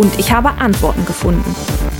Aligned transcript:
und 0.00 0.18
ich 0.18 0.32
habe 0.32 0.48
Antworten 0.58 1.04
gefunden. 1.04 1.54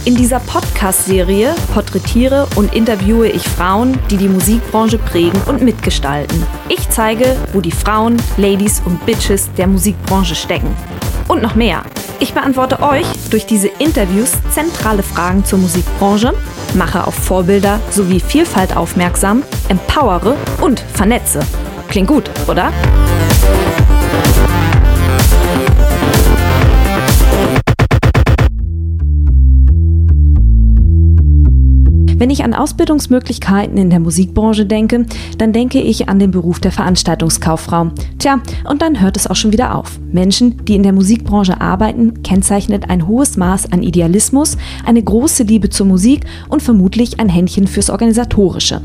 In 0.06 0.16
dieser 0.16 0.40
Podcast-Serie 0.40 1.54
porträtiere 1.74 2.48
und 2.56 2.74
interviewe 2.74 3.28
ich 3.28 3.42
Frauen, 3.42 3.98
die 4.10 4.16
die 4.16 4.28
Musikbranche 4.28 4.96
prägen 4.96 5.38
und 5.46 5.60
mitgestalten. 5.60 6.42
Ich 6.70 6.88
zeige, 6.88 7.36
wo 7.52 7.60
die 7.60 7.70
Frauen, 7.70 8.16
Ladies 8.38 8.80
und 8.86 9.04
Bitches 9.04 9.50
der 9.58 9.66
Musikbranche 9.66 10.34
stecken. 10.34 10.74
Und 11.28 11.42
noch 11.42 11.54
mehr. 11.54 11.82
Ich 12.20 12.32
beantworte 12.32 12.82
euch 12.82 13.06
durch 13.30 13.44
diese 13.44 13.68
Interviews 13.68 14.32
zentrale 14.50 15.02
Fragen 15.02 15.44
zur 15.44 15.58
Musikbranche, 15.58 16.32
mache 16.74 17.06
auf 17.06 17.14
Vorbilder 17.14 17.80
sowie 17.90 18.20
Vielfalt 18.20 18.76
aufmerksam, 18.76 19.42
empowere 19.68 20.36
und 20.62 20.80
vernetze. 20.94 21.40
Klingt 21.88 22.08
gut, 22.08 22.30
oder? 22.48 22.72
Wenn 32.20 32.28
ich 32.28 32.44
an 32.44 32.52
Ausbildungsmöglichkeiten 32.52 33.78
in 33.78 33.88
der 33.88 33.98
Musikbranche 33.98 34.66
denke, 34.66 35.06
dann 35.38 35.54
denke 35.54 35.80
ich 35.80 36.10
an 36.10 36.18
den 36.18 36.30
Beruf 36.30 36.60
der 36.60 36.70
Veranstaltungskauffrau. 36.70 37.92
Tja, 38.18 38.42
und 38.68 38.82
dann 38.82 39.00
hört 39.00 39.16
es 39.16 39.26
auch 39.26 39.36
schon 39.36 39.54
wieder 39.54 39.74
auf. 39.74 39.98
Menschen, 40.12 40.62
die 40.66 40.74
in 40.74 40.82
der 40.82 40.92
Musikbranche 40.92 41.62
arbeiten, 41.62 42.22
kennzeichnet 42.22 42.90
ein 42.90 43.06
hohes 43.08 43.38
Maß 43.38 43.72
an 43.72 43.82
Idealismus, 43.82 44.58
eine 44.84 45.02
große 45.02 45.44
Liebe 45.44 45.70
zur 45.70 45.86
Musik 45.86 46.26
und 46.50 46.62
vermutlich 46.62 47.18
ein 47.18 47.30
Händchen 47.30 47.66
fürs 47.66 47.88
Organisatorische. 47.88 48.82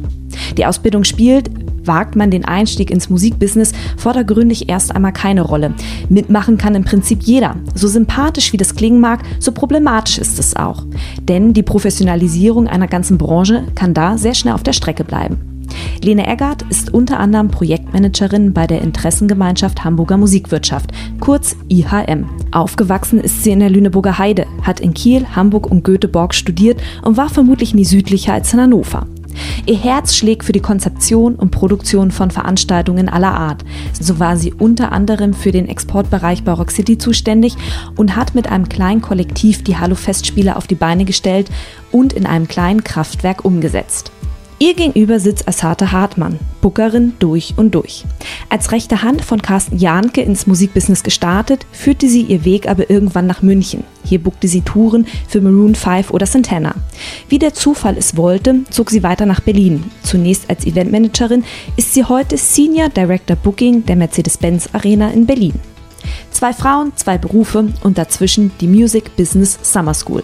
Die 0.57 0.65
Ausbildung 0.65 1.03
spielt, 1.03 1.49
wagt 1.87 2.15
man 2.15 2.31
den 2.31 2.45
Einstieg 2.45 2.91
ins 2.91 3.09
Musikbusiness 3.09 3.71
vordergründig 3.97 4.69
erst 4.69 4.95
einmal 4.95 5.13
keine 5.13 5.41
Rolle. 5.41 5.73
Mitmachen 6.09 6.57
kann 6.57 6.75
im 6.75 6.83
Prinzip 6.83 7.23
jeder. 7.23 7.55
So 7.73 7.87
sympathisch 7.87 8.53
wie 8.53 8.57
das 8.57 8.75
klingen 8.75 8.99
mag, 8.99 9.23
so 9.39 9.51
problematisch 9.51 10.17
ist 10.17 10.39
es 10.39 10.55
auch. 10.55 10.83
Denn 11.21 11.53
die 11.53 11.63
Professionalisierung 11.63 12.67
einer 12.67 12.87
ganzen 12.87 13.17
Branche 13.17 13.63
kann 13.75 13.93
da 13.93 14.17
sehr 14.17 14.33
schnell 14.33 14.53
auf 14.53 14.63
der 14.63 14.73
Strecke 14.73 15.03
bleiben. 15.03 15.55
Lene 16.01 16.27
Eggert 16.27 16.63
ist 16.69 16.93
unter 16.93 17.19
anderem 17.19 17.49
Projektmanagerin 17.49 18.53
bei 18.53 18.67
der 18.67 18.81
Interessengemeinschaft 18.81 19.83
Hamburger 19.83 20.17
Musikwirtschaft, 20.17 20.91
kurz 21.19 21.55
IHM. 21.67 22.29
Aufgewachsen 22.51 23.19
ist 23.19 23.43
sie 23.43 23.51
in 23.51 23.59
der 23.59 23.69
Lüneburger 23.69 24.17
Heide, 24.17 24.45
hat 24.61 24.79
in 24.79 24.93
Kiel, 24.93 25.25
Hamburg 25.35 25.69
und 25.69 25.83
Göteborg 25.83 26.33
studiert 26.33 26.81
und 27.03 27.17
war 27.17 27.29
vermutlich 27.29 27.73
nie 27.73 27.85
südlicher 27.85 28.33
als 28.33 28.53
in 28.53 28.61
Hannover. 28.61 29.07
Ihr 29.65 29.77
Herz 29.77 30.15
schlägt 30.15 30.43
für 30.43 30.51
die 30.51 30.59
Konzeption 30.59 31.35
und 31.35 31.51
Produktion 31.51 32.11
von 32.11 32.31
Veranstaltungen 32.31 33.09
aller 33.09 33.33
Art. 33.33 33.63
So 33.99 34.19
war 34.19 34.37
sie 34.37 34.53
unter 34.53 34.91
anderem 34.91 35.33
für 35.33 35.51
den 35.51 35.67
Exportbereich 35.67 36.43
bei 36.43 36.51
Rock 36.51 36.71
City 36.71 36.97
zuständig 36.97 37.55
und 37.95 38.15
hat 38.15 38.35
mit 38.35 38.49
einem 38.49 38.69
kleinen 38.69 39.01
Kollektiv 39.01 39.63
die 39.63 39.77
Hallo 39.77 39.95
Festspiele 39.95 40.55
auf 40.55 40.67
die 40.67 40.75
Beine 40.75 41.05
gestellt 41.05 41.49
und 41.91 42.13
in 42.13 42.25
einem 42.25 42.47
kleinen 42.47 42.83
Kraftwerk 42.83 43.45
umgesetzt. 43.45 44.11
Ihr 44.57 44.73
gegenüber 44.73 45.19
sitzt 45.19 45.49
Asate 45.49 45.91
Hartmann, 45.91 46.39
Bookerin 46.61 47.13
durch 47.19 47.55
und 47.57 47.75
durch. 47.75 48.05
Als 48.49 48.71
rechte 48.71 49.01
Hand 49.01 49.21
von 49.21 49.41
Carsten 49.41 49.77
Jahnke 49.77 50.21
ins 50.21 50.47
Musikbusiness 50.47 51.03
gestartet, 51.03 51.65
führte 51.73 52.07
sie 52.07 52.21
ihr 52.21 52.45
Weg 52.45 52.69
aber 52.69 52.89
irgendwann 52.89 53.27
nach 53.27 53.41
München. 53.41 53.83
Hier 54.05 54.19
bookte 54.19 54.47
sie 54.47 54.61
Touren 54.61 55.07
für 55.27 55.41
Maroon 55.41 55.75
5 55.75 56.09
oder 56.11 56.25
Santana. 56.25 56.73
Wie 57.27 57.37
der 57.37 57.53
Zufall 57.53 57.97
es 57.97 58.15
wollte, 58.15 58.61
zog 58.69 58.91
sie 58.91 59.03
weiter 59.03 59.25
nach 59.25 59.41
Berlin. 59.41 59.83
Zunächst 60.03 60.49
als 60.49 60.65
Eventmanagerin 60.65 61.43
ist 61.75 61.93
sie 61.93 62.05
heute 62.05 62.37
Senior 62.37 62.87
Director 62.87 63.35
Booking 63.35 63.85
der 63.85 63.97
Mercedes-Benz 63.97 64.69
Arena 64.71 65.09
in 65.09 65.25
Berlin. 65.25 65.59
Zwei 66.31 66.53
Frauen, 66.53 66.93
zwei 66.95 67.17
Berufe 67.17 67.73
und 67.83 67.97
dazwischen 67.97 68.51
die 68.61 68.67
Music 68.67 69.17
Business 69.17 69.59
Summer 69.63 69.93
School 69.93 70.23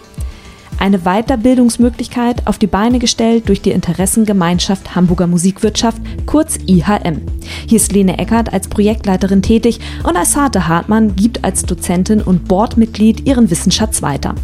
eine 0.82 0.98
Weiterbildungsmöglichkeit 0.98 2.48
auf 2.48 2.58
die 2.58 2.66
Beine 2.66 2.98
gestellt 2.98 3.48
durch 3.48 3.62
die 3.62 3.70
Interessengemeinschaft 3.70 4.96
Hamburger 4.96 5.28
Musikwirtschaft, 5.28 6.02
kurz 6.26 6.58
IHM. 6.66 7.22
Hier 7.68 7.76
ist 7.76 7.92
Lene 7.92 8.18
Eckert 8.18 8.52
als 8.52 8.66
Projektleiterin 8.66 9.42
tätig 9.42 9.78
und 10.02 10.16
Asate 10.16 10.66
Hartmann 10.66 11.14
gibt 11.14 11.44
als 11.44 11.62
Dozentin 11.62 12.20
und 12.20 12.48
Boardmitglied 12.48 13.28
ihren 13.28 13.48
Wissensschatz 13.48 14.02
weiter. 14.02 14.34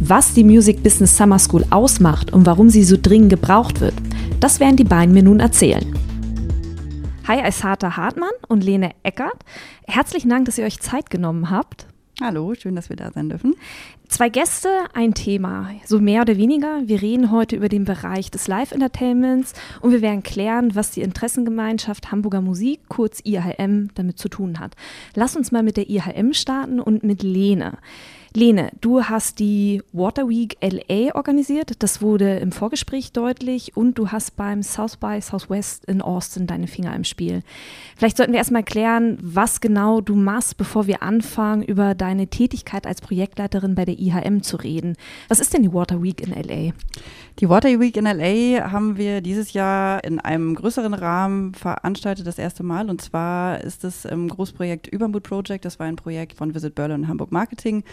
Was 0.00 0.34
die 0.34 0.42
Music 0.42 0.82
Business 0.82 1.16
Summer 1.16 1.38
School 1.38 1.64
ausmacht 1.70 2.32
und 2.32 2.46
warum 2.46 2.68
sie 2.68 2.82
so 2.82 2.96
dringend 3.00 3.30
gebraucht 3.30 3.80
wird, 3.80 3.94
das 4.40 4.58
werden 4.58 4.74
die 4.74 4.82
beiden 4.82 5.14
mir 5.14 5.22
nun 5.22 5.38
erzählen. 5.38 5.96
Hi, 7.28 7.40
Asate 7.40 7.96
Hartmann 7.96 8.28
und 8.48 8.64
Lene 8.64 8.90
Eckert. 9.04 9.38
Herzlichen 9.86 10.30
Dank, 10.30 10.46
dass 10.46 10.58
ihr 10.58 10.64
euch 10.64 10.80
Zeit 10.80 11.10
genommen 11.10 11.48
habt. 11.48 11.86
Hallo, 12.18 12.54
schön, 12.54 12.74
dass 12.74 12.88
wir 12.88 12.96
da 12.96 13.12
sein 13.12 13.28
dürfen. 13.28 13.54
Zwei 14.08 14.30
Gäste, 14.30 14.70
ein 14.94 15.12
Thema, 15.12 15.70
so 15.84 16.00
mehr 16.00 16.22
oder 16.22 16.38
weniger. 16.38 16.80
Wir 16.86 17.02
reden 17.02 17.30
heute 17.30 17.56
über 17.56 17.68
den 17.68 17.84
Bereich 17.84 18.30
des 18.30 18.48
Live-Entertainments 18.48 19.52
und 19.82 19.92
wir 19.92 20.00
werden 20.00 20.22
klären, 20.22 20.74
was 20.74 20.92
die 20.92 21.02
Interessengemeinschaft 21.02 22.10
Hamburger 22.10 22.40
Musik, 22.40 22.80
kurz 22.88 23.20
IHM, 23.22 23.90
damit 23.96 24.18
zu 24.18 24.30
tun 24.30 24.60
hat. 24.60 24.76
Lass 25.14 25.36
uns 25.36 25.52
mal 25.52 25.62
mit 25.62 25.76
der 25.76 25.90
IHM 25.90 26.32
starten 26.32 26.80
und 26.80 27.04
mit 27.04 27.22
Lene. 27.22 27.76
Lene, 28.36 28.70
du 28.82 29.02
hast 29.02 29.38
die 29.38 29.82
Water 29.94 30.28
Week 30.28 30.58
LA 30.60 31.14
organisiert. 31.14 31.82
Das 31.82 32.02
wurde 32.02 32.36
im 32.36 32.52
Vorgespräch 32.52 33.12
deutlich. 33.12 33.78
Und 33.78 33.98
du 33.98 34.08
hast 34.08 34.36
beim 34.36 34.62
South 34.62 34.98
by 34.98 35.22
Southwest 35.22 35.86
in 35.86 36.02
Austin 36.02 36.46
deine 36.46 36.66
Finger 36.66 36.94
im 36.94 37.04
Spiel. 37.04 37.42
Vielleicht 37.96 38.18
sollten 38.18 38.34
wir 38.34 38.38
erstmal 38.38 38.62
klären, 38.62 39.16
was 39.22 39.62
genau 39.62 40.02
du 40.02 40.14
machst, 40.14 40.58
bevor 40.58 40.86
wir 40.86 41.02
anfangen, 41.02 41.62
über 41.62 41.94
deine 41.94 42.26
Tätigkeit 42.26 42.86
als 42.86 43.00
Projektleiterin 43.00 43.74
bei 43.74 43.86
der 43.86 43.98
IHM 43.98 44.42
zu 44.42 44.58
reden. 44.58 44.96
Was 45.28 45.40
ist 45.40 45.54
denn 45.54 45.62
die 45.62 45.72
Water 45.72 46.02
Week 46.02 46.20
in 46.20 46.34
LA? 46.34 46.74
Die 47.38 47.50
Water 47.50 47.68
Week 47.68 47.94
in 47.98 48.06
LA 48.06 48.72
haben 48.72 48.96
wir 48.96 49.20
dieses 49.20 49.52
Jahr 49.52 50.02
in 50.04 50.18
einem 50.20 50.54
größeren 50.54 50.94
Rahmen 50.94 51.52
veranstaltet, 51.52 52.26
das 52.26 52.38
erste 52.38 52.62
Mal. 52.62 52.88
Und 52.88 53.02
zwar 53.02 53.60
ist 53.60 53.84
es 53.84 54.06
im 54.06 54.28
Großprojekt 54.28 54.86
Übermut 54.86 55.24
Project. 55.24 55.66
Das 55.66 55.78
war 55.78 55.86
ein 55.86 55.96
Projekt 55.96 56.32
von 56.38 56.54
Visit 56.54 56.74
Berlin 56.74 57.02
und 57.02 57.08
Hamburg 57.08 57.32
Marketing 57.32 57.84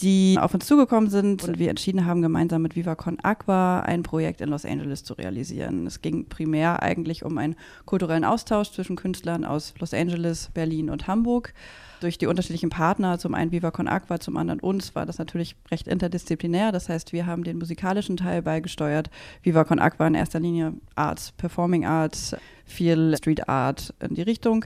die 0.00 0.36
auf 0.38 0.52
uns 0.52 0.66
zugekommen 0.66 1.10
sind 1.10 1.44
und 1.44 1.58
wir 1.58 1.70
entschieden 1.70 2.04
haben, 2.04 2.22
gemeinsam 2.22 2.62
mit 2.62 2.76
VivaCon 2.76 3.18
Aqua 3.22 3.80
ein 3.80 4.02
Projekt 4.02 4.40
in 4.40 4.50
Los 4.50 4.64
Angeles 4.64 5.04
zu 5.04 5.14
realisieren. 5.14 5.86
Es 5.86 6.02
ging 6.02 6.26
primär 6.28 6.82
eigentlich 6.82 7.24
um 7.24 7.38
einen 7.38 7.56
kulturellen 7.84 8.24
Austausch 8.24 8.70
zwischen 8.72 8.96
Künstlern 8.96 9.44
aus 9.44 9.74
Los 9.78 9.94
Angeles, 9.94 10.50
Berlin 10.52 10.90
und 10.90 11.06
Hamburg. 11.06 11.54
Durch 12.00 12.18
die 12.18 12.26
unterschiedlichen 12.26 12.68
Partner, 12.68 13.18
zum 13.18 13.34
einen 13.34 13.52
VivaCon 13.52 13.88
Aqua, 13.88 14.20
zum 14.20 14.36
anderen 14.36 14.60
uns, 14.60 14.94
war 14.94 15.06
das 15.06 15.18
natürlich 15.18 15.56
recht 15.70 15.88
interdisziplinär. 15.88 16.70
Das 16.70 16.88
heißt, 16.88 17.12
wir 17.12 17.26
haben 17.26 17.42
den 17.42 17.58
musikalischen 17.58 18.18
Teil 18.18 18.42
beigesteuert. 18.42 19.08
VivaCon 19.42 19.78
Aqua 19.78 20.06
in 20.06 20.14
erster 20.14 20.40
Linie 20.40 20.74
Arts, 20.94 21.32
Performing 21.32 21.86
Arts, 21.86 22.36
viel 22.66 23.16
Street 23.16 23.48
Art 23.48 23.94
in 24.00 24.14
die 24.14 24.22
Richtung. 24.22 24.64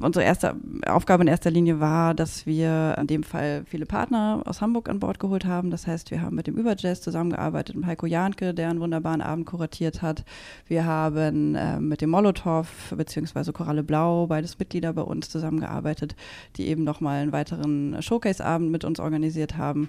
Unsere 0.00 0.24
erste 0.24 0.56
Aufgabe 0.86 1.22
in 1.22 1.28
erster 1.28 1.50
Linie 1.50 1.80
war, 1.80 2.12
dass 2.12 2.44
wir 2.44 2.96
in 2.98 3.06
dem 3.06 3.22
Fall 3.22 3.64
viele 3.66 3.86
Partner 3.86 4.42
aus 4.44 4.60
Hamburg 4.60 4.88
an 4.88 5.00
Bord 5.00 5.20
geholt 5.20 5.44
haben. 5.44 5.70
Das 5.70 5.86
heißt, 5.86 6.10
wir 6.10 6.20
haben 6.20 6.36
mit 6.36 6.48
dem 6.48 6.56
Überjazz 6.56 7.00
zusammengearbeitet, 7.00 7.76
mit 7.76 7.86
Heiko 7.86 8.06
Jahnke, 8.06 8.52
der 8.52 8.68
einen 8.68 8.80
wunderbaren 8.80 9.22
Abend 9.22 9.46
kuratiert 9.46 10.02
hat. 10.02 10.24
Wir 10.66 10.84
haben 10.84 11.54
äh, 11.54 11.80
mit 11.80 12.00
dem 12.00 12.10
Molotow 12.10 12.66
bzw. 12.94 13.52
Koralle 13.52 13.82
Blau, 13.82 14.26
beides 14.26 14.58
Mitglieder 14.58 14.92
bei 14.92 15.02
uns, 15.02 15.30
zusammengearbeitet, 15.30 16.16
die 16.56 16.66
eben 16.66 16.84
nochmal 16.84 17.22
einen 17.22 17.32
weiteren 17.32 18.02
Showcase-Abend 18.02 18.70
mit 18.70 18.84
uns 18.84 19.00
organisiert 19.00 19.56
haben. 19.56 19.88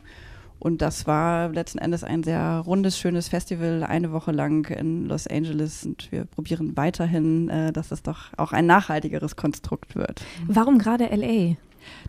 Und 0.59 0.81
das 0.81 1.05
war 1.07 1.49
letzten 1.49 1.77
Endes 1.77 2.03
ein 2.03 2.23
sehr 2.23 2.63
rundes, 2.65 2.97
schönes 2.97 3.27
Festival, 3.29 3.83
eine 3.83 4.11
Woche 4.11 4.31
lang 4.31 4.69
in 4.69 5.05
Los 5.05 5.27
Angeles. 5.27 5.85
Und 5.85 6.11
wir 6.11 6.25
probieren 6.25 6.75
weiterhin, 6.75 7.49
äh, 7.49 7.71
dass 7.71 7.91
es 7.91 8.01
doch 8.01 8.31
auch 8.37 8.53
ein 8.53 8.65
nachhaltigeres 8.65 9.35
Konstrukt 9.35 9.95
wird. 9.95 10.23
Warum 10.47 10.79
gerade 10.79 11.05
LA? 11.05 11.55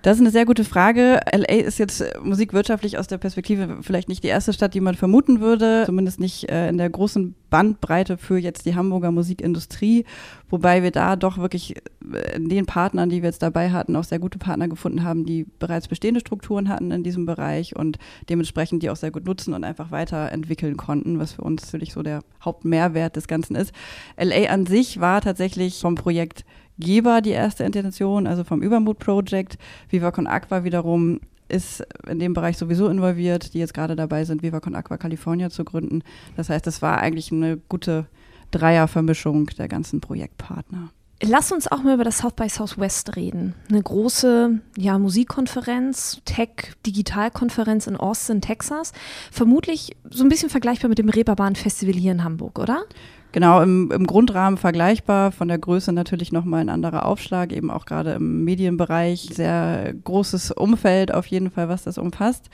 Das 0.03 0.17
ist 0.17 0.21
eine 0.21 0.31
sehr 0.31 0.45
gute 0.45 0.65
Frage. 0.65 1.21
LA 1.33 1.57
ist 1.57 1.79
jetzt 1.79 2.01
äh, 2.01 2.13
musikwirtschaftlich 2.23 2.99
aus 2.99 3.09
der 3.09 3.19
Perspektive 3.19 3.79
vielleicht 3.83 4.09
nicht 4.09 4.23
die 4.23 4.29
erste 4.29 4.53
Stadt, 4.53 4.75
die 4.75 4.81
man 4.81 4.95
vermuten 4.95 5.41
würde, 5.41 5.85
zumindest 5.87 6.21
nicht 6.21 6.49
äh, 6.49 6.69
in 6.69 6.79
der 6.79 6.89
großen 6.89 7.35
Bandbreite 7.51 8.17
für 8.17 8.39
jetzt 8.39 8.67
die 8.67 8.75
Hamburger 8.77 9.11
Musikindustrie, 9.11 10.05
wobei 10.51 10.83
wir 10.83 10.91
da 10.91 11.17
doch 11.17 11.39
wirklich 11.39 11.77
äh, 12.13 12.37
in 12.37 12.49
den 12.49 12.67
Partnern, 12.67 13.09
die 13.09 13.23
wir 13.23 13.29
jetzt 13.29 13.43
dabei 13.43 13.71
hatten, 13.71 13.97
auch 13.97 14.05
sehr 14.05 14.21
gute 14.21 14.39
Partner 14.39 14.69
gefunden 14.69 15.03
haben, 15.03 15.25
die 15.25 15.47
bereits 15.59 15.89
bestehende 15.89 16.21
Strukturen 16.21 16.69
hatten 16.69 16.93
in 16.93 17.03
diesem 17.03 17.27
Bereich 17.27 17.75
und 17.75 17.99
dementsprechend 18.29 18.83
die 18.83 18.91
auch 18.91 18.97
sehr 18.97 19.11
gut 19.11 19.25
nutzen 19.25 19.53
und 19.53 19.65
einfach 19.65 19.91
weiterentwickeln 19.91 20.77
konnten, 20.77 21.19
was 21.19 21.33
für 21.33 21.43
uns 21.43 21.65
natürlich 21.65 21.93
so 21.93 22.03
der 22.03 22.21
Hauptmehrwert 22.45 23.17
des 23.17 23.27
Ganzen 23.27 23.57
ist. 23.57 23.73
LA 24.17 24.49
an 24.49 24.67
sich 24.67 25.01
war 25.01 25.21
tatsächlich 25.21 25.81
vom 25.81 25.97
Projekt 25.97 26.45
Geber 26.79 27.21
die 27.21 27.31
erste 27.31 27.65
Intention, 27.65 28.27
also 28.27 28.45
vom 28.45 28.63
Übermut 28.63 28.99
Project. 28.99 29.59
Viva 29.89 30.11
Con 30.11 30.27
Aqua 30.27 30.65
wiederum 30.65 31.21
ist 31.49 31.85
in 32.07 32.19
dem 32.19 32.35
Bereich 32.35 32.59
sowieso 32.59 32.89
involviert, 32.89 33.55
die 33.55 33.59
jetzt 33.59 33.75
gerade 33.75 33.97
dabei 33.97 34.25
sind, 34.25 34.43
Viva 34.43 34.61
Con 34.61 34.75
Aqua 34.75 34.99
California 34.99 35.51
zu 35.51 35.65
gründen. 35.65 36.03
Das 36.37 36.51
heißt, 36.51 36.67
es 36.67 36.83
war 36.83 36.99
eigentlich 36.99 37.33
eine 37.33 37.57
gute 37.57 38.07
Dreiervermischung 38.51 39.47
der 39.59 39.69
ganzen 39.69 40.01
Projektpartner. 40.01 40.91
Lass 41.21 41.51
uns 41.51 41.67
auch 41.67 41.83
mal 41.83 41.95
über 41.95 42.05
das 42.05 42.19
South 42.19 42.35
by 42.35 42.49
Southwest 42.49 43.17
reden. 43.17 43.55
Eine 43.69 43.83
große 43.83 44.61
ja, 44.77 44.99
Musikkonferenz, 44.99 46.21
Tech-Digitalkonferenz 46.25 47.89
in 47.89 47.97
Austin, 47.97 48.41
Texas. 48.41 48.93
Vermutlich 49.33 49.97
so 50.09 50.23
ein 50.23 50.29
bisschen 50.29 50.49
vergleichbar 50.49 50.89
mit 50.89 50.99
dem 50.99 51.09
Reeperbahn 51.09 51.57
Festival 51.57 51.95
hier 51.95 52.13
in 52.13 52.23
Hamburg, 52.23 52.61
oder? 52.61 52.85
Genau, 53.31 53.61
im, 53.61 53.91
im 53.91 54.07
Grundrahmen 54.07 54.57
vergleichbar, 54.57 55.33
von 55.33 55.49
der 55.49 55.59
Größe 55.59 55.93
natürlich 55.93 56.33
nochmal 56.33 56.63
ein 56.63 56.71
anderer 56.71 57.05
Aufschlag, 57.05 57.53
eben 57.53 57.71
auch 57.71 57.85
gerade 57.85 58.13
im 58.13 58.43
Medienbereich. 58.45 59.29
Sehr 59.31 59.93
großes 60.03 60.53
Umfeld 60.53 61.13
auf 61.13 61.27
jeden 61.27 61.51
Fall, 61.51 61.69
was 61.69 61.83
das 61.83 61.99
umfasst. 61.99 62.49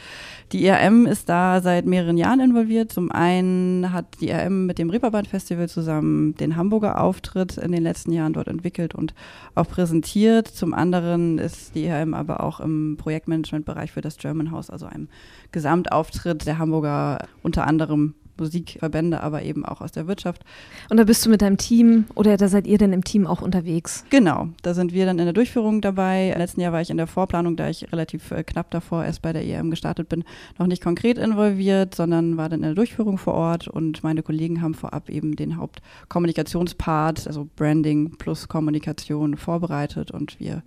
Die 0.51 0.65
IRM 0.65 1.07
ist 1.07 1.29
da 1.29 1.61
seit 1.61 1.87
mehreren 1.87 2.17
Jahren 2.17 2.41
involviert. 2.41 2.91
Zum 2.91 3.13
einen 3.13 3.93
hat 3.93 4.21
die 4.21 4.31
IRM 4.31 4.67
mit 4.67 4.79
dem 4.79 4.91
Reeperbahn 4.91 5.27
Festival 5.27 5.69
zusammen 5.69 6.35
den 6.35 6.57
Hamburger 6.57 7.01
Auftritt 7.01 7.57
in 7.57 7.71
den 7.71 7.85
letzten 7.85 8.11
Jahren 8.11 8.33
dort 8.33 8.49
entwickelt 8.49 8.97
und 8.97 9.15
auch 9.55 9.69
präsentiert. 9.69 10.49
Zum 10.49 10.75
anderen 10.75 11.39
ist 11.39 11.77
die 11.77 11.85
IRM 11.85 12.15
aber 12.15 12.43
auch 12.43 12.59
im 12.59 12.97
Projektmanagementbereich 12.99 13.93
für 13.93 14.01
das 14.01 14.17
German 14.17 14.51
House, 14.51 14.71
also 14.71 14.87
einem 14.87 15.09
Gesamtauftritt 15.53 16.47
der 16.47 16.59
Hamburger 16.59 17.19
unter 17.45 17.65
anderem 17.69 18.15
Musikverbände, 18.39 19.21
aber 19.21 19.43
eben 19.43 19.65
auch 19.65 19.81
aus 19.81 19.93
der 19.93 20.07
Wirtschaft. 20.07 20.43
Und 20.91 20.97
da 20.97 21.05
bist 21.05 21.25
du 21.25 21.31
mit 21.31 21.43
deinem 21.43 21.57
Team 21.57 22.07
oder 22.15 22.37
da 22.37 22.49
seid 22.49 22.67
ihr 22.67 22.79
denn 22.79 22.93
im 22.93 23.05
Team 23.05 23.27
auch 23.27 23.43
unterwegs? 23.43 24.05
Genau, 24.11 24.49
da 24.63 24.75
sind 24.75 24.93
wir 24.93 25.07
dann 25.07 25.19
in 25.19 25.25
der 25.25 25.33
Durchführung 25.33 25.81
dabei. 25.81 26.31
Im 26.31 26.39
letzten 26.39 26.61
Jahr 26.61 26.73
war 26.73 26.81
ich 26.81 26.91
in 26.91 26.97
der 26.97 27.07
Vorplanung, 27.07 27.57
da 27.57 27.69
ich 27.69 27.91
relativ 27.93 28.31
äh, 28.31 28.43
knapp 28.43 28.71
davor 28.71 29.05
erst 29.05 29.23
bei 29.23 29.33
der 29.33 29.45
EM 29.45 29.71
gestartet 29.71 30.09
bin, 30.09 30.25
noch 30.59 30.67
nicht 30.67 30.83
konkret 30.83 31.19
involviert, 31.19 31.95
sondern 31.95 32.37
war 32.37 32.49
dann 32.49 32.61
in 32.61 32.67
der 32.67 32.75
Durchführung 32.75 33.19
vor 33.19 33.35
Ort 33.35 33.69
und 33.69 34.03
meine 34.03 34.23
Kollegen 34.23 34.63
haben 34.63 34.75
vorab 34.75 35.09
eben 35.09 35.37
den 35.37 35.57
Hauptkommunikationspart, 35.57 37.27
also 37.27 37.49
Branding 37.57 38.17
plus 38.19 38.49
Kommunikation 38.49 39.37
vorbereitet 39.37 40.11
und 40.11 40.41
wir 40.41 40.63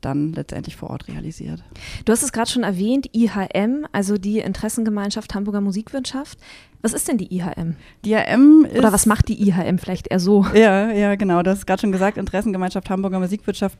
dann 0.00 0.32
letztendlich 0.32 0.76
vor 0.76 0.90
Ort 0.90 1.08
realisiert. 1.08 1.62
Du 2.04 2.12
hast 2.12 2.22
es 2.22 2.32
gerade 2.32 2.50
schon 2.50 2.62
erwähnt, 2.62 3.10
IHM, 3.14 3.86
also 3.92 4.16
die 4.16 4.38
Interessengemeinschaft 4.38 5.34
Hamburger 5.34 5.60
Musikwirtschaft. 5.60 6.38
Was 6.82 6.94
ist 6.94 7.08
denn 7.08 7.18
die 7.18 7.34
IHM? 7.34 7.76
Die 8.04 8.12
IHM 8.12 8.64
ist. 8.64 8.78
Oder 8.78 8.92
was 8.92 9.04
macht 9.04 9.28
die 9.28 9.46
IHM 9.48 9.78
vielleicht 9.78 10.08
eher 10.08 10.20
so? 10.20 10.46
Ja, 10.54 10.90
ja, 10.90 11.14
genau. 11.14 11.42
Das 11.42 11.58
ist 11.58 11.66
gerade 11.66 11.80
schon 11.80 11.92
gesagt. 11.92 12.16
Interessengemeinschaft 12.16 12.88
Hamburger 12.88 13.18
Musikwirtschaft 13.18 13.78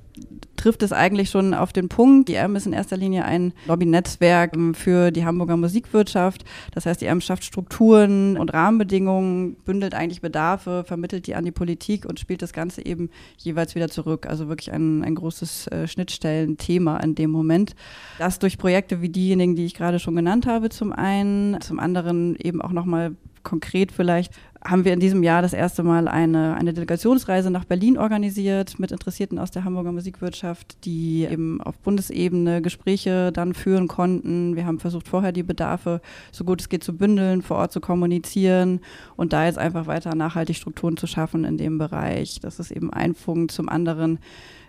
trifft 0.56 0.82
es 0.82 0.92
eigentlich 0.92 1.30
schon 1.30 1.54
auf 1.54 1.72
den 1.72 1.88
Punkt. 1.88 2.28
Die 2.28 2.34
IHM 2.34 2.56
ist 2.56 2.66
in 2.66 2.74
erster 2.74 2.98
Linie 2.98 3.24
ein 3.24 3.54
Lobbynetzwerk 3.66 4.54
für 4.74 5.10
die 5.10 5.24
Hamburger 5.24 5.56
Musikwirtschaft. 5.56 6.44
Das 6.72 6.84
heißt, 6.84 7.00
die 7.00 7.06
IHM 7.06 7.22
schafft 7.22 7.44
Strukturen 7.44 8.36
und 8.36 8.52
Rahmenbedingungen, 8.52 9.54
bündelt 9.64 9.94
eigentlich 9.94 10.20
Bedarfe, 10.20 10.84
vermittelt 10.86 11.26
die 11.26 11.34
an 11.34 11.46
die 11.46 11.52
Politik 11.52 12.04
und 12.04 12.20
spielt 12.20 12.42
das 12.42 12.52
Ganze 12.52 12.84
eben 12.84 13.08
jeweils 13.38 13.74
wieder 13.74 13.88
zurück. 13.88 14.26
Also 14.26 14.48
wirklich 14.48 14.72
ein, 14.72 15.02
ein 15.02 15.14
großes 15.14 15.68
äh, 15.68 15.88
Schnittstellenthema 15.88 16.98
in 16.98 17.14
dem 17.14 17.30
Moment. 17.30 17.74
Das 18.18 18.38
durch 18.38 18.58
Projekte 18.58 19.00
wie 19.00 19.08
diejenigen, 19.08 19.56
die 19.56 19.64
ich 19.64 19.74
gerade 19.74 19.98
schon 19.98 20.14
genannt 20.14 20.46
habe, 20.46 20.68
zum 20.68 20.92
einen, 20.92 21.58
zum 21.62 21.80
anderen 21.80 22.36
eben 22.36 22.60
auch 22.60 22.72
noch 22.72 22.84
nochmal 22.90 23.16
konkret 23.42 23.92
vielleicht, 23.92 24.34
haben 24.62 24.84
wir 24.84 24.92
in 24.92 25.00
diesem 25.00 25.22
Jahr 25.22 25.40
das 25.40 25.54
erste 25.54 25.82
Mal 25.82 26.06
eine, 26.06 26.54
eine 26.54 26.74
Delegationsreise 26.74 27.50
nach 27.50 27.64
Berlin 27.64 27.96
organisiert 27.96 28.78
mit 28.78 28.92
Interessierten 28.92 29.38
aus 29.38 29.50
der 29.50 29.64
Hamburger 29.64 29.92
Musikwirtschaft, 29.92 30.84
die 30.84 31.24
eben 31.24 31.62
auf 31.62 31.78
Bundesebene 31.78 32.60
Gespräche 32.60 33.32
dann 33.32 33.54
führen 33.54 33.88
konnten. 33.88 34.56
Wir 34.56 34.66
haben 34.66 34.78
versucht, 34.78 35.08
vorher 35.08 35.32
die 35.32 35.42
Bedarfe 35.42 36.02
so 36.30 36.44
gut 36.44 36.60
es 36.60 36.68
geht 36.68 36.84
zu 36.84 36.94
bündeln, 36.94 37.40
vor 37.40 37.56
Ort 37.56 37.72
zu 37.72 37.80
kommunizieren 37.80 38.80
und 39.16 39.32
da 39.32 39.46
jetzt 39.46 39.58
einfach 39.58 39.86
weiter 39.86 40.14
nachhaltig 40.14 40.56
Strukturen 40.56 40.98
zu 40.98 41.06
schaffen 41.06 41.44
in 41.44 41.56
dem 41.56 41.78
Bereich. 41.78 42.38
Das 42.40 42.60
ist 42.60 42.70
eben 42.70 42.92
ein 42.92 43.14
Punkt. 43.14 43.52
Zum 43.52 43.70
anderen 43.70 44.18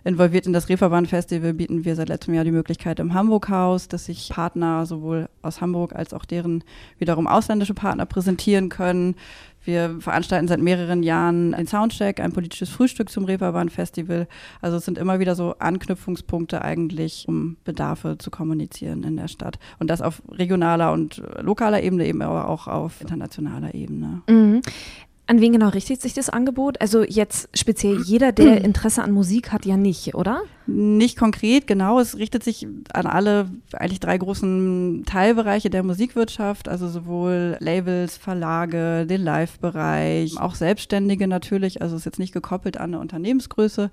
involviert 0.03 0.47
in 0.47 0.53
das 0.53 0.69
Reeperbahn-Festival 0.69 1.53
bieten 1.53 1.85
wir 1.85 1.95
seit 1.95 2.09
letztem 2.09 2.33
Jahr 2.33 2.43
die 2.43 2.51
Möglichkeit 2.51 2.99
im 2.99 3.13
Hamburg-Haus, 3.13 3.87
dass 3.87 4.05
sich 4.05 4.29
Partner 4.29 4.85
sowohl 4.85 5.29
aus 5.41 5.61
Hamburg 5.61 5.93
als 5.93 6.13
auch 6.13 6.25
deren 6.25 6.63
wiederum 6.97 7.27
ausländische 7.27 7.73
Partner 7.73 8.05
präsentieren 8.05 8.69
können. 8.69 9.15
Wir 9.63 9.97
veranstalten 9.99 10.47
seit 10.47 10.59
mehreren 10.59 11.03
Jahren 11.03 11.51
den 11.51 11.67
Soundcheck, 11.67 12.19
ein 12.19 12.33
politisches 12.33 12.69
Frühstück 12.69 13.09
zum 13.09 13.25
Reeperbahn-Festival. 13.25 14.27
Also 14.61 14.77
es 14.77 14.85
sind 14.85 14.97
immer 14.97 15.19
wieder 15.19 15.35
so 15.35 15.55
Anknüpfungspunkte 15.59 16.63
eigentlich, 16.63 17.25
um 17.27 17.57
Bedarfe 17.63 18.17
zu 18.17 18.31
kommunizieren 18.31 19.03
in 19.03 19.17
der 19.17 19.27
Stadt. 19.27 19.59
Und 19.79 19.89
das 19.89 20.01
auf 20.01 20.21
regionaler 20.31 20.91
und 20.91 21.21
lokaler 21.41 21.83
Ebene, 21.83 22.07
eben 22.07 22.21
aber 22.21 22.47
auch 22.47 22.67
auf 22.67 23.01
internationaler 23.01 23.75
Ebene. 23.75 24.21
Mhm. 24.27 24.61
An 25.31 25.39
wen 25.39 25.53
genau 25.53 25.69
richtet 25.69 26.01
sich 26.01 26.13
das 26.13 26.29
Angebot? 26.29 26.81
Also 26.81 27.03
jetzt 27.03 27.47
speziell 27.57 28.01
jeder, 28.01 28.33
der 28.33 28.61
Interesse 28.65 29.01
an 29.01 29.13
Musik 29.13 29.53
hat, 29.53 29.65
ja 29.65 29.77
nicht, 29.77 30.13
oder? 30.13 30.41
Nicht 30.67 31.17
konkret, 31.17 31.67
genau. 31.67 32.01
Es 32.01 32.17
richtet 32.17 32.43
sich 32.43 32.67
an 32.91 33.05
alle 33.05 33.49
eigentlich 33.71 34.01
drei 34.01 34.17
großen 34.17 35.05
Teilbereiche 35.05 35.69
der 35.69 35.83
Musikwirtschaft, 35.83 36.67
also 36.67 36.89
sowohl 36.89 37.55
Labels, 37.61 38.17
Verlage, 38.17 39.05
den 39.05 39.23
Live-Bereich, 39.23 40.37
auch 40.37 40.55
Selbstständige 40.55 41.29
natürlich. 41.29 41.81
Also 41.81 41.95
es 41.95 42.01
ist 42.01 42.05
jetzt 42.07 42.19
nicht 42.19 42.33
gekoppelt 42.33 42.75
an 42.75 42.89
eine 42.89 42.99
Unternehmensgröße, 42.99 43.89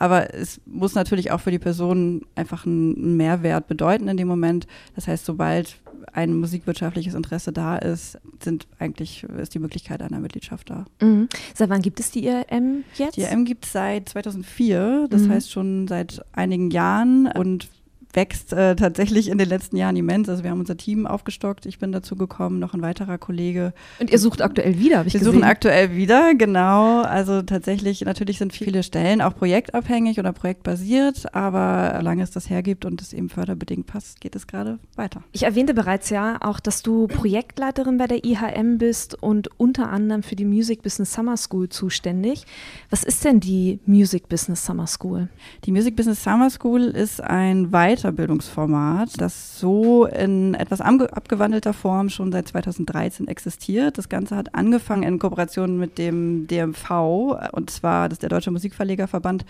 aber 0.00 0.34
es 0.34 0.60
muss 0.64 0.94
natürlich 0.94 1.30
auch 1.30 1.40
für 1.40 1.50
die 1.50 1.58
Person 1.58 2.22
einfach 2.34 2.66
einen 2.66 3.18
Mehrwert 3.18 3.68
bedeuten 3.68 4.08
in 4.08 4.16
dem 4.16 4.28
Moment. 4.28 4.66
Das 4.96 5.06
heißt, 5.06 5.26
sobald 5.26 5.76
ein 6.14 6.34
musikwirtschaftliches 6.34 7.12
Interesse 7.12 7.52
da 7.52 7.76
ist, 7.76 8.18
sind 8.42 8.66
eigentlich, 8.78 9.24
ist 9.24 9.54
die 9.54 9.58
Möglichkeit 9.58 10.00
einer 10.00 10.18
Mitgliedschaft 10.18 10.70
da. 10.70 10.86
Mhm. 11.02 11.28
Seit 11.54 11.68
wann 11.68 11.82
gibt 11.82 12.00
es 12.00 12.10
die 12.10 12.24
IRM 12.24 12.84
jetzt? 12.94 13.18
Die 13.18 13.20
IRM 13.20 13.44
gibt 13.44 13.66
es 13.66 13.72
seit 13.72 14.08
2004, 14.08 15.08
das 15.10 15.22
mhm. 15.22 15.30
heißt 15.30 15.52
schon 15.52 15.86
seit 15.86 16.24
einigen 16.32 16.70
Jahren 16.70 17.26
und 17.26 17.68
wächst 18.12 18.52
äh, 18.52 18.74
tatsächlich 18.74 19.28
in 19.28 19.38
den 19.38 19.48
letzten 19.48 19.76
Jahren 19.76 19.96
immens. 19.96 20.28
Also 20.28 20.42
wir 20.42 20.50
haben 20.50 20.60
unser 20.60 20.76
Team 20.76 21.06
aufgestockt. 21.06 21.66
Ich 21.66 21.78
bin 21.78 21.92
dazu 21.92 22.16
gekommen, 22.16 22.58
noch 22.58 22.74
ein 22.74 22.82
weiterer 22.82 23.18
Kollege. 23.18 23.72
Und 24.00 24.10
ihr 24.10 24.18
sucht 24.18 24.42
aktuell 24.42 24.78
wieder, 24.78 24.98
habe 24.98 25.08
ich 25.08 25.14
wir 25.14 25.20
gesehen. 25.20 25.34
Wir 25.34 25.40
suchen 25.40 25.48
aktuell 25.48 25.94
wieder, 25.94 26.34
genau. 26.34 27.02
Also 27.02 27.42
tatsächlich, 27.42 28.00
natürlich 28.02 28.38
sind 28.38 28.52
viele 28.52 28.82
Stellen 28.82 29.20
auch 29.20 29.36
projektabhängig 29.36 30.18
oder 30.18 30.32
projektbasiert, 30.32 31.34
aber 31.34 31.94
solange 31.98 32.22
es 32.22 32.30
das 32.30 32.50
hergibt 32.50 32.84
und 32.84 33.00
es 33.00 33.12
eben 33.12 33.28
förderbedingt 33.28 33.86
passt, 33.86 34.20
geht 34.20 34.34
es 34.34 34.46
gerade 34.46 34.78
weiter. 34.96 35.22
Ich 35.32 35.44
erwähnte 35.44 35.74
bereits 35.74 36.10
ja 36.10 36.38
auch, 36.40 36.58
dass 36.58 36.82
du 36.82 37.06
Projektleiterin 37.06 37.98
bei 37.98 38.06
der 38.06 38.24
IHM 38.24 38.78
bist 38.78 39.20
und 39.22 39.48
unter 39.60 39.90
anderem 39.90 40.22
für 40.22 40.36
die 40.36 40.44
Music 40.44 40.82
Business 40.82 41.12
Summer 41.12 41.36
School 41.36 41.68
zuständig. 41.68 42.44
Was 42.90 43.04
ist 43.04 43.24
denn 43.24 43.40
die 43.40 43.78
Music 43.86 44.28
Business 44.28 44.64
Summer 44.64 44.86
School? 44.86 45.28
Die 45.64 45.72
Music 45.72 45.94
Business 45.94 46.24
Summer 46.24 46.50
School 46.50 46.82
ist 46.82 47.20
ein 47.22 47.72
weit 47.72 47.99
Weiterbildungsformat, 48.00 49.20
das 49.20 49.58
so 49.58 50.06
in 50.06 50.54
etwas 50.54 50.80
abgewandelter 50.80 51.72
Form 51.72 52.08
schon 52.08 52.32
seit 52.32 52.48
2013 52.48 53.28
existiert. 53.28 53.98
Das 53.98 54.08
Ganze 54.08 54.36
hat 54.36 54.54
angefangen 54.54 55.02
in 55.02 55.18
Kooperation 55.18 55.78
mit 55.78 55.98
dem 55.98 56.46
DMV, 56.46 57.36
und 57.52 57.70
zwar 57.70 58.08
das 58.08 58.18
der 58.18 58.28
Deutsche 58.28 58.50
Musikverlegerverband 58.50 59.44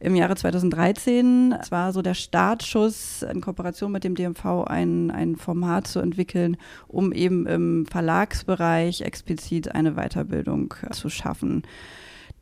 im 0.00 0.16
Jahre 0.16 0.34
2013. 0.34 1.54
Es 1.60 1.70
war 1.70 1.92
so 1.92 2.02
der 2.02 2.14
Startschuss 2.14 3.22
in 3.22 3.40
Kooperation 3.40 3.92
mit 3.92 4.04
dem 4.04 4.14
DMV 4.14 4.64
ein, 4.66 5.10
ein 5.10 5.36
Format 5.36 5.86
zu 5.86 6.00
entwickeln, 6.00 6.56
um 6.88 7.12
eben 7.12 7.46
im 7.46 7.86
Verlagsbereich 7.86 9.02
explizit 9.02 9.74
eine 9.74 9.92
Weiterbildung 9.92 10.74
zu 10.90 11.08
schaffen. 11.08 11.62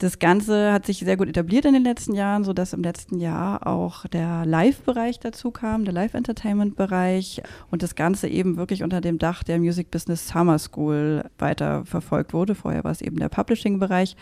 Das 0.00 0.18
Ganze 0.18 0.72
hat 0.72 0.86
sich 0.86 1.00
sehr 1.00 1.18
gut 1.18 1.28
etabliert 1.28 1.66
in 1.66 1.74
den 1.74 1.84
letzten 1.84 2.14
Jahren, 2.14 2.42
sodass 2.42 2.72
im 2.72 2.82
letzten 2.82 3.18
Jahr 3.18 3.66
auch 3.66 4.06
der 4.06 4.46
Live-Bereich 4.46 5.20
dazu 5.20 5.50
kam, 5.50 5.84
der 5.84 5.92
Live-Entertainment-Bereich 5.92 7.42
und 7.70 7.82
das 7.82 7.96
Ganze 7.96 8.26
eben 8.26 8.56
wirklich 8.56 8.82
unter 8.82 9.02
dem 9.02 9.18
Dach 9.18 9.42
der 9.42 9.58
Music 9.58 9.90
Business 9.90 10.26
Summer 10.26 10.58
School 10.58 11.26
weiter 11.38 11.84
verfolgt 11.84 12.32
wurde. 12.32 12.54
Vorher 12.54 12.82
war 12.82 12.92
es 12.92 13.02
eben 13.02 13.18
der 13.18 13.28
Publishing-Bereich. 13.28 14.16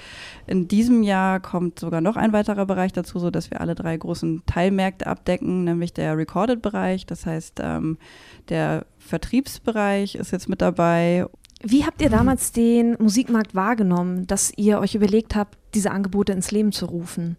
In 0.48 0.66
diesem 0.66 1.04
Jahr 1.04 1.38
kommt 1.38 1.78
sogar 1.78 2.00
noch 2.00 2.16
ein 2.16 2.32
weiterer 2.32 2.66
Bereich 2.66 2.92
dazu, 2.92 3.20
sodass 3.20 3.52
wir 3.52 3.60
alle 3.60 3.76
drei 3.76 3.96
großen 3.96 4.42
Teilmärkte 4.46 5.06
abdecken, 5.06 5.62
nämlich 5.62 5.92
der 5.92 6.18
Recorded-Bereich, 6.18 7.06
das 7.06 7.24
heißt 7.24 7.60
ähm, 7.62 7.98
der 8.48 8.84
Vertriebsbereich 8.98 10.16
ist 10.16 10.32
jetzt 10.32 10.48
mit 10.48 10.60
dabei 10.60 11.26
wie 11.60 11.84
habt 11.84 12.00
ihr 12.00 12.10
damals 12.10 12.52
den 12.52 12.96
Musikmarkt 12.98 13.54
wahrgenommen, 13.54 14.26
dass 14.26 14.52
ihr 14.56 14.78
euch 14.78 14.94
überlegt 14.94 15.34
habt, 15.34 15.58
diese 15.74 15.90
Angebote 15.90 16.32
ins 16.32 16.50
Leben 16.50 16.72
zu 16.72 16.86
rufen? 16.86 17.36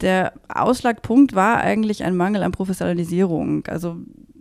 Der 0.00 0.32
Ausschlagpunkt 0.48 1.34
war 1.34 1.58
eigentlich 1.58 2.04
ein 2.04 2.16
Mangel 2.16 2.42
an 2.42 2.52
Professionalisierung. 2.52 3.66
Also 3.66 3.96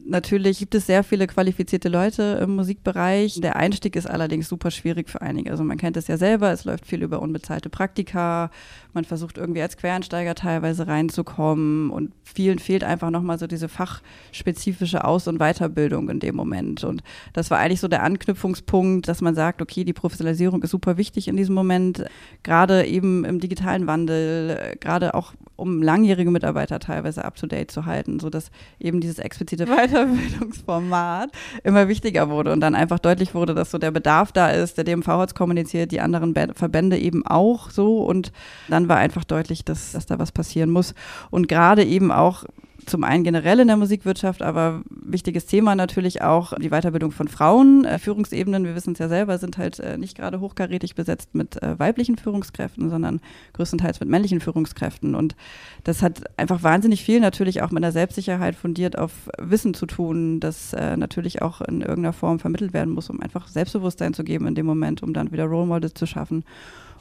Natürlich 0.08 0.60
gibt 0.60 0.76
es 0.76 0.86
sehr 0.86 1.04
viele 1.04 1.26
qualifizierte 1.26 1.90
Leute 1.90 2.40
im 2.40 2.56
Musikbereich. 2.56 3.42
Der 3.42 3.56
Einstieg 3.56 3.96
ist 3.96 4.08
allerdings 4.08 4.48
super 4.48 4.70
schwierig 4.70 5.10
für 5.10 5.20
einige. 5.24 5.50
Also 5.50 5.64
man 5.64 5.78
kennt 5.78 5.98
es 5.98 6.08
ja 6.08 6.16
selber, 6.16 6.52
es 6.52 6.64
läuft 6.64 6.86
viel 6.86 7.02
über 7.02 7.24
unbezahlte 7.24 7.70
Praktika. 7.70 8.52
Man 8.94 9.04
versucht 9.04 9.40
irgendwie 9.40 9.64
als 9.64 9.78
Quereinsteiger 9.78 10.36
teilweise 10.36 10.86
reinzukommen 10.86 11.90
und 11.90 12.12
vielen 12.24 12.60
fehlt 12.60 12.84
einfach 12.84 13.10
nochmal 13.10 13.40
so 13.40 13.48
diese 13.48 13.68
fachspezifische 13.68 15.04
Aus- 15.06 15.28
und 15.28 15.40
Weiterbildung 15.40 16.08
in 16.10 16.20
dem 16.20 16.36
Moment. 16.36 16.84
Und 16.84 17.02
das 17.34 17.50
war 17.50 17.58
eigentlich 17.58 17.82
so 17.82 17.88
der 17.88 18.04
Anknüpfungspunkt, 18.04 19.08
dass 19.08 19.22
man 19.22 19.34
sagt, 19.34 19.60
okay, 19.60 19.86
die 19.86 19.94
Professionalisierung 19.94 20.62
ist 20.62 20.70
super 20.70 20.98
wichtig 20.98 21.28
in 21.28 21.36
diesem 21.36 21.56
Moment, 21.56 22.06
gerade 22.44 22.86
eben 22.86 23.26
im 23.26 23.40
digitalen 23.40 23.88
Wandel, 23.88 24.78
gerade 24.80 25.16
auch 25.16 25.34
um 25.56 25.82
langjährige 25.82 26.32
Mitarbeiter 26.32 26.80
teilweise 26.80 27.24
up-to-date 27.24 27.72
zu 27.72 27.86
halten, 27.86 28.20
sodass 28.20 28.52
eben 28.80 29.00
dieses 29.00 29.20
explizite 29.20 29.68
Weiter 29.70 29.95
Weiterbildungsformat 29.96 31.32
immer 31.64 31.88
wichtiger 31.88 32.30
wurde 32.30 32.52
und 32.52 32.60
dann 32.60 32.76
einfach 32.76 33.00
deutlich 33.00 33.34
wurde, 33.34 33.54
dass 33.54 33.72
so 33.72 33.78
der 33.78 33.92
Bedarf 33.92 34.32
da 34.32 34.50
ist, 34.50 34.78
der 34.78 34.84
DMV 34.84 35.08
hat 35.08 35.30
es 35.30 35.36
kommuniziert, 35.36 35.92
die 35.92 36.02
anderen 36.02 36.34
Verbände 36.54 36.98
eben 36.98 37.26
auch 37.26 37.70
so. 37.70 38.00
Und 38.04 38.32
dann 38.68 38.88
war 38.90 38.98
einfach 38.98 39.24
deutlich, 39.24 39.64
dass, 39.64 39.94
dass 39.94 40.06
da 40.06 40.20
was 40.20 40.32
passieren 40.32 40.70
muss. 40.70 40.94
Und 41.32 41.48
gerade 41.48 41.84
eben 41.84 42.12
auch 42.12 42.44
zum 42.86 43.04
einen 43.04 43.24
generell 43.24 43.60
in 43.60 43.68
der 43.68 43.78
Musikwirtschaft, 43.78 44.42
aber 44.42 44.82
wichtiges 44.90 45.46
Thema 45.46 45.76
natürlich 45.76 46.22
auch 46.22 46.54
die 46.54 46.70
Weiterbildung 46.70 47.12
von 47.12 47.28
Frauen. 47.28 47.86
Äh, 47.86 48.00
Führungsebenen, 48.00 48.64
wir 48.64 48.76
wissen 48.76 48.94
es 48.94 49.00
ja 49.00 49.08
selber, 49.08 49.38
sind 49.38 49.58
halt 49.58 49.80
äh, 49.80 49.98
nicht 49.98 50.18
gerade 50.18 50.40
hochkarätig 50.40 50.96
besetzt 50.96 51.34
mit 51.34 51.62
äh, 51.62 51.78
weiblichen 51.80 52.18
Führungskräften, 52.18 52.90
sondern 52.90 53.22
größtenteils 53.54 54.00
mit 54.00 54.10
männlichen 54.10 54.40
Führungskräften. 54.40 55.16
Und 55.16 55.36
das 55.84 56.02
hat 56.02 56.24
einfach 56.38 56.64
wahnsinnig 56.64 57.04
viel 57.04 57.20
natürlich 57.20 57.62
auch 57.62 57.72
mit 57.72 57.84
der 57.84 57.92
Selbstsicherheit 57.92 58.56
fundiert 58.56 58.98
auf 58.98 59.12
Wissen 59.38 59.74
zu 59.74 59.86
tun, 59.86 60.40
das 60.40 60.76
natürlich 60.98 61.42
auch 61.42 61.62
in 61.62 61.82
irgendeiner 61.82 62.14
Form 62.14 62.40
vermittelt 62.40 62.74
werden 62.74 62.94
muss, 62.94 63.10
um 63.10 63.22
einfach 63.22 63.48
Selbstbewusstsein 63.48 64.14
zu 64.14 64.24
geben 64.24 64.48
in 64.48 64.56
dem 64.56 64.66
Moment, 64.66 65.04
um 65.04 65.14
dann 65.14 65.32
wieder 65.32 65.46
Role 65.46 65.68
Models 65.68 65.94
zu 65.94 66.06
schaffen 66.06 66.44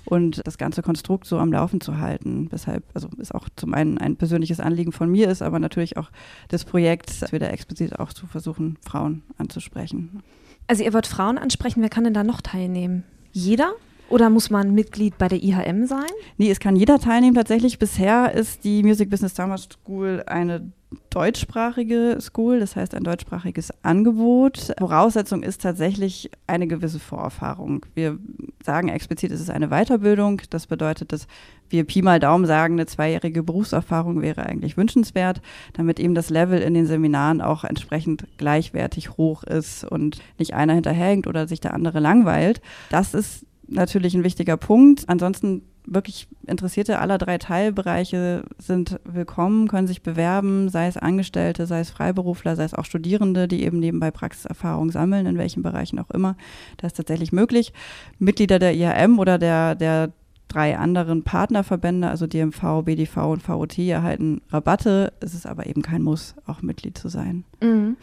und 0.07 0.47
das 0.47 0.59
ganze 0.59 0.83
Konstrukt 0.83 1.27
so 1.27 1.39
am 1.39 1.53
Laufen 1.53 1.81
zu 1.81 1.99
halten. 1.99 2.49
Weshalb, 2.51 2.85
also 2.95 3.09
ist 3.19 3.35
auch 3.35 3.49
zum 3.57 3.75
einen 3.75 3.99
ein 3.99 4.17
persönliches 4.17 4.61
Anliegen 4.61 4.93
von 4.93 5.11
mir 5.11 5.29
ist, 5.29 5.43
aber 5.43 5.59
natürlich 5.59 5.97
auch 5.97 6.11
des 6.51 6.65
Projekts, 6.65 7.33
wieder 7.33 7.53
explizit 7.53 7.99
auch 7.99 8.13
zu 8.13 8.27
versuchen, 8.27 8.79
Frauen 8.85 9.23
anzusprechen. 9.39 10.23
Also 10.67 10.83
ihr 10.85 10.93
wollt 10.93 11.07
Frauen 11.07 11.39
ansprechen, 11.39 11.83
wer 11.83 11.91
kann 11.91 12.05
denn 12.05 12.15
da 12.15 12.25
noch 12.25 12.41
teilnehmen? 12.41 13.05
Jeder? 13.33 13.73
Oder 14.11 14.31
muss 14.31 14.51
man 14.51 14.75
Mitglied 14.75 15.17
bei 15.19 15.29
der 15.29 15.43
IHM 15.43 15.87
sein? 15.87 16.11
Nee, 16.37 16.51
es 16.51 16.61
kann 16.61 16.77
jeder 16.77 16.99
teilnehmen 16.99 17.35
tatsächlich. 17.35 17.79
Bisher 17.79 18.33
ist 18.33 18.65
die 18.65 18.83
Music 18.83 19.09
Business 19.11 19.35
Summer 19.35 19.57
School 19.59 20.23
eine 20.27 20.73
deutschsprachige 21.11 22.19
School, 22.21 22.61
das 22.61 22.77
heißt 22.77 22.95
ein 22.95 23.05
deutschsprachiges 23.05 23.73
Angebot. 23.83 24.73
Voraussetzung 24.79 25.43
ist 25.43 25.63
tatsächlich 25.63 26.31
eine 26.47 26.67
gewisse 26.67 26.99
Vorerfahrung. 26.99 27.87
Wir 27.95 28.19
sagen 28.63 28.89
explizit, 28.89 29.31
es 29.31 29.41
ist 29.41 29.51
eine 29.51 29.69
Weiterbildung. 29.69 30.43
Das 30.51 30.67
bedeutet, 30.67 31.13
dass 31.13 31.27
wir 31.69 31.85
Pi 31.85 32.03
mal 32.03 32.21
Daumen 32.21 32.47
sagen, 32.47 32.75
eine 32.75 32.87
zweijährige 32.87 33.43
Berufserfahrung 33.43 34.23
wäre 34.23 34.47
eigentlich 34.47 34.77
wünschenswert, 34.77 35.41
damit 35.73 36.01
eben 36.01 36.15
das 36.15 36.31
Level 36.31 36.61
in 36.61 36.75
den 36.75 36.87
Seminaren 36.87 37.41
auch 37.41 37.65
entsprechend 37.65 38.27
gleichwertig 38.37 39.11
hoch 39.17 39.43
ist 39.45 39.85
und 39.85 40.19
nicht 40.39 40.55
einer 40.55 40.75
hinterhängt 40.75 41.27
oder 41.27 41.47
sich 41.47 41.61
der 41.61 41.75
andere 41.75 42.01
langweilt. 42.01 42.61
Das 42.91 43.15
ist 43.15 43.47
natürlich 43.67 44.15
ein 44.15 44.25
wichtiger 44.25 44.57
Punkt. 44.57 45.09
Ansonsten 45.09 45.63
wirklich 45.87 46.29
Interessierte 46.47 46.99
aller 46.99 47.19
drei 47.19 47.39
Teilbereiche 47.39 48.45
sind 48.59 49.01
willkommen, 49.05 49.69
können 49.69 49.87
sich 49.87 50.03
bewerben, 50.03 50.69
sei 50.69 50.87
es 50.87 50.97
Angestellte, 50.97 51.67
sei 51.67 51.81
es 51.81 51.91
Freiberufler, 51.91 52.57
sei 52.57 52.65
es 52.65 52.75
auch 52.75 52.85
Studierende, 52.85 53.49
die 53.49 53.65
eben 53.65 53.81
nebenbei 53.81 54.11
Praxiserfahrung 54.11 54.91
sammeln, 54.91 55.27
in 55.27 55.39
welchen 55.39 55.63
Bereichen 55.63 55.99
auch 55.99 56.11
immer. 56.11 56.37
Das 56.79 56.93
ist 56.93 56.97
tatsächlich 56.97 57.33
möglich. 57.33 57.73
Mitglieder 58.19 58.59
der 58.59 58.75
IAM 58.75 59.19
oder 59.19 59.39
der, 59.39 59.75
der 59.75 60.13
drei 60.49 60.79
anderen 60.79 61.23
Partnerverbände, 61.23 62.09
also 62.09 62.27
DMV, 62.27 62.83
BDV 62.85 63.17
und 63.33 63.43
VOT, 63.43 63.79
erhalten 63.79 64.43
Rabatte. 64.51 65.13
Es 65.21 65.35
ist 65.35 65.47
aber 65.47 65.67
eben 65.67 65.83
kein 65.83 66.03
Muss, 66.03 66.35
auch 66.47 66.63
Mitglied 66.63 66.97
zu 66.97 67.09
sein. 67.09 67.45
Mhm. 67.63 67.97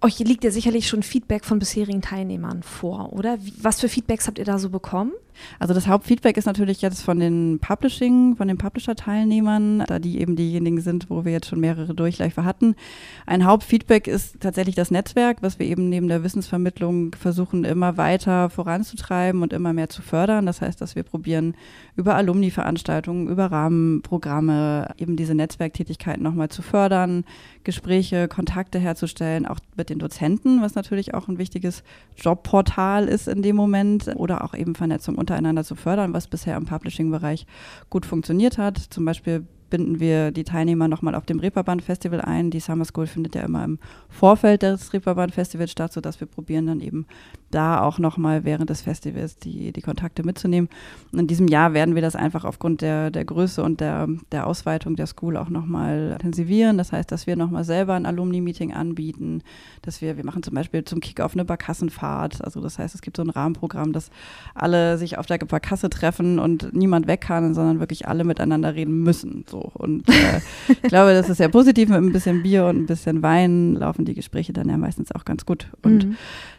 Euch 0.00 0.18
liegt 0.20 0.44
ja 0.44 0.52
sicherlich 0.52 0.86
schon 0.86 1.02
Feedback 1.02 1.44
von 1.44 1.58
bisherigen 1.58 2.02
Teilnehmern 2.02 2.62
vor, 2.62 3.12
oder? 3.12 3.36
Was 3.60 3.80
für 3.80 3.88
Feedbacks 3.88 4.28
habt 4.28 4.38
ihr 4.38 4.44
da 4.44 4.58
so 4.58 4.70
bekommen? 4.70 5.12
Also 5.58 5.74
das 5.74 5.86
Hauptfeedback 5.86 6.36
ist 6.36 6.46
natürlich 6.46 6.82
jetzt 6.82 7.02
von 7.02 7.18
den 7.18 7.58
Publishing, 7.60 8.36
von 8.36 8.48
den 8.48 8.58
Publisher-Teilnehmern, 8.58 9.84
da 9.86 9.98
die 9.98 10.20
eben 10.20 10.36
diejenigen 10.36 10.80
sind, 10.80 11.10
wo 11.10 11.24
wir 11.24 11.32
jetzt 11.32 11.48
schon 11.48 11.60
mehrere 11.60 11.94
Durchläufe 11.94 12.44
hatten. 12.44 12.74
Ein 13.26 13.44
Hauptfeedback 13.44 14.06
ist 14.06 14.40
tatsächlich 14.40 14.74
das 14.74 14.90
Netzwerk, 14.90 15.38
was 15.42 15.58
wir 15.58 15.66
eben 15.66 15.88
neben 15.88 16.08
der 16.08 16.22
Wissensvermittlung 16.22 17.14
versuchen, 17.14 17.64
immer 17.64 17.96
weiter 17.96 18.50
voranzutreiben 18.50 19.42
und 19.42 19.52
immer 19.52 19.72
mehr 19.72 19.88
zu 19.88 20.02
fördern. 20.02 20.46
Das 20.46 20.60
heißt, 20.60 20.80
dass 20.80 20.96
wir 20.96 21.02
probieren, 21.02 21.54
über 21.96 22.14
Alumni-Veranstaltungen, 22.14 23.28
über 23.28 23.46
Rahmenprogramme 23.46 24.94
eben 24.98 25.16
diese 25.16 25.34
Netzwerktätigkeiten 25.34 26.22
nochmal 26.22 26.48
zu 26.48 26.62
fördern, 26.62 27.24
Gespräche, 27.64 28.28
Kontakte 28.28 28.78
herzustellen, 28.78 29.46
auch 29.46 29.58
mit 29.76 29.90
den 29.90 29.98
Dozenten, 29.98 30.62
was 30.62 30.74
natürlich 30.74 31.14
auch 31.14 31.28
ein 31.28 31.38
wichtiges 31.38 31.82
Jobportal 32.16 33.08
ist 33.08 33.28
in 33.28 33.42
dem 33.42 33.56
Moment 33.56 34.10
oder 34.16 34.44
auch 34.44 34.54
eben 34.54 34.74
Vernetzung 34.74 35.16
untereinander 35.28 35.64
zu 35.64 35.74
fördern, 35.74 36.14
was 36.14 36.26
bisher 36.26 36.56
im 36.56 36.64
Publishing-Bereich 36.64 37.46
gut 37.90 38.06
funktioniert 38.06 38.56
hat. 38.56 38.78
Zum 38.78 39.04
Beispiel 39.04 39.46
binden 39.68 40.00
wir 40.00 40.30
die 40.30 40.44
Teilnehmer 40.44 40.88
nochmal 40.88 41.14
auf 41.14 41.26
dem 41.26 41.40
Reeperbahn-Festival 41.40 42.22
ein. 42.22 42.50
Die 42.50 42.60
Summer 42.60 42.86
School 42.86 43.06
findet 43.06 43.34
ja 43.34 43.42
immer 43.42 43.62
im 43.64 43.78
Vorfeld 44.08 44.62
des 44.62 44.94
Reeperbahn-Festivals 44.94 45.70
statt, 45.70 45.92
sodass 45.92 46.20
wir 46.20 46.26
probieren 46.26 46.66
dann 46.66 46.80
eben 46.80 47.06
da 47.50 47.82
auch 47.82 47.98
nochmal 47.98 48.44
während 48.44 48.70
des 48.70 48.82
Festivals 48.82 49.36
die, 49.36 49.72
die 49.72 49.80
Kontakte 49.80 50.22
mitzunehmen. 50.22 50.68
Und 51.12 51.20
in 51.20 51.26
diesem 51.26 51.48
Jahr 51.48 51.72
werden 51.72 51.94
wir 51.94 52.02
das 52.02 52.16
einfach 52.16 52.44
aufgrund 52.44 52.82
der, 52.82 53.10
der 53.10 53.24
Größe 53.24 53.62
und 53.62 53.80
der, 53.80 54.06
der 54.32 54.46
Ausweitung 54.46 54.96
der 54.96 55.06
School 55.06 55.36
auch 55.36 55.48
nochmal 55.48 56.12
intensivieren. 56.12 56.76
Das 56.78 56.92
heißt, 56.92 57.10
dass 57.10 57.26
wir 57.26 57.36
nochmal 57.36 57.64
selber 57.64 57.94
ein 57.94 58.06
Alumni-Meeting 58.06 58.72
anbieten, 58.74 59.42
dass 59.82 60.02
wir, 60.02 60.16
wir 60.16 60.24
machen 60.24 60.42
zum 60.42 60.54
Beispiel 60.54 60.84
zum 60.84 61.00
Kickoff 61.00 61.32
eine 61.32 61.44
Barkassenfahrt. 61.44 62.44
Also 62.44 62.60
das 62.60 62.78
heißt, 62.78 62.94
es 62.94 63.02
gibt 63.02 63.16
so 63.16 63.22
ein 63.22 63.30
Rahmenprogramm, 63.30 63.92
dass 63.92 64.10
alle 64.54 64.98
sich 64.98 65.16
auf 65.16 65.26
der 65.26 65.38
Barkasse 65.38 65.88
treffen 65.88 66.38
und 66.38 66.74
niemand 66.74 67.06
weg 67.06 67.22
kann, 67.22 67.54
sondern 67.54 67.80
wirklich 67.80 68.06
alle 68.08 68.24
miteinander 68.24 68.74
reden 68.74 69.02
müssen. 69.02 69.44
So. 69.48 69.70
Und 69.74 70.08
äh, 70.08 70.40
ich 70.68 70.82
glaube, 70.82 71.14
das 71.14 71.28
ist 71.28 71.38
sehr 71.38 71.48
positiv. 71.48 71.88
Mit 71.88 71.98
ein 71.98 72.12
bisschen 72.12 72.42
Bier 72.42 72.66
und 72.66 72.76
ein 72.76 72.86
bisschen 72.86 73.22
Wein 73.22 73.74
laufen 73.74 74.04
die 74.04 74.14
Gespräche 74.14 74.52
dann 74.52 74.68
ja 74.68 74.76
meistens 74.76 75.12
auch 75.12 75.24
ganz 75.24 75.46
gut. 75.46 75.68
Und 75.82 76.06
mhm. 76.06 76.16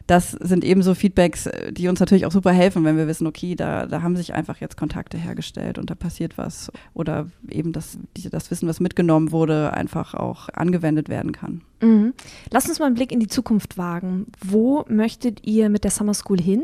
das 0.08 0.32
sind 0.32 0.64
eben 0.64 0.79
so 0.82 0.94
Feedbacks, 0.94 1.50
die 1.72 1.88
uns 1.88 2.00
natürlich 2.00 2.26
auch 2.26 2.32
super 2.32 2.52
helfen, 2.52 2.84
wenn 2.84 2.98
wir 2.98 3.08
wissen, 3.08 3.28
okay, 3.28 3.56
da, 3.56 3.86
da 3.86 4.02
haben 4.02 4.16
sich 4.16 4.34
einfach 4.34 4.58
jetzt 4.58 4.78
Kontakte 4.78 5.18
hergestellt 5.18 5.78
und 5.78 5.90
da 5.90 5.96
passiert 5.96 6.38
was. 6.38 6.72
Oder 6.94 7.28
eben 7.50 7.74
das, 7.74 7.98
das 8.32 8.52
Wissen, 8.52 8.68
was 8.68 8.80
mitgenommen 8.80 9.32
wurde, 9.32 9.74
einfach 9.74 10.14
auch 10.14 10.50
angewendet 10.50 11.10
werden 11.10 11.32
kann. 11.32 11.62
Mhm. 11.82 12.14
Lass 12.52 12.68
uns 12.68 12.80
mal 12.80 12.88
einen 12.88 12.96
Blick 12.96 13.12
in 13.12 13.20
die 13.20 13.28
Zukunft 13.28 13.78
wagen. 13.78 14.28
Wo 14.44 14.86
möchtet 14.88 15.46
ihr 15.46 15.70
mit 15.70 15.84
der 15.84 15.92
Summer 15.92 16.14
School 16.14 16.42
hin? 16.42 16.64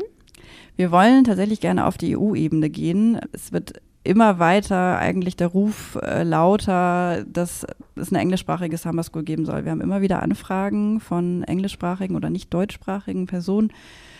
Wir 0.76 0.90
wollen 0.90 1.24
tatsächlich 1.24 1.60
gerne 1.60 1.86
auf 1.86 1.96
die 1.96 2.16
EU-Ebene 2.16 2.70
gehen. 2.70 3.18
Es 3.32 3.52
wird 3.52 3.80
immer 4.06 4.38
weiter 4.38 4.98
eigentlich 4.98 5.36
der 5.36 5.48
Ruf 5.48 5.98
äh, 6.02 6.22
lauter, 6.22 7.24
dass 7.24 7.66
es 7.96 8.10
eine 8.10 8.20
englischsprachige 8.20 8.76
Summer 8.76 9.02
School 9.02 9.24
geben 9.24 9.44
soll. 9.44 9.64
Wir 9.64 9.72
haben 9.72 9.80
immer 9.80 10.00
wieder 10.00 10.22
Anfragen 10.22 11.00
von 11.00 11.42
englischsprachigen 11.42 12.16
oder 12.16 12.30
nicht 12.30 12.52
deutschsprachigen 12.54 13.26
Personen. 13.26 13.72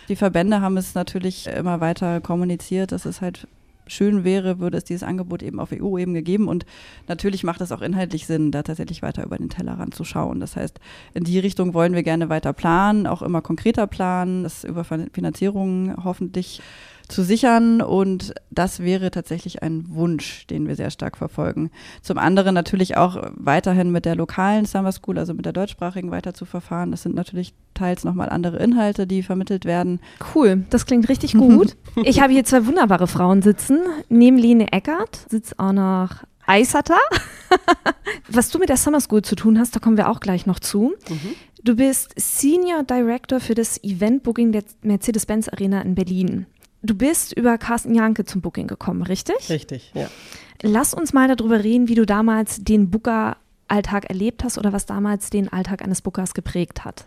Die 0.09 0.15
Verbände 0.15 0.61
haben 0.61 0.77
es 0.77 0.95
natürlich 0.95 1.47
immer 1.47 1.81
weiter 1.81 2.21
kommuniziert, 2.21 2.91
dass 2.91 3.05
es 3.05 3.21
halt 3.21 3.47
schön 3.87 4.23
wäre, 4.23 4.59
würde 4.59 4.77
es 4.77 4.83
dieses 4.83 5.03
Angebot 5.03 5.41
eben 5.43 5.59
auf 5.59 5.71
EU-Ebene 5.71 6.21
geben. 6.21 6.47
Und 6.47 6.65
natürlich 7.07 7.43
macht 7.43 7.61
es 7.61 7.71
auch 7.71 7.81
inhaltlich 7.81 8.27
Sinn, 8.27 8.51
da 8.51 8.63
tatsächlich 8.63 9.01
weiter 9.01 9.23
über 9.23 9.37
den 9.37 9.49
Tellerrand 9.49 9.95
zu 9.95 10.03
schauen. 10.03 10.39
Das 10.39 10.55
heißt, 10.55 10.79
in 11.13 11.23
die 11.23 11.39
Richtung 11.39 11.73
wollen 11.73 11.93
wir 11.93 12.03
gerne 12.03 12.29
weiter 12.29 12.53
planen, 12.53 13.07
auch 13.07 13.21
immer 13.21 13.41
konkreter 13.41 13.87
planen, 13.87 14.43
das 14.43 14.63
über 14.63 14.83
Finanzierungen 14.83 16.03
hoffentlich 16.03 16.61
zu 17.07 17.23
sichern. 17.23 17.81
Und 17.81 18.33
das 18.51 18.79
wäre 18.79 19.11
tatsächlich 19.11 19.63
ein 19.63 19.85
Wunsch, 19.89 20.47
den 20.47 20.67
wir 20.67 20.75
sehr 20.75 20.91
stark 20.91 21.17
verfolgen. 21.17 21.71
Zum 22.01 22.17
anderen 22.17 22.53
natürlich 22.53 22.97
auch 22.97 23.31
weiterhin 23.35 23.91
mit 23.91 24.05
der 24.05 24.15
lokalen 24.15 24.65
Summer 24.65 24.91
School, 24.91 25.17
also 25.17 25.33
mit 25.33 25.45
der 25.45 25.53
deutschsprachigen 25.53 26.11
weiter 26.11 26.33
zu 26.33 26.45
verfahren. 26.45 26.91
Das 26.91 27.03
sind 27.03 27.15
natürlich 27.15 27.53
teils 27.73 28.03
nochmal 28.03 28.29
andere 28.29 28.57
Inhalte, 28.57 29.07
die 29.07 29.23
vermittelt 29.23 29.65
werden. 29.65 29.99
Cool, 30.33 30.65
das 30.69 30.85
klingt 30.85 31.09
richtig 31.09 31.33
gut. 31.33 31.75
ich 32.03 32.21
habe 32.21 32.33
hier 32.33 32.43
zwei 32.43 32.65
wunderbare 32.65 33.07
Frauen 33.07 33.41
sitzen. 33.41 33.79
Neben 34.09 34.37
Lene 34.37 34.71
Eckert 34.71 35.25
sitzt 35.29 35.59
auch 35.59 35.73
noch 35.73 36.23
Eisata. 36.45 36.97
Was 38.29 38.49
du 38.49 38.59
mit 38.59 38.69
der 38.69 38.77
Summer 38.77 39.01
School 39.01 39.21
zu 39.21 39.35
tun 39.35 39.59
hast, 39.59 39.75
da 39.75 39.79
kommen 39.79 39.97
wir 39.97 40.09
auch 40.09 40.19
gleich 40.19 40.45
noch 40.45 40.59
zu. 40.59 40.93
Mhm. 41.09 41.35
Du 41.63 41.75
bist 41.75 42.13
Senior 42.15 42.83
Director 42.83 43.39
für 43.39 43.53
das 43.53 43.83
Event 43.83 44.23
Booking 44.23 44.51
der 44.51 44.63
Mercedes-Benz 44.81 45.49
Arena 45.49 45.81
in 45.81 45.95
Berlin. 45.95 46.45
Du 46.87 46.95
bist 46.95 47.33
über 47.33 47.57
Carsten 47.57 47.93
Janke 47.93 48.23
zum 48.23 48.39
Booking 48.39 48.67
gekommen, 48.67 49.01
richtig? 49.01 49.49
Richtig, 49.49 49.91
ja. 49.93 50.07
Lass 50.61 50.93
uns 50.93 51.11
mal 51.11 51.27
darüber 51.27 51.61
reden, 51.61 51.89
wie 51.89 51.95
du 51.95 52.05
damals 52.05 52.63
den 52.63 52.89
Booker-Alltag 52.89 54.05
erlebt 54.05 54.45
hast 54.45 54.57
oder 54.57 54.71
was 54.71 54.85
damals 54.85 55.29
den 55.29 55.51
Alltag 55.51 55.83
eines 55.83 56.01
Bookers 56.01 56.33
geprägt 56.33 56.85
hat. 56.85 57.05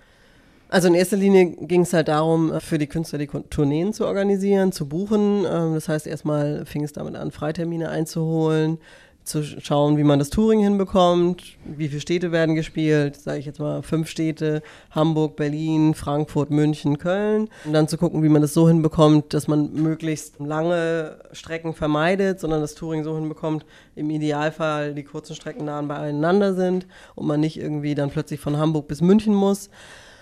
Also 0.69 0.89
in 0.89 0.95
erster 0.95 1.17
Linie 1.17 1.47
ging 1.67 1.81
es 1.81 1.95
halt 1.95 2.09
darum, 2.09 2.61
für 2.61 2.77
die 2.77 2.89
Künstler 2.89 3.19
die 3.19 3.27
Tourneen 3.27 3.95
zu 3.95 4.07
organisieren, 4.07 4.71
zu 4.71 4.87
buchen. 4.87 5.47
Ähm, 5.51 5.73
das 5.73 5.89
heißt, 5.89 6.07
erstmal 6.07 6.67
fing 6.67 6.85
es 6.85 6.93
damit 6.93 7.17
an, 7.17 7.31
Freitermine 7.31 7.89
einzuholen, 7.89 8.77
zu 9.25 9.43
schauen, 9.43 9.97
wie 9.97 10.05
man 10.05 10.19
das 10.19 10.31
Touring 10.31 10.61
hinbekommt, 10.61 11.57
wie 11.65 11.89
viele 11.89 12.00
Städte 12.00 12.33
werden 12.33 12.55
gespielt, 12.55 13.17
sage 13.17 13.39
ich 13.39 13.47
jetzt 13.47 13.61
mal 13.61 13.83
fünf 13.83 14.09
Städte, 14.09 14.62
Hamburg, 14.91 15.37
Berlin, 15.37 15.95
Frankfurt, 15.95 16.50
München, 16.50 16.99
Köln. 16.99 17.49
Und 17.65 17.73
dann 17.73 17.87
zu 17.87 17.99
gucken, 17.99 18.23
wie 18.23 18.29
man 18.29 18.43
das 18.43 18.55
so 18.55 18.67
hinbekommt, 18.67 19.33
dass 19.35 19.47
man 19.47 19.73
möglichst 19.75 20.41
lange 20.41 21.19
Strecken 21.33 21.75
vermeidet, 21.75 22.41
sondern 22.41 22.61
das 22.61 22.75
Touring 22.75 23.05
so 23.05 23.15
hinbekommt, 23.15 23.65
im 23.95 24.11
Idealfall 24.11 24.95
die 24.95 25.05
kurzen 25.05 25.37
Strecken 25.37 25.65
nah 25.65 25.81
beieinander 25.83 26.55
sind 26.55 26.87
und 27.15 27.27
man 27.27 27.41
nicht 27.41 27.59
irgendwie 27.59 27.95
dann 27.95 28.11
plötzlich 28.11 28.41
von 28.41 28.57
Hamburg 28.57 28.89
bis 28.89 29.00
München 29.00 29.35
muss 29.35 29.71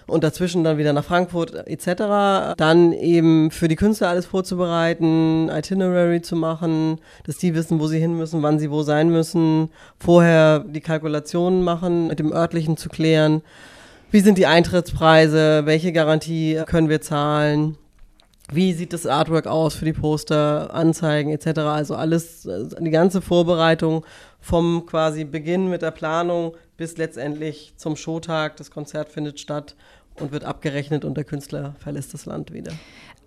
und 0.09 0.25
dazwischen 0.25 0.65
dann 0.65 0.79
wieder 0.79 0.93
nach 0.93 1.05
Frankfurt 1.05 1.55
etc. 1.67 2.57
Dann 2.57 2.93
eben 2.93 3.51
für 3.51 3.69
die 3.69 3.77
Künstler 3.77 4.09
alles 4.09 4.27
vorzubereiten, 4.27 5.49
Itinerary 5.51 6.23
zu 6.23 6.35
machen, 6.35 6.99
dass 7.25 7.37
die 7.37 7.55
wissen, 7.55 7.79
wo 7.79 7.87
sie 7.87 8.01
hin 8.01 8.17
müssen, 8.17 8.43
wann 8.43 8.59
sie 8.59 8.71
wo 8.71 8.83
sein 8.83 9.11
müssen, 9.11 9.71
vorher 9.99 10.61
die 10.61 10.81
Kalkulationen 10.81 11.63
machen, 11.63 12.09
mit 12.09 12.19
dem 12.19 12.33
örtlichen 12.33 12.77
zu 12.77 12.89
klären. 12.89 13.43
Wie 14.11 14.21
sind 14.21 14.39
die 14.39 14.47
Eintrittspreise? 14.47 15.63
Welche 15.67 15.93
Garantie 15.93 16.63
können 16.67 16.89
wir 16.89 17.03
zahlen? 17.03 17.77
Wie 18.51 18.73
sieht 18.73 18.95
das 18.95 19.05
Artwork 19.05 19.47
aus 19.47 19.75
für 19.75 19.85
die 19.85 19.93
Poster, 19.93 20.73
Anzeigen 20.73 21.31
etc.? 21.31 21.59
Also 21.59 21.95
alles, 21.95 22.49
die 22.81 22.91
ganze 22.91 23.21
Vorbereitung 23.21 24.07
vom 24.41 24.87
quasi 24.87 25.25
Beginn 25.25 25.69
mit 25.69 25.83
der 25.83 25.91
Planung 25.91 26.55
bis 26.79 26.97
letztendlich 26.97 27.75
zum 27.77 27.97
Showtag. 27.97 28.57
Das 28.57 28.71
Konzert 28.71 29.11
findet 29.11 29.39
statt 29.39 29.77
und 30.21 30.33
wird 30.33 30.45
abgerechnet 30.45 31.05
und 31.05 31.17
der 31.17 31.25
Künstler 31.25 31.75
verlässt 31.79 32.15
das 32.15 32.27
Land 32.27 32.53
wieder. 32.53 32.73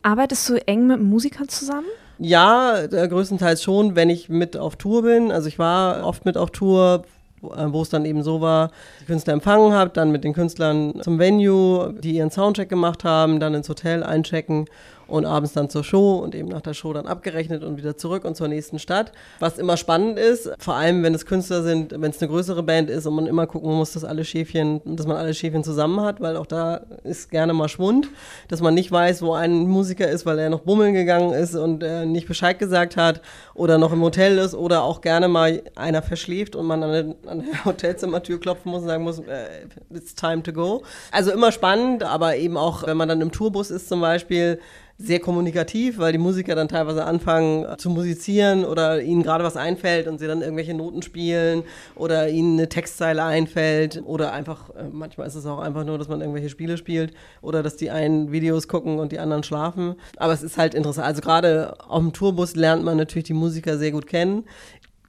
Arbeitest 0.03 0.49
du 0.49 0.55
eng 0.67 0.87
mit 0.87 1.01
Musikern 1.01 1.47
zusammen? 1.47 1.87
Ja, 2.17 2.79
äh, 2.81 3.07
größtenteils 3.07 3.63
schon, 3.63 3.95
wenn 3.95 4.09
ich 4.09 4.29
mit 4.29 4.57
auf 4.57 4.75
Tour 4.75 5.03
bin. 5.03 5.31
Also 5.31 5.47
ich 5.47 5.59
war 5.59 6.05
oft 6.05 6.25
mit 6.25 6.37
auf 6.37 6.51
Tour, 6.51 7.03
wo 7.41 7.79
äh, 7.79 7.81
es 7.81 7.89
dann 7.89 8.05
eben 8.05 8.23
so 8.23 8.41
war, 8.41 8.71
die 9.01 9.05
Künstler 9.05 9.33
empfangen 9.33 9.73
habe, 9.73 9.91
dann 9.91 10.11
mit 10.11 10.23
den 10.23 10.33
Künstlern 10.33 11.01
zum 11.01 11.19
Venue, 11.19 11.93
die 11.99 12.13
ihren 12.13 12.31
Soundcheck 12.31 12.69
gemacht 12.69 13.03
haben, 13.03 13.39
dann 13.39 13.53
ins 13.53 13.69
Hotel 13.69 14.03
einchecken 14.03 14.65
und 15.11 15.25
abends 15.25 15.53
dann 15.53 15.69
zur 15.69 15.83
Show 15.83 16.15
und 16.15 16.35
eben 16.35 16.47
nach 16.47 16.61
der 16.61 16.73
Show 16.73 16.93
dann 16.93 17.07
abgerechnet 17.07 17.63
und 17.63 17.77
wieder 17.77 17.97
zurück 17.97 18.25
und 18.25 18.35
zur 18.35 18.47
nächsten 18.47 18.79
Stadt. 18.79 19.11
Was 19.39 19.57
immer 19.57 19.77
spannend 19.77 20.17
ist, 20.17 20.49
vor 20.59 20.75
allem 20.75 21.03
wenn 21.03 21.13
es 21.13 21.25
Künstler 21.25 21.63
sind, 21.63 21.91
wenn 21.91 22.11
es 22.11 22.21
eine 22.21 22.29
größere 22.29 22.63
Band 22.63 22.89
ist 22.89 23.05
und 23.05 23.15
man 23.15 23.27
immer 23.27 23.47
gucken 23.47 23.73
muss, 23.73 23.93
dass 23.93 24.03
alle 24.03 24.23
Schäfchen, 24.23 24.81
dass 24.85 25.05
man 25.05 25.17
alle 25.17 25.33
Schäfchen 25.33 25.63
zusammen 25.63 26.01
hat, 26.01 26.21
weil 26.21 26.37
auch 26.37 26.45
da 26.45 26.81
ist 27.03 27.29
gerne 27.29 27.53
mal 27.53 27.67
Schwund, 27.67 28.07
dass 28.47 28.61
man 28.61 28.73
nicht 28.73 28.91
weiß, 28.91 29.21
wo 29.21 29.33
ein 29.33 29.67
Musiker 29.67 30.07
ist, 30.07 30.25
weil 30.25 30.39
er 30.39 30.49
noch 30.49 30.61
bummeln 30.61 30.93
gegangen 30.93 31.33
ist 31.33 31.55
und 31.55 31.83
äh, 31.83 32.05
nicht 32.05 32.27
Bescheid 32.27 32.57
gesagt 32.57 32.97
hat 32.97 33.21
oder 33.53 33.77
noch 33.77 33.91
im 33.91 34.01
Hotel 34.01 34.37
ist 34.37 34.55
oder 34.55 34.83
auch 34.83 35.01
gerne 35.01 35.27
mal 35.27 35.61
einer 35.75 36.01
verschläft 36.01 36.55
und 36.55 36.65
man 36.65 36.83
an 36.83 37.15
an 37.27 37.43
der 37.45 37.65
Hotelzimmertür 37.65 38.39
klopfen 38.39 38.71
muss 38.71 38.81
und 38.81 38.87
sagen 38.87 39.03
muss, 39.03 39.19
äh, 39.19 39.65
it's 39.93 40.15
time 40.15 40.43
to 40.43 40.53
go. 40.53 40.83
Also 41.11 41.31
immer 41.31 41.51
spannend, 41.51 42.03
aber 42.03 42.35
eben 42.37 42.57
auch, 42.57 42.85
wenn 42.85 42.97
man 42.97 43.09
dann 43.09 43.21
im 43.21 43.31
Tourbus 43.31 43.71
ist 43.71 43.87
zum 43.87 44.01
Beispiel, 44.01 44.59
sehr 45.01 45.19
kommunikativ, 45.19 45.97
weil 45.97 46.11
die 46.11 46.17
Musiker 46.17 46.55
dann 46.55 46.67
teilweise 46.67 47.05
anfangen 47.05 47.65
zu 47.77 47.89
musizieren 47.89 48.65
oder 48.65 49.01
ihnen 49.01 49.23
gerade 49.23 49.43
was 49.43 49.57
einfällt 49.57 50.07
und 50.07 50.19
sie 50.19 50.27
dann 50.27 50.41
irgendwelche 50.41 50.73
Noten 50.73 51.01
spielen 51.01 51.63
oder 51.95 52.29
ihnen 52.29 52.59
eine 52.59 52.69
Textzeile 52.69 53.23
einfällt 53.23 54.01
oder 54.05 54.33
einfach, 54.33 54.69
äh, 54.71 54.83
manchmal 54.91 55.27
ist 55.27 55.35
es 55.35 55.45
auch 55.45 55.59
einfach 55.59 55.83
nur, 55.83 55.97
dass 55.97 56.07
man 56.07 56.21
irgendwelche 56.21 56.49
Spiele 56.49 56.77
spielt 56.77 57.13
oder 57.41 57.63
dass 57.63 57.77
die 57.77 57.89
einen 57.89 58.31
Videos 58.31 58.67
gucken 58.67 58.99
und 58.99 59.11
die 59.11 59.19
anderen 59.19 59.43
schlafen. 59.43 59.95
Aber 60.17 60.33
es 60.33 60.43
ist 60.43 60.57
halt 60.57 60.73
interessant. 60.73 61.07
Also 61.07 61.21
gerade 61.21 61.75
auf 61.87 61.99
dem 61.99 62.13
Tourbus 62.13 62.55
lernt 62.55 62.83
man 62.83 62.97
natürlich 62.97 63.25
die 63.25 63.33
Musiker 63.33 63.77
sehr 63.77 63.91
gut 63.91 64.07
kennen 64.07 64.45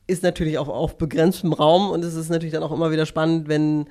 ist 0.08 0.22
natürlich 0.22 0.58
auch 0.58 0.68
auf 0.68 0.98
begrenztem 0.98 1.52
Raum 1.52 1.90
und 1.90 2.04
es 2.04 2.14
ist 2.14 2.28
natürlich 2.28 2.52
dann 2.52 2.62
auch 2.62 2.72
immer 2.72 2.90
wieder 2.90 3.06
spannend, 3.06 3.48
wenn 3.48 3.86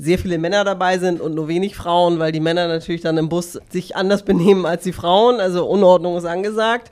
sehr 0.00 0.18
viele 0.18 0.38
Männer 0.38 0.64
dabei 0.64 0.98
sind 0.98 1.20
und 1.20 1.34
nur 1.34 1.48
wenig 1.48 1.76
Frauen, 1.76 2.18
weil 2.18 2.32
die 2.32 2.40
Männer 2.40 2.68
natürlich 2.68 3.00
dann 3.00 3.18
im 3.18 3.28
Bus 3.28 3.58
sich 3.70 3.96
anders 3.96 4.22
benehmen 4.24 4.66
als 4.66 4.84
die 4.84 4.92
Frauen. 4.92 5.40
Also 5.40 5.66
Unordnung 5.66 6.16
ist 6.16 6.24
angesagt. 6.24 6.90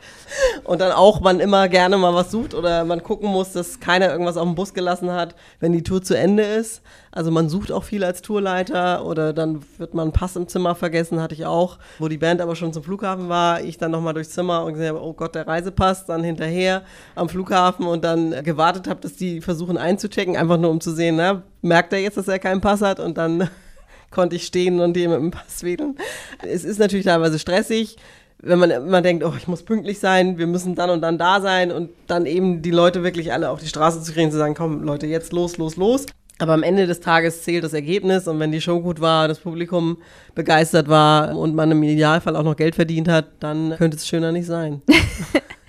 Und 0.64 0.80
dann 0.80 0.92
auch 0.92 1.20
man 1.20 1.40
immer 1.40 1.68
gerne 1.68 1.96
mal 1.96 2.14
was 2.14 2.30
sucht 2.30 2.54
oder 2.54 2.84
man 2.84 3.02
gucken 3.02 3.30
muss, 3.30 3.52
dass 3.52 3.80
keiner 3.80 4.10
irgendwas 4.10 4.36
auf 4.36 4.44
dem 4.44 4.54
Bus 4.54 4.74
gelassen 4.74 5.12
hat, 5.12 5.34
wenn 5.60 5.72
die 5.72 5.82
Tour 5.82 6.02
zu 6.02 6.16
Ende 6.16 6.42
ist. 6.42 6.82
Also 7.12 7.30
man 7.30 7.48
sucht 7.48 7.72
auch 7.72 7.84
viel 7.84 8.04
als 8.04 8.20
Tourleiter 8.20 9.06
oder 9.06 9.32
dann 9.32 9.64
wird 9.78 9.94
man 9.94 10.12
Pass 10.12 10.36
im 10.36 10.48
Zimmer 10.48 10.74
vergessen, 10.74 11.20
hatte 11.22 11.34
ich 11.34 11.46
auch. 11.46 11.78
Wo 11.98 12.08
die 12.08 12.18
Band 12.18 12.40
aber 12.40 12.56
schon 12.56 12.72
zum 12.72 12.82
Flughafen 12.82 13.28
war, 13.28 13.62
ich 13.62 13.78
dann 13.78 13.90
nochmal 13.90 14.12
durchs 14.12 14.30
Zimmer 14.30 14.64
und 14.64 14.74
gesehen 14.74 14.88
habe, 14.88 15.02
oh 15.02 15.14
Gott, 15.14 15.34
der 15.34 15.46
Reisepass, 15.46 16.04
dann 16.04 16.22
hinterher 16.22 16.82
am 17.14 17.28
Flughafen 17.28 17.86
und 17.86 18.04
dann 18.04 18.42
gewartet 18.44 18.86
habe, 18.86 19.00
dass 19.00 19.14
die 19.14 19.40
versuchen 19.40 19.78
einzuchecken, 19.78 20.36
einfach 20.36 20.58
nur 20.58 20.70
um 20.70 20.80
zu 20.80 20.92
sehen, 20.92 21.16
na, 21.16 21.42
merkt 21.62 21.92
er 21.92 22.00
jetzt, 22.00 22.18
dass 22.18 22.28
er 22.28 22.38
keinen 22.38 22.60
Pass 22.60 22.82
hat 22.82 23.00
und 23.00 23.16
dann 23.16 23.48
konnte 24.10 24.36
ich 24.36 24.44
stehen 24.44 24.80
und 24.80 24.94
die 24.94 25.08
mit 25.08 25.16
dem 25.16 25.30
Pass 25.30 25.62
wedeln. 25.62 25.96
Es 26.42 26.64
ist 26.64 26.78
natürlich 26.78 27.06
teilweise 27.06 27.38
stressig 27.38 27.96
wenn 28.42 28.58
man 28.58 28.70
immer 28.70 29.02
denkt, 29.02 29.24
oh, 29.24 29.32
ich 29.36 29.48
muss 29.48 29.62
pünktlich 29.62 29.98
sein, 29.98 30.38
wir 30.38 30.46
müssen 30.46 30.74
dann 30.74 30.90
und 30.90 31.00
dann 31.00 31.18
da 31.18 31.40
sein 31.40 31.72
und 31.72 31.90
dann 32.06 32.26
eben 32.26 32.62
die 32.62 32.70
Leute 32.70 33.02
wirklich 33.02 33.32
alle 33.32 33.50
auf 33.50 33.60
die 33.60 33.68
Straße 33.68 34.02
zu 34.02 34.12
kriegen, 34.12 34.30
zu 34.30 34.36
sagen, 34.36 34.54
komm 34.54 34.82
Leute, 34.82 35.06
jetzt 35.06 35.32
los, 35.32 35.56
los, 35.56 35.76
los. 35.76 36.06
Aber 36.38 36.52
am 36.52 36.62
Ende 36.62 36.86
des 36.86 37.00
Tages 37.00 37.42
zählt 37.42 37.64
das 37.64 37.72
Ergebnis 37.72 38.28
und 38.28 38.38
wenn 38.38 38.52
die 38.52 38.60
Show 38.60 38.80
gut 38.80 39.00
war, 39.00 39.26
das 39.26 39.38
Publikum 39.38 39.96
begeistert 40.34 40.86
war 40.86 41.34
und 41.34 41.54
man 41.54 41.70
im 41.70 41.82
Idealfall 41.82 42.36
auch 42.36 42.42
noch 42.42 42.56
Geld 42.56 42.74
verdient 42.74 43.08
hat, 43.08 43.26
dann 43.40 43.74
könnte 43.78 43.96
es 43.96 44.06
schöner 44.06 44.32
nicht 44.32 44.46
sein. 44.46 44.82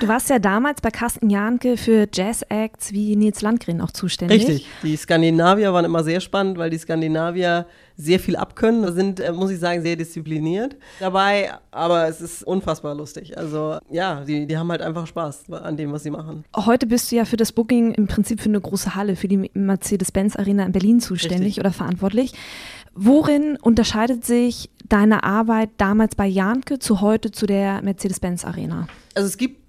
Du 0.00 0.08
warst 0.08 0.30
ja 0.30 0.38
damals 0.38 0.80
bei 0.80 0.90
Carsten 0.90 1.30
Jahnke 1.30 1.76
für 1.76 2.08
Jazz-Acts 2.12 2.92
wie 2.92 3.16
Nils 3.16 3.42
Landgren 3.42 3.80
auch 3.80 3.90
zuständig. 3.90 4.46
Richtig. 4.46 4.66
Die 4.82 4.96
Skandinavier 4.96 5.72
waren 5.72 5.84
immer 5.84 6.04
sehr 6.04 6.20
spannend, 6.20 6.58
weil 6.58 6.70
die 6.70 6.78
Skandinavier 6.78 7.66
sehr 8.00 8.18
viel 8.18 8.36
abkönnen, 8.36 8.92
sind, 8.94 9.20
äh, 9.20 9.32
muss 9.32 9.50
ich 9.50 9.58
sagen, 9.58 9.82
sehr 9.82 9.96
diszipliniert 9.96 10.76
dabei, 11.00 11.52
aber 11.70 12.08
es 12.08 12.20
ist 12.20 12.42
unfassbar 12.42 12.94
lustig. 12.94 13.36
Also 13.36 13.78
ja, 13.90 14.24
die, 14.24 14.46
die 14.46 14.56
haben 14.56 14.70
halt 14.70 14.80
einfach 14.80 15.06
Spaß 15.06 15.50
an 15.50 15.76
dem, 15.76 15.92
was 15.92 16.02
sie 16.02 16.10
machen. 16.10 16.44
Heute 16.56 16.86
bist 16.86 17.12
du 17.12 17.16
ja 17.16 17.24
für 17.24 17.36
das 17.36 17.52
Booking 17.52 17.92
im 17.92 18.06
Prinzip 18.06 18.40
für 18.40 18.48
eine 18.48 18.60
große 18.60 18.94
Halle, 18.94 19.16
für 19.16 19.28
die 19.28 19.50
Mercedes-Benz 19.52 20.36
Arena 20.36 20.64
in 20.64 20.72
Berlin 20.72 21.00
zuständig 21.00 21.40
Richtig. 21.40 21.60
oder 21.60 21.72
verantwortlich. 21.72 22.32
Worin 22.94 23.56
unterscheidet 23.60 24.24
sich 24.24 24.70
deine 24.92 25.24
Arbeit 25.24 25.70
damals 25.78 26.14
bei 26.14 26.26
Janke 26.26 26.78
zu 26.78 27.00
heute 27.00 27.30
zu 27.30 27.46
der 27.46 27.82
Mercedes-Benz 27.82 28.44
Arena? 28.44 28.86
Also 29.14 29.28
es 29.28 29.36
gibt 29.36 29.60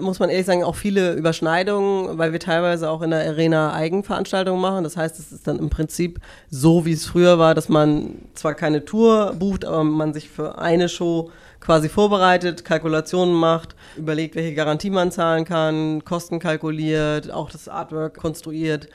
muss 0.00 0.18
man 0.18 0.30
ehrlich 0.30 0.46
sagen, 0.46 0.64
auch 0.64 0.76
viele 0.76 1.14
Überschneidungen, 1.14 2.18
weil 2.18 2.32
wir 2.32 2.40
teilweise 2.40 2.90
auch 2.90 3.02
in 3.02 3.10
der 3.10 3.26
Arena 3.26 3.72
Eigenveranstaltungen 3.72 4.60
machen. 4.60 4.84
Das 4.84 4.96
heißt, 4.96 5.18
es 5.18 5.32
ist 5.32 5.46
dann 5.46 5.58
im 5.58 5.70
Prinzip 5.70 6.20
so, 6.50 6.84
wie 6.84 6.92
es 6.92 7.06
früher 7.06 7.38
war, 7.38 7.54
dass 7.54 7.68
man 7.68 8.16
zwar 8.34 8.54
keine 8.54 8.84
Tour 8.84 9.34
bucht, 9.38 9.64
aber 9.64 9.84
man 9.84 10.14
sich 10.14 10.28
für 10.28 10.58
eine 10.58 10.88
Show 10.88 11.30
quasi 11.60 11.88
vorbereitet, 11.88 12.64
Kalkulationen 12.64 13.34
macht, 13.34 13.74
überlegt, 13.96 14.36
welche 14.36 14.54
Garantie 14.54 14.90
man 14.90 15.10
zahlen 15.10 15.44
kann, 15.44 16.04
Kosten 16.04 16.38
kalkuliert, 16.38 17.30
auch 17.30 17.50
das 17.50 17.68
Artwork 17.68 18.16
konstruiert, 18.16 18.88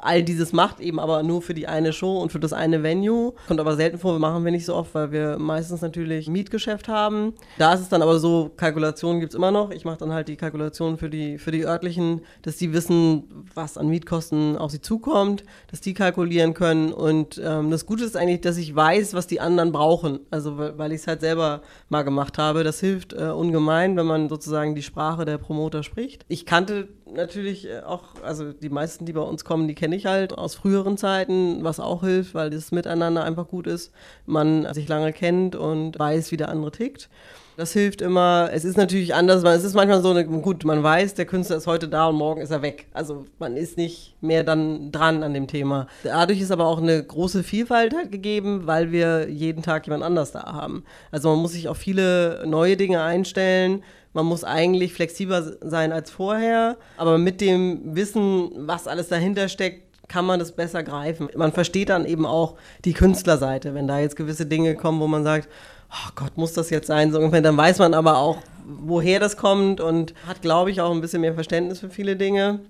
all 0.00 0.22
dieses 0.22 0.52
macht, 0.52 0.80
eben 0.80 0.98
aber 0.98 1.22
nur 1.22 1.42
für 1.42 1.54
die 1.54 1.66
eine 1.66 1.92
Show 1.92 2.20
und 2.20 2.32
für 2.32 2.40
das 2.40 2.52
eine 2.52 2.82
Venue. 2.82 3.34
Kommt 3.48 3.60
aber 3.60 3.76
selten 3.76 3.98
vor, 3.98 4.14
wir 4.14 4.18
machen 4.18 4.44
wir 4.44 4.52
nicht 4.52 4.66
so 4.66 4.74
oft, 4.74 4.94
weil 4.94 5.12
wir 5.12 5.38
meistens 5.38 5.82
natürlich 5.82 6.28
Mietgeschäft 6.28 6.88
haben. 6.88 7.34
Da 7.58 7.74
ist 7.74 7.80
es 7.80 7.88
dann 7.88 8.02
aber 8.02 8.18
so, 8.18 8.50
Kalkulationen 8.56 9.20
gibt 9.20 9.32
es 9.32 9.36
immer 9.36 9.50
noch. 9.50 9.70
Ich 9.70 9.84
mache 9.84 9.98
dann 9.98 10.12
halt 10.12 10.28
die 10.28 10.36
Kalkulationen 10.36 10.98
für 10.98 11.10
die, 11.10 11.38
für 11.38 11.50
die 11.50 11.64
örtlichen, 11.64 12.22
dass 12.42 12.56
die 12.56 12.72
wissen, 12.72 13.24
was 13.54 13.78
an 13.78 13.88
Mietkosten 13.88 14.56
auf 14.56 14.70
sie 14.70 14.80
zukommt, 14.80 15.44
dass 15.70 15.80
die 15.80 15.94
kalkulieren 15.94 16.54
können. 16.54 16.92
Und 16.92 17.40
ähm, 17.44 17.70
das 17.70 17.86
Gute 17.86 18.04
ist 18.04 18.16
eigentlich, 18.16 18.40
dass 18.40 18.56
ich 18.56 18.74
weiß, 18.74 19.14
was 19.14 19.26
die 19.26 19.40
anderen 19.40 19.72
brauchen. 19.72 20.20
Also 20.30 20.58
weil 20.58 20.92
ich 20.92 21.02
es 21.02 21.06
halt 21.06 21.20
selber 21.20 21.62
mal 21.88 22.02
gemacht 22.02 22.38
habe. 22.38 22.64
Das 22.64 22.80
hilft 22.80 23.12
äh, 23.12 23.26
ungemein, 23.28 23.96
wenn 23.96 24.06
man 24.06 24.28
sozusagen 24.28 24.74
die 24.74 24.82
Sprache 24.82 25.24
der 25.24 25.38
Promoter 25.38 25.82
spricht. 25.82 26.24
Ich 26.28 26.46
kannte 26.46 26.88
natürlich 27.10 27.68
äh, 27.68 27.80
auch, 27.80 28.02
also 28.22 28.52
die 28.52 28.68
meisten, 28.68 29.06
die 29.06 29.12
bei 29.12 29.20
uns 29.20 29.44
kommen, 29.44 29.68
die 29.68 29.74
kenne 29.74 29.96
ich 29.96 30.06
halt 30.06 30.36
aus 30.36 30.54
früheren 30.54 30.96
Zeiten, 30.96 31.64
was 31.64 31.80
auch 31.80 32.02
hilft, 32.02 32.34
weil 32.34 32.50
das 32.50 32.72
Miteinander 32.72 33.24
einfach 33.24 33.48
gut 33.48 33.66
ist. 33.66 33.92
Man 34.26 34.72
sich 34.74 34.88
lange 34.88 35.12
kennt 35.12 35.56
und 35.56 35.98
weiß, 35.98 36.32
wie 36.32 36.36
der 36.36 36.48
andere 36.48 36.72
tickt. 36.72 37.08
Das 37.56 37.72
hilft 37.72 38.02
immer. 38.02 38.50
Es 38.52 38.66
ist 38.66 38.76
natürlich 38.76 39.14
anders, 39.14 39.42
weil 39.42 39.56
es 39.56 39.64
ist 39.64 39.74
manchmal 39.74 40.02
so, 40.02 40.10
eine, 40.10 40.26
gut, 40.26 40.64
man 40.64 40.82
weiß, 40.82 41.14
der 41.14 41.24
Künstler 41.24 41.56
ist 41.56 41.66
heute 41.66 41.88
da 41.88 42.08
und 42.08 42.16
morgen 42.16 42.42
ist 42.42 42.50
er 42.50 42.60
weg. 42.60 42.86
Also 42.92 43.24
man 43.38 43.56
ist 43.56 43.78
nicht 43.78 44.14
mehr 44.20 44.44
dann 44.44 44.92
dran 44.92 45.22
an 45.22 45.32
dem 45.32 45.46
Thema. 45.46 45.86
Dadurch 46.04 46.40
ist 46.42 46.50
aber 46.50 46.66
auch 46.66 46.82
eine 46.82 47.02
große 47.02 47.42
Vielfalt 47.42 47.94
halt 47.96 48.12
gegeben, 48.12 48.66
weil 48.66 48.92
wir 48.92 49.30
jeden 49.30 49.62
Tag 49.62 49.86
jemand 49.86 50.02
anders 50.02 50.32
da 50.32 50.42
haben. 50.42 50.84
Also 51.10 51.30
man 51.30 51.38
muss 51.38 51.52
sich 51.52 51.68
auf 51.68 51.78
viele 51.78 52.44
neue 52.46 52.76
Dinge 52.76 53.02
einstellen. 53.02 53.82
Man 54.16 54.24
muss 54.24 54.44
eigentlich 54.44 54.94
flexibler 54.94 55.58
sein 55.60 55.92
als 55.92 56.10
vorher, 56.10 56.78
aber 56.96 57.18
mit 57.18 57.42
dem 57.42 57.94
Wissen, 57.94 58.50
was 58.56 58.88
alles 58.88 59.08
dahinter 59.08 59.50
steckt, 59.50 59.82
kann 60.08 60.24
man 60.24 60.38
das 60.38 60.52
besser 60.52 60.82
greifen. 60.82 61.28
Man 61.36 61.52
versteht 61.52 61.90
dann 61.90 62.06
eben 62.06 62.24
auch 62.24 62.54
die 62.86 62.94
Künstlerseite, 62.94 63.74
wenn 63.74 63.86
da 63.86 63.98
jetzt 63.98 64.16
gewisse 64.16 64.46
Dinge 64.46 64.74
kommen, 64.74 65.00
wo 65.00 65.06
man 65.06 65.22
sagt, 65.22 65.50
oh 65.90 66.12
Gott, 66.14 66.38
muss 66.38 66.54
das 66.54 66.70
jetzt 66.70 66.86
sein? 66.86 67.12
So 67.12 67.18
ungefähr, 67.18 67.42
dann 67.42 67.58
weiß 67.58 67.78
man 67.78 67.92
aber 67.92 68.16
auch, 68.16 68.38
woher 68.64 69.20
das 69.20 69.36
kommt 69.36 69.82
und 69.82 70.14
hat, 70.26 70.40
glaube 70.40 70.70
ich, 70.70 70.80
auch 70.80 70.92
ein 70.92 71.02
bisschen 71.02 71.20
mehr 71.20 71.34
Verständnis 71.34 71.80
für 71.80 71.90
viele 71.90 72.16
Dinge. 72.16 72.60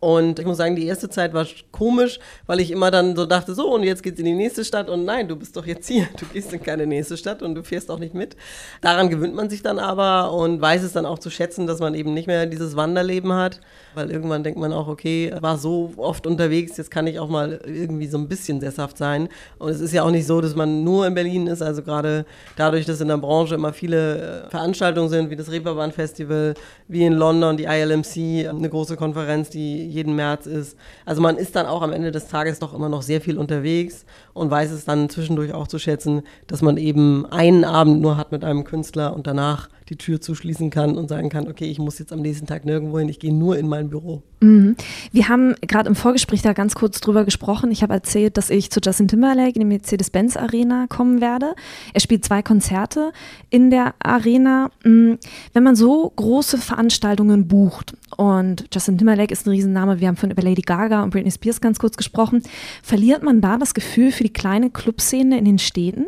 Und 0.00 0.38
ich 0.38 0.46
muss 0.46 0.58
sagen, 0.58 0.76
die 0.76 0.86
erste 0.86 1.08
Zeit 1.08 1.34
war 1.34 1.44
komisch, 1.72 2.20
weil 2.46 2.60
ich 2.60 2.70
immer 2.70 2.92
dann 2.92 3.16
so 3.16 3.26
dachte, 3.26 3.54
so, 3.54 3.74
und 3.74 3.82
jetzt 3.82 4.04
geht's 4.04 4.20
in 4.20 4.26
die 4.26 4.34
nächste 4.34 4.64
Stadt. 4.64 4.88
Und 4.88 5.04
nein, 5.04 5.26
du 5.26 5.34
bist 5.34 5.56
doch 5.56 5.66
jetzt 5.66 5.88
hier. 5.88 6.06
Du 6.18 6.26
gehst 6.26 6.52
in 6.52 6.62
keine 6.62 6.86
nächste 6.86 7.16
Stadt 7.16 7.42
und 7.42 7.56
du 7.56 7.64
fährst 7.64 7.90
auch 7.90 7.98
nicht 7.98 8.14
mit. 8.14 8.36
Daran 8.80 9.10
gewöhnt 9.10 9.34
man 9.34 9.50
sich 9.50 9.62
dann 9.62 9.80
aber 9.80 10.32
und 10.32 10.60
weiß 10.60 10.84
es 10.84 10.92
dann 10.92 11.04
auch 11.04 11.18
zu 11.18 11.30
schätzen, 11.30 11.66
dass 11.66 11.80
man 11.80 11.94
eben 11.94 12.14
nicht 12.14 12.28
mehr 12.28 12.46
dieses 12.46 12.76
Wanderleben 12.76 13.32
hat. 13.32 13.60
Weil 13.94 14.12
irgendwann 14.12 14.44
denkt 14.44 14.60
man 14.60 14.72
auch, 14.72 14.86
okay, 14.86 15.34
war 15.40 15.58
so 15.58 15.92
oft 15.96 16.26
unterwegs, 16.28 16.76
jetzt 16.76 16.90
kann 16.90 17.08
ich 17.08 17.18
auch 17.18 17.28
mal 17.28 17.60
irgendwie 17.64 18.06
so 18.06 18.18
ein 18.18 18.28
bisschen 18.28 18.60
sesshaft 18.60 18.98
sein. 18.98 19.28
Und 19.58 19.70
es 19.70 19.80
ist 19.80 19.92
ja 19.92 20.04
auch 20.04 20.10
nicht 20.12 20.26
so, 20.26 20.40
dass 20.40 20.54
man 20.54 20.84
nur 20.84 21.06
in 21.08 21.14
Berlin 21.14 21.48
ist. 21.48 21.62
Also 21.62 21.82
gerade 21.82 22.24
dadurch, 22.56 22.86
dass 22.86 23.00
in 23.00 23.08
der 23.08 23.18
Branche 23.18 23.56
immer 23.56 23.72
viele 23.72 24.44
äh, 24.44 24.50
Veranstaltungen 24.50 25.08
sind, 25.08 25.30
wie 25.30 25.36
das 25.36 25.50
Reeperbahn 25.50 25.90
Festival, 25.90 26.54
wie 26.86 27.04
in 27.04 27.14
London 27.14 27.56
die 27.56 27.64
ILMC, 27.64 28.48
eine 28.48 28.68
große 28.68 28.96
Konferenz, 28.96 29.50
die 29.50 29.87
jeden 29.88 30.14
März 30.14 30.46
ist. 30.46 30.76
Also 31.04 31.20
man 31.20 31.36
ist 31.36 31.56
dann 31.56 31.66
auch 31.66 31.82
am 31.82 31.92
Ende 31.92 32.12
des 32.12 32.28
Tages 32.28 32.58
doch 32.58 32.74
immer 32.74 32.88
noch 32.88 33.02
sehr 33.02 33.20
viel 33.20 33.38
unterwegs 33.38 34.04
und 34.34 34.50
weiß 34.50 34.70
es 34.70 34.84
dann 34.84 35.08
zwischendurch 35.08 35.52
auch 35.52 35.66
zu 35.66 35.78
schätzen, 35.78 36.22
dass 36.46 36.62
man 36.62 36.76
eben 36.76 37.26
einen 37.26 37.64
Abend 37.64 38.00
nur 38.00 38.16
hat 38.16 38.32
mit 38.32 38.44
einem 38.44 38.64
Künstler 38.64 39.14
und 39.14 39.26
danach 39.26 39.68
die 39.88 39.96
Tür 39.96 40.20
zuschließen 40.20 40.70
kann 40.70 40.96
und 40.96 41.08
sagen 41.08 41.30
kann, 41.30 41.48
okay, 41.48 41.64
ich 41.64 41.78
muss 41.78 41.98
jetzt 41.98 42.12
am 42.12 42.20
nächsten 42.20 42.46
Tag 42.46 42.64
nirgendwo 42.64 42.98
hin, 42.98 43.08
ich 43.08 43.18
gehe 43.18 43.32
nur 43.32 43.56
in 43.56 43.68
mein 43.68 43.88
Büro. 43.88 44.22
Mhm. 44.40 44.76
Wir 45.12 45.28
haben 45.28 45.54
gerade 45.62 45.88
im 45.88 45.94
Vorgespräch 45.94 46.42
da 46.42 46.52
ganz 46.52 46.74
kurz 46.74 47.00
drüber 47.00 47.24
gesprochen. 47.24 47.70
Ich 47.70 47.82
habe 47.82 47.94
erzählt, 47.94 48.36
dass 48.36 48.50
ich 48.50 48.70
zu 48.70 48.80
Justin 48.84 49.08
Timberlake 49.08 49.54
in 49.54 49.60
die 49.60 49.64
Mercedes-Benz 49.64 50.36
Arena 50.36 50.86
kommen 50.88 51.20
werde. 51.20 51.54
Er 51.94 52.00
spielt 52.00 52.24
zwei 52.24 52.42
Konzerte 52.42 53.12
in 53.50 53.70
der 53.70 53.94
Arena. 53.98 54.70
Mhm. 54.84 55.18
Wenn 55.52 55.62
man 55.62 55.74
so 55.74 56.12
große 56.14 56.58
Veranstaltungen 56.58 57.48
bucht 57.48 57.94
und 58.16 58.66
Justin 58.72 58.98
Timberlake 58.98 59.32
ist 59.32 59.46
ein 59.46 59.50
Riesenname, 59.50 60.00
wir 60.00 60.08
haben 60.08 60.16
von 60.16 60.30
über 60.30 60.42
Lady 60.42 60.62
Gaga 60.62 61.02
und 61.02 61.10
Britney 61.10 61.30
Spears 61.30 61.60
ganz 61.60 61.78
kurz 61.78 61.96
gesprochen, 61.96 62.42
verliert 62.82 63.22
man 63.22 63.40
da 63.40 63.58
das 63.58 63.74
Gefühl 63.74 64.12
für 64.12 64.24
die 64.24 64.32
kleine 64.32 64.70
Clubszene 64.70 65.38
in 65.38 65.44
den 65.44 65.58
Städten? 65.58 66.06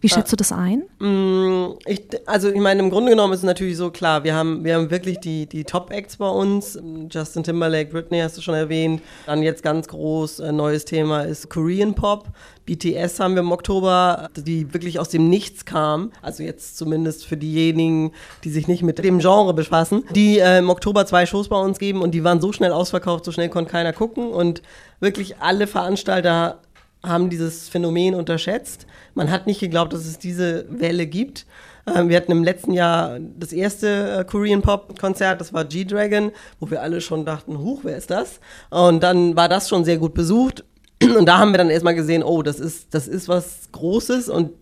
Wie 0.00 0.08
schätzt 0.08 0.32
du 0.32 0.36
das 0.36 0.50
ein? 0.50 0.84
Mm, 0.98 1.74
ich, 1.86 2.02
also 2.26 2.48
ich 2.48 2.60
meine, 2.60 2.80
im 2.80 2.90
Grunde 2.90 3.10
genommen 3.10 3.34
ist 3.34 3.40
es 3.40 3.44
natürlich 3.44 3.76
so 3.76 3.90
klar, 3.90 4.24
wir 4.24 4.34
haben, 4.34 4.64
wir 4.64 4.74
haben 4.74 4.90
wirklich 4.90 5.18
die, 5.20 5.46
die 5.46 5.64
Top-Acts 5.64 6.16
bei 6.16 6.28
uns. 6.28 6.78
Justin 7.10 7.42
Timberlake, 7.42 7.90
Britney 7.90 8.20
hast 8.20 8.36
du 8.38 8.40
schon 8.40 8.54
erwähnt. 8.54 9.02
Dann 9.26 9.42
jetzt 9.42 9.62
ganz 9.62 9.88
groß, 9.88 10.40
ein 10.40 10.56
neues 10.56 10.86
Thema 10.86 11.22
ist 11.22 11.50
Korean 11.50 11.94
Pop. 11.94 12.28
BTS 12.64 13.20
haben 13.20 13.34
wir 13.34 13.40
im 13.40 13.52
Oktober, 13.52 14.30
die 14.36 14.72
wirklich 14.72 14.98
aus 14.98 15.08
dem 15.08 15.28
Nichts 15.28 15.64
kam. 15.64 16.12
Also 16.22 16.44
jetzt 16.44 16.78
zumindest 16.78 17.26
für 17.26 17.36
diejenigen, 17.36 18.12
die 18.44 18.50
sich 18.50 18.68
nicht 18.68 18.82
mit 18.82 19.02
dem 19.04 19.18
Genre 19.18 19.52
befassen. 19.54 20.04
Die 20.14 20.38
äh, 20.38 20.58
im 20.58 20.70
Oktober 20.70 21.04
zwei 21.04 21.26
Shows 21.26 21.48
bei 21.48 21.60
uns 21.60 21.78
geben 21.78 22.00
und 22.00 22.12
die 22.12 22.24
waren 22.24 22.40
so 22.40 22.52
schnell 22.52 22.72
ausverkauft, 22.72 23.24
so 23.24 23.32
schnell 23.32 23.48
konnte 23.48 23.70
keiner 23.70 23.92
gucken. 23.92 24.30
Und 24.30 24.62
wirklich 25.00 25.38
alle 25.40 25.66
Veranstalter 25.66 26.60
haben 27.02 27.30
dieses 27.30 27.68
Phänomen 27.68 28.14
unterschätzt. 28.14 28.86
Man 29.14 29.30
hat 29.30 29.46
nicht 29.46 29.60
geglaubt, 29.60 29.92
dass 29.92 30.06
es 30.06 30.18
diese 30.18 30.66
Welle 30.68 31.06
gibt. 31.06 31.46
Ähm, 31.86 32.08
wir 32.08 32.16
hatten 32.16 32.32
im 32.32 32.44
letzten 32.44 32.72
Jahr 32.72 33.18
das 33.20 33.52
erste 33.52 34.18
äh, 34.18 34.24
Korean 34.24 34.62
Pop 34.62 34.98
Konzert, 34.98 35.40
das 35.40 35.52
war 35.52 35.64
G-Dragon, 35.64 36.32
wo 36.58 36.70
wir 36.70 36.82
alle 36.82 37.00
schon 37.00 37.24
dachten, 37.24 37.58
huch, 37.58 37.80
wer 37.82 37.96
ist 37.96 38.10
das? 38.10 38.40
Und 38.68 39.02
dann 39.02 39.36
war 39.36 39.48
das 39.48 39.68
schon 39.68 39.84
sehr 39.84 39.98
gut 39.98 40.14
besucht. 40.14 40.64
Und 41.02 41.26
da 41.26 41.38
haben 41.38 41.52
wir 41.52 41.58
dann 41.58 41.70
erstmal 41.70 41.94
gesehen, 41.94 42.22
oh, 42.22 42.42
das 42.42 42.60
ist, 42.60 42.94
das 42.94 43.08
ist 43.08 43.28
was 43.28 43.70
Großes 43.72 44.28
und 44.28 44.52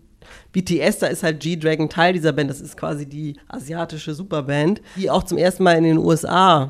BTS, 0.51 0.99
da 0.99 1.07
ist 1.07 1.23
halt 1.23 1.39
G-Dragon 1.41 1.89
Teil 1.89 2.13
dieser 2.13 2.31
Band, 2.31 2.49
das 2.49 2.61
ist 2.61 2.77
quasi 2.77 3.05
die 3.05 3.35
asiatische 3.47 4.13
Superband, 4.13 4.81
die 4.95 5.09
auch 5.09 5.23
zum 5.23 5.37
ersten 5.37 5.63
Mal 5.63 5.77
in 5.77 5.83
den 5.83 5.97
USA 5.97 6.67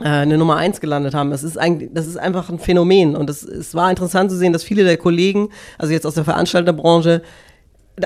eine 0.00 0.38
Nummer 0.38 0.56
eins 0.56 0.80
gelandet 0.80 1.14
haben. 1.14 1.30
Das 1.30 1.44
ist 1.44 1.56
eigentlich, 1.56 1.90
das 1.92 2.06
ist 2.06 2.16
einfach 2.16 2.50
ein 2.50 2.58
Phänomen. 2.58 3.14
Und 3.14 3.30
es, 3.30 3.42
es 3.42 3.74
war 3.74 3.90
interessant 3.90 4.30
zu 4.30 4.36
sehen, 4.36 4.52
dass 4.52 4.64
viele 4.64 4.84
der 4.84 4.96
Kollegen, 4.96 5.50
also 5.78 5.92
jetzt 5.92 6.06
aus 6.06 6.14
der 6.14 6.24
Veranstalterbranche, 6.24 7.22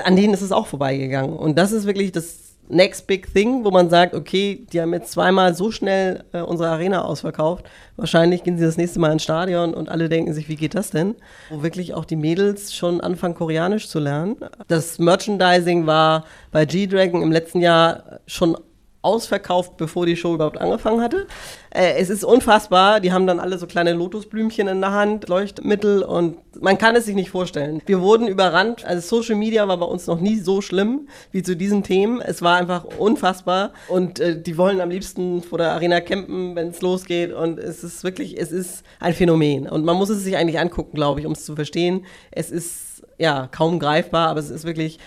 an 0.03 0.15
denen 0.15 0.33
ist 0.33 0.41
es 0.41 0.51
auch 0.51 0.67
vorbeigegangen. 0.67 1.35
Und 1.35 1.57
das 1.57 1.71
ist 1.71 1.85
wirklich 1.85 2.11
das 2.11 2.49
Next 2.71 3.07
Big 3.07 3.33
Thing, 3.33 3.65
wo 3.65 3.71
man 3.71 3.89
sagt, 3.89 4.13
okay, 4.13 4.67
die 4.71 4.79
haben 4.79 4.93
jetzt 4.93 5.11
zweimal 5.11 5.55
so 5.55 5.71
schnell 5.71 6.23
äh, 6.33 6.41
unsere 6.41 6.69
Arena 6.69 7.01
ausverkauft. 7.01 7.65
Wahrscheinlich 7.97 8.43
gehen 8.43 8.59
sie 8.59 8.63
das 8.63 8.77
nächste 8.77 8.99
Mal 8.99 9.11
ins 9.11 9.23
Stadion 9.23 9.73
und 9.73 9.89
alle 9.89 10.07
denken 10.07 10.33
sich, 10.33 10.47
wie 10.49 10.55
geht 10.55 10.75
das 10.75 10.91
denn? 10.91 11.15
Wo 11.49 11.63
wirklich 11.63 11.95
auch 11.95 12.05
die 12.05 12.15
Mädels 12.15 12.75
schon 12.75 13.01
anfangen, 13.01 13.33
Koreanisch 13.33 13.89
zu 13.89 13.97
lernen. 13.97 14.37
Das 14.67 14.99
Merchandising 14.99 15.87
war 15.87 16.25
bei 16.51 16.65
G-Dragon 16.65 17.23
im 17.23 17.31
letzten 17.31 17.59
Jahr 17.59 18.19
schon 18.27 18.55
ausverkauft, 19.01 19.77
bevor 19.77 20.05
die 20.05 20.17
Show 20.17 20.35
überhaupt 20.35 20.59
angefangen 20.59 21.01
hatte. 21.01 21.25
Äh, 21.69 21.93
es 21.97 22.09
ist 22.09 22.23
unfassbar. 22.25 22.99
Die 22.99 23.13
haben 23.13 23.27
dann 23.27 23.39
alle 23.39 23.57
so 23.57 23.65
kleine 23.65 23.93
Lotusblümchen 23.93 24.67
in 24.67 24.81
der 24.81 24.91
Hand, 24.91 25.29
Leuchtmittel 25.29 26.03
und 26.03 26.37
man 26.61 26.77
kann 26.77 26.95
es 26.95 27.05
sich 27.05 27.15
nicht 27.15 27.29
vorstellen. 27.29 27.81
Wir 27.85 28.01
wurden 28.01 28.27
überrannt. 28.27 28.83
Also 28.85 29.21
Social 29.21 29.35
Media 29.35 29.67
war 29.67 29.77
bei 29.77 29.85
uns 29.85 30.07
noch 30.07 30.19
nie 30.19 30.37
so 30.37 30.61
schlimm 30.61 31.07
wie 31.31 31.43
zu 31.43 31.55
diesen 31.55 31.83
Themen. 31.83 32.19
Es 32.19 32.41
war 32.41 32.57
einfach 32.57 32.83
unfassbar 32.97 33.71
und 33.87 34.19
äh, 34.19 34.41
die 34.41 34.57
wollen 34.57 34.81
am 34.81 34.89
liebsten 34.89 35.43
vor 35.43 35.57
der 35.57 35.71
Arena 35.71 36.01
campen, 36.01 36.55
wenn 36.55 36.69
es 36.69 36.81
losgeht 36.81 37.31
und 37.31 37.57
es 37.57 37.83
ist 37.83 38.03
wirklich, 38.03 38.37
es 38.37 38.51
ist 38.51 38.83
ein 38.99 39.13
Phänomen 39.13 39.69
und 39.69 39.85
man 39.85 39.95
muss 39.95 40.09
es 40.09 40.23
sich 40.23 40.35
eigentlich 40.35 40.59
angucken, 40.59 40.95
glaube 40.95 41.21
ich, 41.21 41.25
um 41.25 41.31
es 41.31 41.45
zu 41.45 41.55
verstehen. 41.55 42.05
Es 42.31 42.51
ist 42.51 43.03
ja 43.17 43.47
kaum 43.47 43.79
greifbar, 43.79 44.29
aber 44.29 44.39
es 44.39 44.49
ist 44.49 44.65
wirklich 44.65 44.99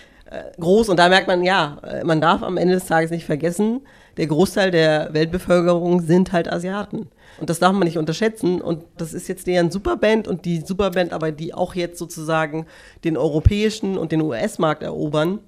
groß 0.59 0.89
und 0.89 0.97
da 0.97 1.09
merkt 1.09 1.27
man, 1.27 1.43
ja, 1.43 1.77
äh, 1.83 2.03
man 2.03 2.21
darf 2.21 2.43
am 2.43 2.57
Ende 2.57 2.75
des 2.75 2.85
Tages 2.85 3.11
nicht 3.11 3.25
vergessen, 3.25 3.81
der 4.17 4.27
Großteil 4.27 4.71
der 4.71 5.13
Weltbevölkerung 5.13 6.01
sind 6.01 6.31
halt 6.31 6.51
Asiaten. 6.51 7.09
Und 7.39 7.49
das 7.49 7.59
darf 7.59 7.73
man 7.73 7.83
nicht 7.83 7.97
unterschätzen. 7.97 8.61
Und 8.61 8.83
das 8.97 9.13
ist 9.13 9.27
jetzt 9.27 9.47
deren 9.47 9.71
Superband 9.71 10.27
und 10.27 10.45
die 10.45 10.61
Superband, 10.61 11.13
aber 11.13 11.31
die 11.31 11.53
auch 11.53 11.73
jetzt 11.73 11.97
sozusagen 11.97 12.67
den 13.03 13.17
europäischen 13.17 13.97
und 13.97 14.11
den 14.11 14.21
US-Markt 14.21 14.83
erobern. 14.83 15.39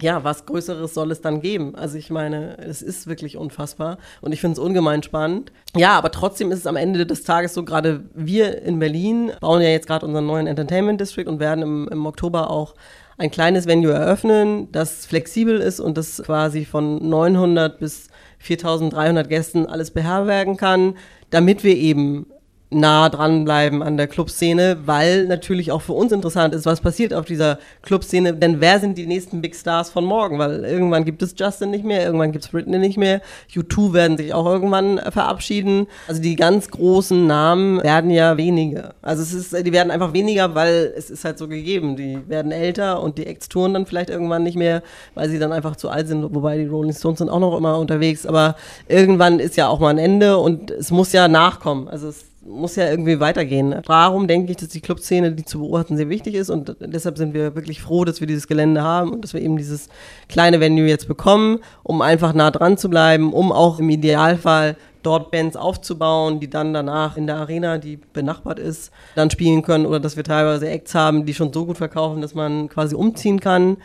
Ja, 0.00 0.24
was 0.24 0.44
Größeres 0.44 0.92
soll 0.92 1.10
es 1.10 1.22
dann 1.22 1.40
geben? 1.40 1.74
Also 1.74 1.96
ich 1.96 2.10
meine, 2.10 2.58
es 2.58 2.82
ist 2.82 3.06
wirklich 3.06 3.38
unfassbar 3.38 3.96
und 4.20 4.32
ich 4.32 4.42
finde 4.42 4.52
es 4.52 4.58
ungemein 4.58 5.02
spannend. 5.02 5.52
Ja, 5.74 5.96
aber 5.96 6.10
trotzdem 6.10 6.52
ist 6.52 6.58
es 6.58 6.66
am 6.66 6.76
Ende 6.76 7.06
des 7.06 7.24
Tages 7.24 7.54
so, 7.54 7.64
gerade 7.64 8.04
wir 8.14 8.60
in 8.60 8.78
Berlin 8.78 9.32
bauen 9.40 9.62
ja 9.62 9.70
jetzt 9.70 9.86
gerade 9.86 10.04
unseren 10.04 10.26
neuen 10.26 10.46
Entertainment 10.46 11.00
District 11.00 11.26
und 11.26 11.40
werden 11.40 11.62
im, 11.62 11.88
im 11.88 12.04
Oktober 12.04 12.50
auch 12.50 12.74
ein 13.18 13.30
kleines 13.30 13.66
Venue 13.66 13.92
eröffnen, 13.92 14.70
das 14.72 15.06
flexibel 15.06 15.58
ist 15.58 15.80
und 15.80 15.96
das 15.96 16.22
quasi 16.22 16.64
von 16.64 17.08
900 17.08 17.78
bis 17.78 18.08
4300 18.38 19.28
Gästen 19.28 19.66
alles 19.66 19.90
beherbergen 19.90 20.56
kann, 20.56 20.96
damit 21.30 21.64
wir 21.64 21.76
eben 21.76 22.26
nah 22.70 23.08
dranbleiben 23.08 23.82
an 23.82 23.96
der 23.96 24.08
Clubszene, 24.08 24.78
weil 24.86 25.26
natürlich 25.26 25.70
auch 25.70 25.82
für 25.82 25.92
uns 25.92 26.10
interessant 26.10 26.52
ist, 26.52 26.66
was 26.66 26.80
passiert 26.80 27.14
auf 27.14 27.24
dieser 27.24 27.58
Clubszene, 27.82 28.34
denn 28.34 28.60
wer 28.60 28.80
sind 28.80 28.98
die 28.98 29.06
nächsten 29.06 29.40
Big 29.40 29.54
Stars 29.54 29.90
von 29.90 30.04
morgen, 30.04 30.38
weil 30.40 30.64
irgendwann 30.64 31.04
gibt 31.04 31.22
es 31.22 31.34
Justin 31.36 31.70
nicht 31.70 31.84
mehr, 31.84 32.04
irgendwann 32.04 32.32
gibt 32.32 32.44
es 32.44 32.50
Britney 32.50 32.78
nicht 32.78 32.98
mehr, 32.98 33.20
U2 33.54 33.92
werden 33.92 34.16
sich 34.16 34.34
auch 34.34 34.46
irgendwann 34.46 34.98
verabschieden, 35.10 35.86
also 36.08 36.20
die 36.20 36.34
ganz 36.34 36.68
großen 36.68 37.26
Namen 37.26 37.82
werden 37.84 38.10
ja 38.10 38.36
weniger, 38.36 38.94
also 39.00 39.22
es 39.22 39.32
ist, 39.32 39.64
die 39.64 39.72
werden 39.72 39.92
einfach 39.92 40.12
weniger, 40.12 40.56
weil 40.56 40.92
es 40.96 41.08
ist 41.08 41.24
halt 41.24 41.38
so 41.38 41.46
gegeben, 41.46 41.94
die 41.94 42.18
werden 42.28 42.50
älter 42.50 43.00
und 43.00 43.16
die 43.18 43.26
Acts 43.26 43.48
touren 43.48 43.74
dann 43.74 43.86
vielleicht 43.86 44.10
irgendwann 44.10 44.42
nicht 44.42 44.56
mehr, 44.56 44.82
weil 45.14 45.28
sie 45.28 45.38
dann 45.38 45.52
einfach 45.52 45.76
zu 45.76 45.88
alt 45.88 46.08
sind, 46.08 46.34
wobei 46.34 46.58
die 46.58 46.66
Rolling 46.66 46.92
Stones 46.92 47.18
sind 47.18 47.30
auch 47.30 47.40
noch 47.40 47.56
immer 47.56 47.78
unterwegs, 47.78 48.26
aber 48.26 48.56
irgendwann 48.88 49.38
ist 49.38 49.56
ja 49.56 49.68
auch 49.68 49.78
mal 49.78 49.90
ein 49.90 49.98
Ende 49.98 50.38
und 50.38 50.72
es 50.72 50.90
muss 50.90 51.12
ja 51.12 51.28
nachkommen, 51.28 51.86
also 51.86 52.08
es 52.08 52.24
muss 52.48 52.76
ja 52.76 52.88
irgendwie 52.88 53.20
weitergehen. 53.20 53.74
Darum 53.86 54.26
denke 54.26 54.50
ich, 54.50 54.56
dass 54.56 54.68
die 54.68 54.80
Clubszene, 54.80 55.32
die 55.32 55.44
zu 55.44 55.58
beobachten, 55.58 55.96
sehr 55.96 56.08
wichtig 56.08 56.34
ist 56.34 56.50
und 56.50 56.76
deshalb 56.80 57.18
sind 57.18 57.34
wir 57.34 57.54
wirklich 57.54 57.82
froh, 57.82 58.04
dass 58.04 58.20
wir 58.20 58.26
dieses 58.26 58.46
Gelände 58.46 58.82
haben 58.82 59.12
und 59.12 59.22
dass 59.22 59.34
wir 59.34 59.40
eben 59.40 59.56
dieses 59.56 59.88
kleine 60.28 60.60
Venue 60.60 60.86
jetzt 60.86 61.08
bekommen, 61.08 61.58
um 61.82 62.02
einfach 62.02 62.32
nah 62.32 62.50
dran 62.50 62.78
zu 62.78 62.88
bleiben, 62.88 63.32
um 63.32 63.52
auch 63.52 63.78
im 63.78 63.90
Idealfall 63.90 64.76
dort 65.02 65.30
Bands 65.30 65.56
aufzubauen, 65.56 66.40
die 66.40 66.50
dann 66.50 66.74
danach 66.74 67.16
in 67.16 67.28
der 67.28 67.36
Arena, 67.36 67.78
die 67.78 67.96
benachbart 67.96 68.58
ist, 68.58 68.90
dann 69.14 69.30
spielen 69.30 69.62
können 69.62 69.86
oder 69.86 70.00
dass 70.00 70.16
wir 70.16 70.24
teilweise 70.24 70.68
Acts 70.68 70.94
haben, 70.94 71.24
die 71.24 71.34
schon 71.34 71.52
so 71.52 71.64
gut 71.64 71.76
verkaufen, 71.78 72.20
dass 72.20 72.34
man 72.34 72.68
quasi 72.68 72.96
umziehen 72.96 73.38
kann 73.38 73.76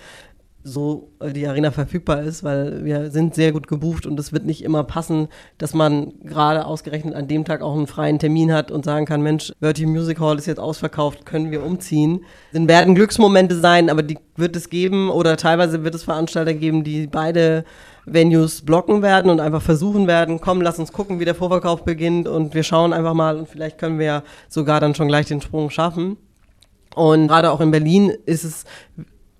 so 0.63 1.11
äh, 1.19 1.31
die 1.31 1.47
Arena 1.47 1.71
verfügbar 1.71 2.21
ist, 2.21 2.43
weil 2.43 2.85
wir 2.85 3.11
sind 3.11 3.35
sehr 3.35 3.51
gut 3.51 3.67
gebucht 3.67 4.05
und 4.05 4.19
es 4.19 4.31
wird 4.31 4.45
nicht 4.45 4.63
immer 4.63 4.83
passen, 4.83 5.27
dass 5.57 5.73
man 5.73 6.13
gerade 6.23 6.65
ausgerechnet 6.65 7.15
an 7.15 7.27
dem 7.27 7.45
Tag 7.45 7.61
auch 7.61 7.75
einen 7.75 7.87
freien 7.87 8.19
Termin 8.19 8.53
hat 8.53 8.71
und 8.71 8.85
sagen 8.85 9.05
kann, 9.05 9.21
Mensch, 9.21 9.53
Verti 9.59 9.85
Music 9.85 10.19
Hall 10.19 10.37
ist 10.37 10.45
jetzt 10.45 10.59
ausverkauft, 10.59 11.25
können 11.25 11.51
wir 11.51 11.63
umziehen. 11.63 12.23
Dann 12.53 12.67
werden 12.67 12.95
Glücksmomente 12.95 13.59
sein, 13.59 13.89
aber 13.89 14.03
die 14.03 14.17
wird 14.35 14.55
es 14.55 14.69
geben 14.69 15.09
oder 15.09 15.37
teilweise 15.37 15.83
wird 15.83 15.95
es 15.95 16.03
Veranstalter 16.03 16.53
geben, 16.53 16.83
die 16.83 17.07
beide 17.07 17.63
Venues 18.05 18.61
blocken 18.61 19.01
werden 19.01 19.29
und 19.29 19.39
einfach 19.39 19.61
versuchen 19.61 20.07
werden, 20.07 20.41
komm, 20.41 20.61
lass 20.61 20.79
uns 20.79 20.91
gucken, 20.91 21.19
wie 21.19 21.25
der 21.25 21.35
Vorverkauf 21.35 21.83
beginnt 21.83 22.27
und 22.27 22.53
wir 22.53 22.63
schauen 22.63 22.93
einfach 22.93 23.13
mal 23.13 23.37
und 23.37 23.47
vielleicht 23.47 23.77
können 23.77 23.99
wir 23.99 24.05
ja 24.05 24.23
sogar 24.49 24.79
dann 24.79 24.95
schon 24.95 25.07
gleich 25.07 25.27
den 25.27 25.41
Sprung 25.41 25.69
schaffen. 25.69 26.17
Und 26.95 27.27
gerade 27.27 27.51
auch 27.51 27.61
in 27.61 27.71
Berlin 27.71 28.11
ist 28.25 28.43
es 28.43 28.65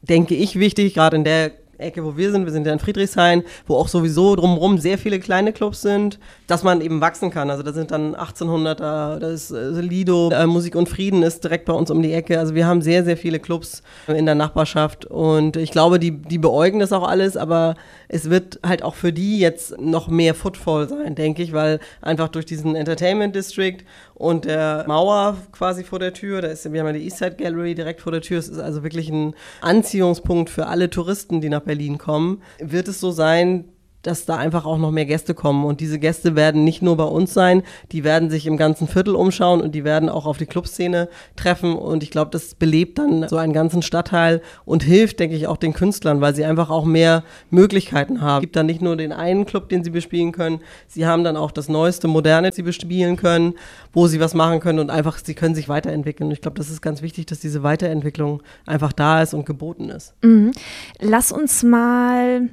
denke 0.01 0.35
ich, 0.35 0.57
wichtig, 0.59 0.93
gerade 0.93 1.15
in 1.15 1.23
der 1.23 1.51
Ecke, 1.81 2.03
wo 2.03 2.17
wir 2.17 2.31
sind, 2.31 2.45
wir 2.45 2.51
sind 2.51 2.65
ja 2.65 2.73
in 2.73 2.79
Friedrichshain, 2.79 3.43
wo 3.67 3.75
auch 3.75 3.87
sowieso 3.87 4.35
drumherum 4.35 4.77
sehr 4.77 4.97
viele 4.97 5.19
kleine 5.19 5.53
Clubs 5.53 5.81
sind, 5.81 6.19
dass 6.47 6.63
man 6.63 6.81
eben 6.81 7.01
wachsen 7.01 7.31
kann. 7.31 7.49
Also 7.49 7.63
da 7.63 7.73
sind 7.73 7.91
dann 7.91 8.15
1800er, 8.15 9.19
da 9.19 9.29
ist 9.29 9.51
äh, 9.51 9.81
Lido, 9.81 10.29
äh, 10.31 10.47
Musik 10.47 10.75
und 10.75 10.89
Frieden 10.89 11.23
ist 11.23 11.43
direkt 11.43 11.65
bei 11.65 11.73
uns 11.73 11.91
um 11.91 12.01
die 12.01 12.13
Ecke. 12.13 12.39
Also 12.39 12.55
wir 12.55 12.65
haben 12.65 12.81
sehr, 12.81 13.03
sehr 13.03 13.17
viele 13.17 13.39
Clubs 13.39 13.83
in 14.07 14.25
der 14.25 14.35
Nachbarschaft 14.35 15.05
und 15.05 15.57
ich 15.57 15.71
glaube, 15.71 15.99
die, 15.99 16.11
die 16.11 16.37
beäugen 16.37 16.79
das 16.79 16.93
auch 16.93 17.07
alles, 17.07 17.37
aber 17.37 17.75
es 18.07 18.29
wird 18.29 18.59
halt 18.65 18.83
auch 18.83 18.95
für 18.95 19.13
die 19.13 19.39
jetzt 19.39 19.79
noch 19.79 20.07
mehr 20.07 20.35
Footfall 20.35 20.87
sein, 20.87 21.15
denke 21.15 21.43
ich, 21.43 21.53
weil 21.53 21.79
einfach 22.01 22.29
durch 22.29 22.45
diesen 22.45 22.75
Entertainment 22.75 23.35
District 23.35 23.77
und 24.15 24.45
der 24.45 24.85
Mauer 24.87 25.37
quasi 25.51 25.83
vor 25.83 25.99
der 25.99 26.13
Tür, 26.13 26.41
da 26.41 26.49
ist, 26.49 26.71
wir 26.71 26.79
haben 26.79 26.87
ja 26.87 26.93
die 26.93 27.05
Eastside 27.05 27.35
Gallery 27.37 27.73
direkt 27.73 28.01
vor 28.01 28.11
der 28.11 28.21
Tür, 28.21 28.39
es 28.39 28.49
ist 28.49 28.59
also 28.59 28.83
wirklich 28.83 29.09
ein 29.09 29.33
Anziehungspunkt 29.61 30.49
für 30.49 30.67
alle 30.67 30.89
Touristen, 30.89 31.41
die 31.41 31.49
nach 31.49 31.61
Berlin 31.61 31.70
kommen, 31.97 32.41
wird 32.59 32.87
es 32.87 32.99
so 32.99 33.11
sein, 33.11 33.65
dass 34.01 34.25
da 34.25 34.37
einfach 34.37 34.65
auch 34.65 34.77
noch 34.77 34.91
mehr 34.91 35.05
Gäste 35.05 35.33
kommen. 35.33 35.65
Und 35.65 35.79
diese 35.79 35.99
Gäste 35.99 36.35
werden 36.35 36.63
nicht 36.63 36.81
nur 36.81 36.97
bei 36.97 37.03
uns 37.03 37.33
sein, 37.33 37.63
die 37.91 38.03
werden 38.03 38.29
sich 38.29 38.47
im 38.47 38.57
ganzen 38.57 38.87
Viertel 38.87 39.15
umschauen 39.15 39.61
und 39.61 39.73
die 39.75 39.83
werden 39.83 40.09
auch 40.09 40.25
auf 40.25 40.37
die 40.37 40.45
Clubszene 40.45 41.09
treffen. 41.35 41.75
Und 41.75 42.03
ich 42.03 42.11
glaube, 42.11 42.31
das 42.31 42.55
belebt 42.55 42.99
dann 42.99 43.27
so 43.27 43.37
einen 43.37 43.53
ganzen 43.53 43.81
Stadtteil 43.81 44.41
und 44.65 44.83
hilft, 44.83 45.19
denke 45.19 45.35
ich, 45.35 45.47
auch 45.47 45.57
den 45.57 45.73
Künstlern, 45.73 46.21
weil 46.21 46.35
sie 46.35 46.45
einfach 46.45 46.69
auch 46.69 46.85
mehr 46.85 47.23
Möglichkeiten 47.49 48.21
haben. 48.21 48.37
Es 48.37 48.41
gibt 48.41 48.55
dann 48.55 48.65
nicht 48.65 48.81
nur 48.81 48.95
den 48.95 49.11
einen 49.11 49.45
Club, 49.45 49.69
den 49.69 49.83
sie 49.83 49.89
bespielen 49.89 50.31
können, 50.31 50.61
sie 50.87 51.05
haben 51.05 51.23
dann 51.23 51.37
auch 51.37 51.51
das 51.51 51.69
neueste, 51.69 52.07
moderne, 52.07 52.51
sie 52.51 52.63
bespielen 52.63 53.15
können, 53.15 53.53
wo 53.93 54.07
sie 54.07 54.19
was 54.19 54.33
machen 54.33 54.59
können 54.59 54.79
und 54.79 54.89
einfach, 54.89 55.19
sie 55.23 55.33
können 55.33 55.55
sich 55.55 55.69
weiterentwickeln. 55.69 56.27
Und 56.27 56.33
ich 56.33 56.41
glaube, 56.41 56.57
das 56.57 56.69
ist 56.69 56.81
ganz 56.81 57.01
wichtig, 57.01 57.25
dass 57.27 57.39
diese 57.39 57.63
Weiterentwicklung 57.63 58.41
einfach 58.65 58.93
da 58.93 59.21
ist 59.21 59.33
und 59.33 59.45
geboten 59.45 59.89
ist. 59.89 60.13
Mhm. 60.23 60.51
Lass 60.99 61.31
uns 61.31 61.63
mal 61.63 62.49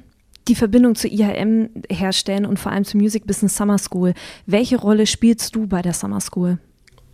die 0.49 0.55
Verbindung 0.55 0.95
zu 0.95 1.07
IHM 1.07 1.69
herstellen 1.89 2.45
und 2.45 2.59
vor 2.59 2.71
allem 2.71 2.83
zu 2.83 2.97
Music 2.97 3.25
Business 3.25 3.55
Summer 3.55 3.77
School. 3.77 4.13
Welche 4.45 4.77
Rolle 4.77 5.05
spielst 5.05 5.55
du 5.55 5.67
bei 5.67 5.81
der 5.81 5.93
Summer 5.93 6.19
School? 6.19 6.57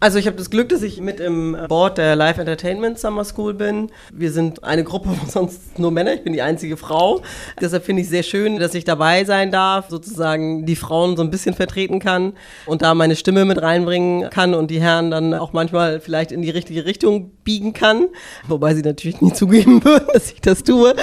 Also 0.01 0.19
ich 0.19 0.27
habe 0.27 0.37
das 0.37 0.49
Glück, 0.49 0.69
dass 0.69 0.83
ich 0.83 0.99
mit 0.99 1.19
im 1.19 1.57
Board 1.67 1.97
der 1.97 2.15
Live 2.15 2.37
Entertainment 2.37 2.99
Summer 2.99 3.23
School 3.23 3.53
bin. 3.53 3.89
Wir 4.13 4.31
sind 4.31 4.63
eine 4.63 4.83
Gruppe 4.83 5.09
von 5.09 5.29
sonst 5.29 5.79
nur 5.79 5.89
Männer. 5.89 6.13
Ich 6.13 6.23
bin 6.23 6.33
die 6.33 6.41
einzige 6.41 6.77
Frau. 6.77 7.21
Deshalb 7.59 7.85
finde 7.85 8.01
ich 8.01 8.09
sehr 8.09 8.21
schön, 8.21 8.59
dass 8.59 8.75
ich 8.75 8.83
dabei 8.83 9.23
sein 9.23 9.51
darf, 9.51 9.89
sozusagen 9.89 10.65
die 10.65 10.75
Frauen 10.75 11.17
so 11.17 11.23
ein 11.23 11.31
bisschen 11.31 11.55
vertreten 11.55 11.99
kann 11.99 12.33
und 12.65 12.81
da 12.81 12.93
meine 12.93 13.15
Stimme 13.15 13.45
mit 13.45 13.61
reinbringen 13.61 14.29
kann 14.29 14.53
und 14.53 14.69
die 14.69 14.81
Herren 14.81 15.11
dann 15.11 15.33
auch 15.33 15.53
manchmal 15.53 15.99
vielleicht 16.01 16.31
in 16.31 16.41
die 16.41 16.51
richtige 16.51 16.85
Richtung 16.85 17.31
biegen 17.43 17.73
kann. 17.73 18.07
Wobei 18.47 18.75
sie 18.75 18.81
natürlich 18.83 19.21
nie 19.21 19.33
zugeben 19.33 19.83
würden, 19.83 20.07
dass 20.13 20.31
ich 20.31 20.41
das 20.41 20.63
tue. 20.63 20.93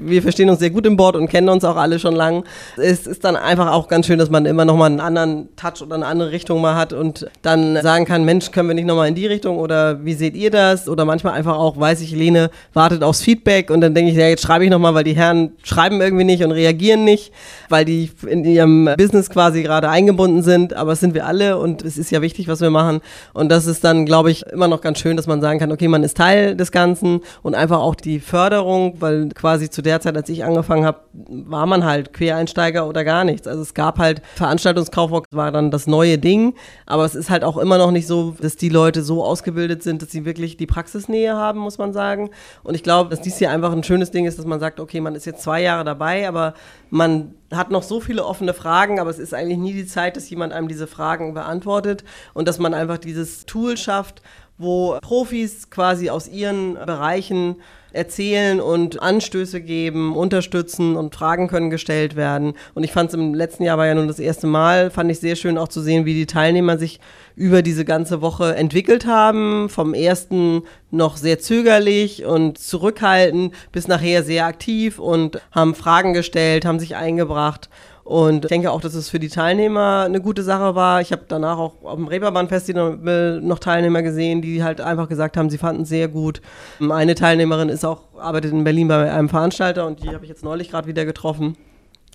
Wir 0.00 0.22
verstehen 0.22 0.48
uns 0.48 0.60
sehr 0.60 0.70
gut 0.70 0.86
im 0.86 0.96
Board 0.96 1.16
und 1.16 1.28
kennen 1.28 1.48
uns 1.48 1.64
auch 1.64 1.76
alle 1.76 1.98
schon 1.98 2.14
lang. 2.14 2.44
Es 2.76 3.06
ist 3.06 3.24
dann 3.24 3.34
einfach 3.34 3.72
auch 3.72 3.88
ganz 3.88 4.06
schön, 4.06 4.18
dass 4.18 4.30
man 4.30 4.46
immer 4.46 4.64
nochmal 4.64 4.90
einen 4.90 5.00
anderen 5.00 5.48
Touch 5.56 5.82
oder 5.82 5.96
eine 5.96 6.06
andere 6.06 6.30
Richtung 6.30 6.60
mal 6.60 6.76
hat 6.76 6.92
und 6.92 7.26
dann 7.42 7.80
sagen 7.82 8.04
kann, 8.04 8.24
Mensch, 8.24 8.52
können 8.52 8.68
wir 8.68 8.74
nicht 8.74 8.86
nochmal 8.86 9.08
in 9.08 9.16
die 9.16 9.26
Richtung 9.26 9.58
oder 9.58 10.04
wie 10.04 10.14
seht 10.14 10.36
ihr 10.36 10.52
das? 10.52 10.88
Oder 10.88 11.04
manchmal 11.04 11.32
einfach 11.32 11.56
auch, 11.56 11.78
weiß 11.78 12.00
ich, 12.02 12.12
Lene 12.12 12.50
wartet 12.74 13.02
aufs 13.02 13.22
Feedback 13.22 13.70
und 13.70 13.80
dann 13.80 13.94
denke 13.94 14.12
ich, 14.12 14.16
ja, 14.16 14.28
jetzt 14.28 14.42
schreibe 14.42 14.64
ich 14.64 14.70
nochmal, 14.70 14.94
weil 14.94 15.04
die 15.04 15.16
Herren 15.16 15.52
schreiben 15.64 16.00
irgendwie 16.00 16.24
nicht 16.24 16.44
und 16.44 16.52
reagieren 16.52 17.02
nicht, 17.02 17.32
weil 17.68 17.84
die 17.84 18.10
in 18.26 18.44
ihrem 18.44 18.88
Business 18.96 19.30
quasi 19.30 19.62
gerade 19.62 19.88
eingebunden 19.88 20.42
sind, 20.42 20.74
aber 20.74 20.92
es 20.92 21.00
sind 21.00 21.14
wir 21.14 21.26
alle 21.26 21.58
und 21.58 21.82
es 21.82 21.98
ist 21.98 22.12
ja 22.12 22.22
wichtig, 22.22 22.46
was 22.46 22.60
wir 22.60 22.70
machen 22.70 23.00
und 23.32 23.48
das 23.48 23.66
ist 23.66 23.82
dann, 23.82 24.06
glaube 24.06 24.30
ich, 24.30 24.46
immer 24.46 24.68
noch 24.68 24.80
ganz 24.80 25.00
schön, 25.00 25.16
dass 25.16 25.26
man 25.26 25.40
sagen 25.40 25.58
kann, 25.58 25.72
okay, 25.72 25.88
man 25.88 26.04
ist 26.04 26.16
Teil 26.16 26.54
des 26.54 26.70
Ganzen 26.70 27.20
und 27.42 27.56
einfach 27.56 27.80
auch 27.80 27.96
die 27.96 28.20
Förderung, 28.20 28.94
weil 29.00 29.30
quasi 29.30 29.68
zu 29.70 29.82
der 29.82 29.87
Zeit, 30.00 30.16
als 30.16 30.28
ich 30.28 30.44
angefangen 30.44 30.84
habe, 30.84 31.00
war 31.12 31.66
man 31.66 31.84
halt 31.84 32.12
Quereinsteiger 32.12 32.86
oder 32.86 33.04
gar 33.04 33.24
nichts. 33.24 33.46
Also 33.46 33.62
es 33.62 33.74
gab 33.74 33.98
halt 33.98 34.22
Veranstaltungskaufmann 34.36 35.22
war 35.30 35.50
dann 35.52 35.70
das 35.70 35.86
neue 35.86 36.18
Ding, 36.18 36.54
aber 36.86 37.04
es 37.04 37.14
ist 37.14 37.30
halt 37.30 37.44
auch 37.44 37.56
immer 37.56 37.78
noch 37.78 37.90
nicht 37.90 38.06
so, 38.06 38.34
dass 38.40 38.56
die 38.56 38.68
Leute 38.68 39.02
so 39.02 39.24
ausgebildet 39.24 39.82
sind, 39.82 40.02
dass 40.02 40.10
sie 40.10 40.24
wirklich 40.24 40.56
die 40.56 40.66
Praxisnähe 40.66 41.34
haben, 41.34 41.60
muss 41.60 41.78
man 41.78 41.92
sagen. 41.92 42.30
Und 42.62 42.74
ich 42.74 42.82
glaube, 42.82 43.10
dass 43.10 43.20
dies 43.20 43.38
hier 43.38 43.50
einfach 43.50 43.72
ein 43.72 43.82
schönes 43.82 44.10
Ding 44.10 44.26
ist, 44.26 44.38
dass 44.38 44.46
man 44.46 44.60
sagt, 44.60 44.80
okay, 44.80 45.00
man 45.00 45.14
ist 45.14 45.24
jetzt 45.24 45.42
zwei 45.42 45.62
Jahre 45.62 45.84
dabei, 45.84 46.28
aber 46.28 46.54
man 46.90 47.34
hat 47.52 47.70
noch 47.70 47.82
so 47.82 48.00
viele 48.00 48.24
offene 48.24 48.54
Fragen, 48.54 49.00
aber 49.00 49.10
es 49.10 49.18
ist 49.18 49.34
eigentlich 49.34 49.58
nie 49.58 49.72
die 49.72 49.86
Zeit, 49.86 50.16
dass 50.16 50.28
jemand 50.28 50.52
einem 50.52 50.68
diese 50.68 50.86
Fragen 50.86 51.34
beantwortet 51.34 52.04
und 52.34 52.46
dass 52.46 52.58
man 52.58 52.74
einfach 52.74 52.98
dieses 52.98 53.46
Tool 53.46 53.76
schafft, 53.76 54.22
wo 54.58 54.98
Profis 55.00 55.70
quasi 55.70 56.10
aus 56.10 56.28
ihren 56.28 56.74
Bereichen 56.74 57.56
erzählen 57.92 58.60
und 58.60 59.02
Anstöße 59.02 59.60
geben, 59.60 60.14
unterstützen 60.14 60.96
und 60.96 61.14
Fragen 61.14 61.48
können 61.48 61.70
gestellt 61.70 62.16
werden. 62.16 62.52
Und 62.74 62.84
ich 62.84 62.92
fand 62.92 63.08
es 63.08 63.14
im 63.14 63.34
letzten 63.34 63.62
Jahr 63.62 63.78
war 63.78 63.86
ja 63.86 63.94
nun 63.94 64.08
das 64.08 64.18
erste 64.18 64.46
Mal, 64.46 64.90
fand 64.90 65.10
ich 65.10 65.20
sehr 65.20 65.36
schön 65.36 65.56
auch 65.56 65.68
zu 65.68 65.80
sehen, 65.80 66.04
wie 66.04 66.14
die 66.14 66.26
Teilnehmer 66.26 66.76
sich 66.76 67.00
über 67.34 67.62
diese 67.62 67.84
ganze 67.84 68.20
Woche 68.20 68.54
entwickelt 68.56 69.06
haben. 69.06 69.68
Vom 69.68 69.94
ersten 69.94 70.62
noch 70.90 71.16
sehr 71.16 71.38
zögerlich 71.38 72.24
und 72.24 72.58
zurückhaltend 72.58 73.54
bis 73.72 73.88
nachher 73.88 74.22
sehr 74.22 74.46
aktiv 74.46 74.98
und 74.98 75.40
haben 75.50 75.74
Fragen 75.74 76.12
gestellt, 76.12 76.66
haben 76.66 76.80
sich 76.80 76.96
eingebracht. 76.96 77.70
Und 78.08 78.46
ich 78.46 78.48
denke 78.48 78.70
auch, 78.70 78.80
dass 78.80 78.94
es 78.94 79.10
für 79.10 79.18
die 79.18 79.28
Teilnehmer 79.28 80.04
eine 80.06 80.22
gute 80.22 80.42
Sache 80.42 80.74
war. 80.74 81.02
Ich 81.02 81.12
habe 81.12 81.24
danach 81.28 81.58
auch 81.58 81.74
auf 81.82 81.96
dem 81.96 82.08
Reeperbahn-Festival 82.08 83.42
noch 83.42 83.58
Teilnehmer 83.58 84.00
gesehen, 84.00 84.40
die 84.40 84.64
halt 84.64 84.80
einfach 84.80 85.10
gesagt 85.10 85.36
haben, 85.36 85.50
sie 85.50 85.58
fanden 85.58 85.82
es 85.82 85.90
sehr 85.90 86.08
gut. 86.08 86.40
Eine 86.80 87.14
Teilnehmerin 87.14 87.68
ist 87.68 87.84
auch, 87.84 88.04
arbeitet 88.18 88.52
in 88.52 88.64
Berlin 88.64 88.88
bei 88.88 89.12
einem 89.12 89.28
Veranstalter 89.28 89.86
und 89.86 90.02
die 90.02 90.08
habe 90.08 90.24
ich 90.24 90.30
jetzt 90.30 90.42
neulich 90.42 90.70
gerade 90.70 90.88
wieder 90.88 91.04
getroffen. 91.04 91.58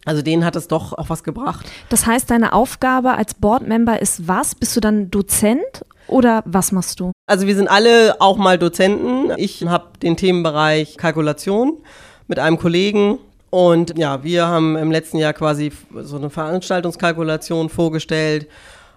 Also 0.03 0.23
denen 0.23 0.43
hat 0.43 0.55
es 0.55 0.67
doch 0.67 0.93
auch 0.93 1.11
was 1.11 1.23
gebracht. 1.23 1.69
Das 1.89 2.07
heißt, 2.07 2.31
deine 2.31 2.53
Aufgabe 2.53 3.11
als 3.11 3.35
Boardmember 3.35 4.01
ist 4.01 4.27
was? 4.27 4.55
Bist 4.55 4.75
du 4.75 4.79
dann 4.79 5.11
Dozent 5.11 5.85
oder 6.07 6.41
was 6.47 6.71
machst 6.71 7.01
du? 7.01 7.11
Also 7.27 7.45
wir 7.45 7.55
sind 7.55 7.67
alle 7.67 8.19
auch 8.19 8.37
mal 8.37 8.57
Dozenten. 8.57 9.31
Ich 9.37 9.63
habe 9.63 9.89
den 10.01 10.17
Themenbereich 10.17 10.97
Kalkulation 10.97 11.77
mit 12.27 12.39
einem 12.39 12.57
Kollegen, 12.57 13.19
und 13.53 13.99
ja, 13.99 14.23
wir 14.23 14.47
haben 14.47 14.75
im 14.75 14.89
letzten 14.89 15.19
Jahr 15.19 15.31
quasi 15.31 15.71
so 16.01 16.15
eine 16.15 16.31
Veranstaltungskalkulation 16.31 17.69
vorgestellt, 17.69 18.47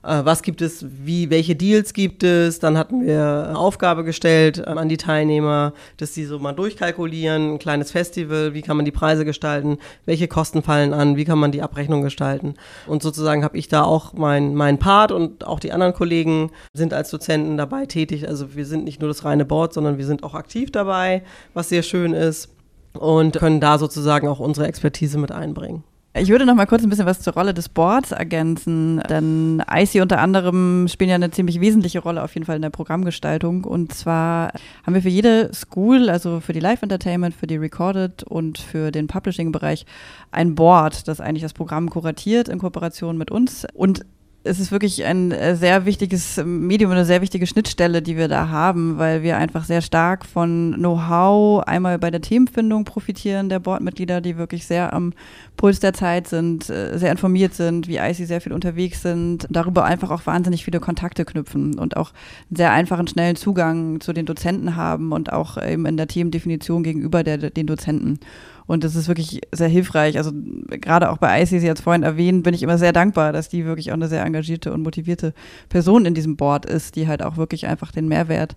äh, 0.03 0.25
was 0.25 0.41
gibt 0.41 0.63
es, 0.63 0.83
wie, 1.05 1.29
welche 1.29 1.55
Deals 1.55 1.93
gibt 1.93 2.23
es. 2.23 2.59
Dann 2.59 2.79
hatten 2.79 3.05
wir 3.05 3.49
eine 3.49 3.59
Aufgabe 3.59 4.03
gestellt 4.03 4.57
äh, 4.57 4.63
an 4.63 4.89
die 4.89 4.97
Teilnehmer, 4.97 5.75
dass 5.99 6.15
sie 6.15 6.25
so 6.25 6.39
mal 6.39 6.55
durchkalkulieren, 6.55 7.53
ein 7.53 7.59
kleines 7.59 7.91
Festival, 7.91 8.55
wie 8.55 8.63
kann 8.63 8.79
man 8.79 8.87
die 8.87 8.93
Preise 8.93 9.27
gestalten, 9.27 9.77
welche 10.07 10.27
Kosten 10.27 10.63
fallen 10.63 10.95
an, 10.95 11.19
wie 11.19 11.27
kann 11.27 11.39
man 11.39 11.53
die 11.53 11.61
Abrechnung 11.61 12.01
gestalten. 12.01 12.55
Und 12.87 13.03
sozusagen 13.03 13.45
habe 13.45 13.59
ich 13.59 13.69
da 13.69 13.83
auch 13.83 14.15
mein, 14.15 14.55
mein 14.55 14.79
Part 14.79 15.13
und 15.13 15.47
auch 15.47 15.61
die 15.61 15.73
anderen 15.73 15.93
Kollegen 15.93 16.51
sind 16.73 16.95
als 16.95 17.11
Dozenten 17.11 17.59
dabei 17.59 17.85
tätig. 17.85 18.27
Also 18.27 18.55
wir 18.55 18.65
sind 18.65 18.85
nicht 18.85 19.01
nur 19.01 19.09
das 19.09 19.27
reine 19.27 19.45
Board, 19.45 19.75
sondern 19.75 19.99
wir 19.99 20.07
sind 20.07 20.23
auch 20.23 20.33
aktiv 20.33 20.73
dabei, 20.73 21.25
was 21.53 21.69
sehr 21.69 21.83
schön 21.83 22.15
ist 22.15 22.56
und 22.97 23.37
können 23.37 23.61
da 23.61 23.79
sozusagen 23.79 24.29
auch 24.29 24.41
unsere 24.41 24.67
Expertise 24.67 25.19
mit 25.19 25.33
einbringen. 25.33 25.85
Ich 26.19 26.31
würde 26.31 26.47
noch 26.47 26.55
mal 26.55 26.65
kurz 26.65 26.83
ein 26.83 26.89
bisschen 26.89 27.05
was 27.05 27.21
zur 27.21 27.35
Rolle 27.35 27.53
des 27.53 27.69
Boards 27.69 28.11
ergänzen, 28.11 29.03
denn 29.11 29.63
IC 29.71 30.01
unter 30.01 30.19
anderem 30.19 30.89
spielen 30.89 31.11
ja 31.11 31.17
eine 31.17 31.31
ziemlich 31.31 31.61
wesentliche 31.61 31.99
Rolle 31.99 32.23
auf 32.23 32.33
jeden 32.33 32.47
Fall 32.47 32.57
in 32.57 32.63
der 32.63 32.71
Programmgestaltung. 32.71 33.65
Und 33.65 33.93
zwar 33.93 34.53
haben 34.85 34.95
wir 34.95 35.03
für 35.03 35.11
jede 35.11 35.53
School, 35.53 36.09
also 36.09 36.41
für 36.41 36.55
die 36.55 36.61
Live 36.61 36.81
Entertainment, 36.81 37.35
für 37.35 37.47
die 37.47 37.57
Recorded 37.57 38.23
und 38.23 38.57
für 38.57 38.91
den 38.93 39.09
Publishing-Bereich 39.09 39.85
ein 40.31 40.55
Board, 40.55 41.07
das 41.07 41.21
eigentlich 41.21 41.43
das 41.43 41.53
Programm 41.53 41.91
kuratiert 41.91 42.49
in 42.49 42.61
Kooperation 42.61 43.19
mit 43.19 43.31
uns. 43.31 43.67
Und 43.75 44.07
es 44.47 44.61
ist 44.61 44.73
wirklich 44.73 45.05
ein 45.05 45.33
äh, 45.33 45.57
sehr 45.57 45.85
wichtiges 45.85 46.41
Medium, 46.45 46.93
eine 46.93 47.05
sehr 47.05 47.21
wichtige 47.21 47.47
Schnittstelle, 47.47 48.03
die 48.03 48.17
wir 48.17 48.29
da 48.29 48.49
haben, 48.49 48.99
weil 48.99 49.23
wir 49.23 49.37
einfach 49.37 49.65
sehr 49.65 49.83
stark 49.83 50.25
von 50.25 50.75
Know-how 50.77 51.65
einmal 51.65 51.99
bei 51.99 52.11
der 52.11 52.21
Themenfindung 52.21 52.85
profitieren 52.85 53.49
der 53.49 53.59
Boardmitglieder, 53.59 54.21
die 54.21 54.37
wirklich 54.37 54.67
sehr 54.67 54.93
am 54.93 55.13
Puls 55.57 55.81
der 55.81 55.93
Zeit 55.93 56.29
sind, 56.29 56.71
äh, 56.71 56.99
sehr 56.99 57.13
informiert 57.13 57.55
sind, 57.55 57.89
wie 57.89 57.97
IC 57.97 58.27
sehr 58.27 58.41
viel 58.41 58.53
unterwegs 58.53 59.03
sind, 59.03 59.47
darüber 59.51 59.85
einfach 59.85 60.11
auch 60.11 60.25
wahnsinnig 60.27 60.65
viele 60.65 60.81
Kontakte 60.81 61.25
knüpfen 61.25 61.79
und 61.79 61.97
auch 61.97 62.13
einen 62.49 62.57
sehr 62.57 62.73
einfachen, 62.73 63.09
schnellen 63.09 63.37
Zugang 63.37 64.01
zu 64.01 64.13
den 64.13 64.27
Dozenten 64.27 64.77
haben 64.77 65.13
und 65.13 65.33
auch 65.33 65.63
eben 65.63 65.87
in 65.87 65.97
der 65.97 66.09
Themendefinition 66.09 66.83
gegenüber 66.83 67.23
der, 67.23 67.39
den 67.39 67.67
Dozenten. 67.67 68.21
Und 68.67 68.85
das 68.85 68.97
ist 68.97 69.09
wirklich 69.09 69.41
sehr 69.53 69.69
hilfreich. 69.69 70.19
Also 70.19 70.33
gerade 70.69 71.11
auch 71.11 71.19
bei 71.19 71.41
IC, 71.41 71.49
Sie 71.49 71.69
es 71.69 71.81
vorhin 71.81 72.03
erwähnt, 72.03 72.43
bin 72.43 72.55
ich 72.55 72.63
immer 72.63 72.79
sehr 72.79 72.93
dankbar, 72.93 73.33
dass 73.33 73.49
die 73.49 73.65
wirklich 73.65 73.91
auch 73.91 73.97
eine 73.97 74.09
sehr 74.09 74.25
engagierte 74.25 74.73
und 74.73 74.83
motivierte 74.83 75.35
Person 75.69 76.05
in 76.05 76.15
diesem 76.15 76.37
Board 76.37 76.67
ist, 76.67 76.97
die 76.97 77.07
halt 77.07 77.23
auch 77.23 77.37
wirklich 77.37 77.67
einfach 77.67 77.93
den 77.93 78.09
Mehrwert 78.09 78.57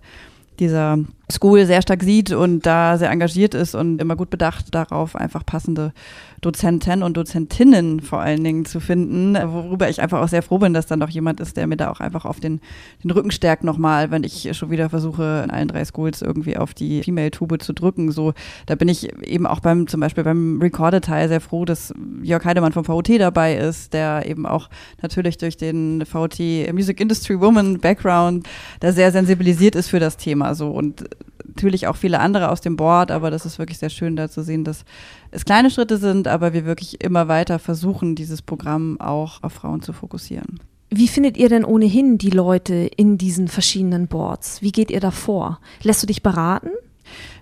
dieser 0.58 0.98
School 1.30 1.66
sehr 1.66 1.82
stark 1.82 2.02
sieht 2.02 2.32
und 2.32 2.66
da 2.66 2.98
sehr 2.98 3.10
engagiert 3.10 3.54
ist 3.54 3.74
und 3.74 4.00
immer 4.00 4.16
gut 4.16 4.30
bedacht 4.30 4.74
darauf, 4.74 5.16
einfach 5.16 5.44
passende 5.44 5.92
Dozenten 6.40 7.02
und 7.02 7.16
Dozentinnen 7.16 8.00
vor 8.00 8.20
allen 8.20 8.42
Dingen 8.42 8.64
zu 8.64 8.80
finden, 8.80 9.34
worüber 9.34 9.90
ich 9.90 10.00
einfach 10.00 10.22
auch 10.22 10.28
sehr 10.28 10.42
froh 10.42 10.58
bin, 10.58 10.72
dass 10.72 10.86
dann 10.86 10.98
noch 10.98 11.10
jemand 11.10 11.38
ist, 11.40 11.56
der 11.56 11.66
mir 11.66 11.76
da 11.76 11.90
auch 11.90 12.00
einfach 12.00 12.24
auf 12.24 12.40
den, 12.40 12.60
den 13.04 13.10
Rücken 13.10 13.30
stärkt 13.30 13.62
nochmal, 13.62 14.10
wenn 14.10 14.24
ich 14.24 14.48
schon 14.56 14.70
wieder 14.70 14.88
versuche, 14.88 15.42
in 15.44 15.50
allen 15.50 15.68
drei 15.68 15.84
Schools 15.84 16.22
irgendwie 16.22 16.56
auf 16.56 16.72
die 16.72 17.02
Female-Tube 17.02 17.60
zu 17.60 17.74
drücken. 17.74 18.10
So, 18.10 18.32
da 18.66 18.74
bin 18.74 18.88
ich 18.88 19.12
eben 19.22 19.46
auch 19.46 19.60
beim, 19.60 19.86
zum 19.86 20.00
Beispiel 20.00 20.24
beim 20.24 20.60
Recorded-Teil 20.62 21.28
sehr 21.28 21.40
froh, 21.40 21.64
dass 21.64 21.92
Jörg 22.22 22.44
Heidemann 22.44 22.72
vom 22.72 22.86
VOT 22.86 23.10
dabei 23.18 23.56
ist, 23.56 23.92
der 23.92 24.24
eben 24.26 24.46
auch 24.46 24.70
natürlich 25.02 25.36
durch 25.36 25.56
den 25.56 26.04
VOT 26.10 26.38
Music 26.72 27.00
Industry 27.00 27.38
Woman 27.38 27.78
Background 27.80 28.48
da 28.80 28.92
sehr 28.92 29.12
sensibilisiert 29.12 29.74
ist 29.74 29.88
für 29.88 30.00
das 30.00 30.16
Thema. 30.16 30.54
So 30.54 30.70
und 30.70 31.04
natürlich 31.54 31.86
auch 31.86 31.96
viele 31.96 32.20
andere 32.20 32.50
aus 32.50 32.60
dem 32.60 32.76
Board, 32.76 33.10
aber 33.10 33.30
das 33.30 33.46
ist 33.46 33.58
wirklich 33.58 33.78
sehr 33.78 33.90
schön 33.90 34.16
da 34.16 34.28
zu 34.28 34.42
sehen, 34.42 34.64
dass 34.64 34.84
es 35.30 35.44
kleine 35.44 35.70
Schritte 35.70 35.98
sind, 35.98 36.28
aber 36.28 36.52
wir 36.52 36.64
wirklich 36.64 37.02
immer 37.02 37.28
weiter 37.28 37.58
versuchen, 37.58 38.14
dieses 38.14 38.42
Programm 38.42 39.00
auch 39.00 39.42
auf 39.42 39.52
Frauen 39.52 39.82
zu 39.82 39.92
fokussieren. 39.92 40.60
Wie 40.90 41.08
findet 41.08 41.36
ihr 41.36 41.48
denn 41.48 41.64
ohnehin 41.64 42.18
die 42.18 42.30
Leute 42.30 42.74
in 42.96 43.16
diesen 43.16 43.46
verschiedenen 43.46 44.08
Boards? 44.08 44.60
Wie 44.60 44.72
geht 44.72 44.90
ihr 44.90 45.00
da 45.00 45.12
vor? 45.12 45.60
Lässt 45.82 46.02
du 46.02 46.06
dich 46.06 46.22
beraten? 46.22 46.70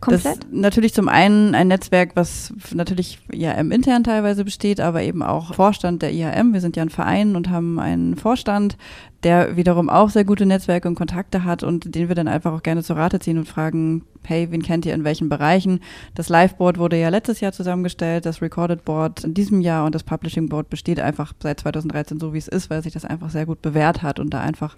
Komplett? 0.01 0.25
Das 0.25 0.39
natürlich 0.51 0.95
zum 0.95 1.09
einen 1.09 1.55
ein 1.55 1.69
Netzwerk, 1.69 2.13
was 2.15 2.53
natürlich 2.73 3.19
IAM 3.33 3.73
intern 3.73 4.05
teilweise 4.05 4.45
besteht, 4.45 4.81
aber 4.81 5.03
eben 5.03 5.23
auch 5.23 5.55
Vorstand 5.55 6.03
der 6.03 6.13
IAM. 6.13 6.53
Wir 6.53 6.61
sind 6.61 6.77
ja 6.77 6.83
ein 6.83 6.91
Verein 6.91 7.37
und 7.37 7.51
haben 7.51 7.79
einen 7.79 8.17
Vorstand, 8.17 8.77
der 9.25 9.57
wiederum 9.57 9.91
auch 9.91 10.11
sehr 10.11 10.25
gute 10.25 10.47
Netzwerke 10.47 10.87
und 10.87 10.95
Kontakte 10.95 11.45
hat 11.45 11.63
und 11.63 11.95
den 11.95 12.09
wir 12.09 12.15
dann 12.15 12.29
einfach 12.29 12.53
auch 12.53 12.63
gerne 12.63 12.83
zur 12.83 12.97
Rate 12.97 13.19
ziehen 13.19 13.39
und 13.39 13.49
fragen, 13.49 14.05
hey, 14.25 14.49
wen 14.51 14.63
kennt 14.63 14.87
ihr 14.87 14.95
in 14.95 15.05
welchen 15.05 15.29
Bereichen? 15.29 15.81
Das 16.15 16.29
Live-Board 16.29 16.79
wurde 16.79 16.99
ja 16.99 17.09
letztes 17.09 17.41
Jahr 17.41 17.53
zusammengestellt, 17.53 18.27
das 18.27 18.43
Recorded 18.43 18.85
Board 18.85 19.25
in 19.25 19.35
diesem 19.35 19.61
Jahr 19.61 19.87
und 19.87 19.95
das 19.95 20.05
Publishing 20.05 20.49
Board 20.49 20.71
besteht 20.71 21.01
einfach 21.01 21.33
seit 21.43 21.61
2013 21.61 22.21
so, 22.21 22.33
wie 22.33 22.39
es 22.39 22.49
ist, 22.49 22.71
weil 22.71 22.83
sich 22.83 22.93
das 22.93 23.05
einfach 23.05 23.31
sehr 23.31 23.47
gut 23.47 23.61
bewährt 23.61 24.03
hat 24.03 24.21
und 24.21 24.31
da 24.31 24.41
einfach 24.41 24.77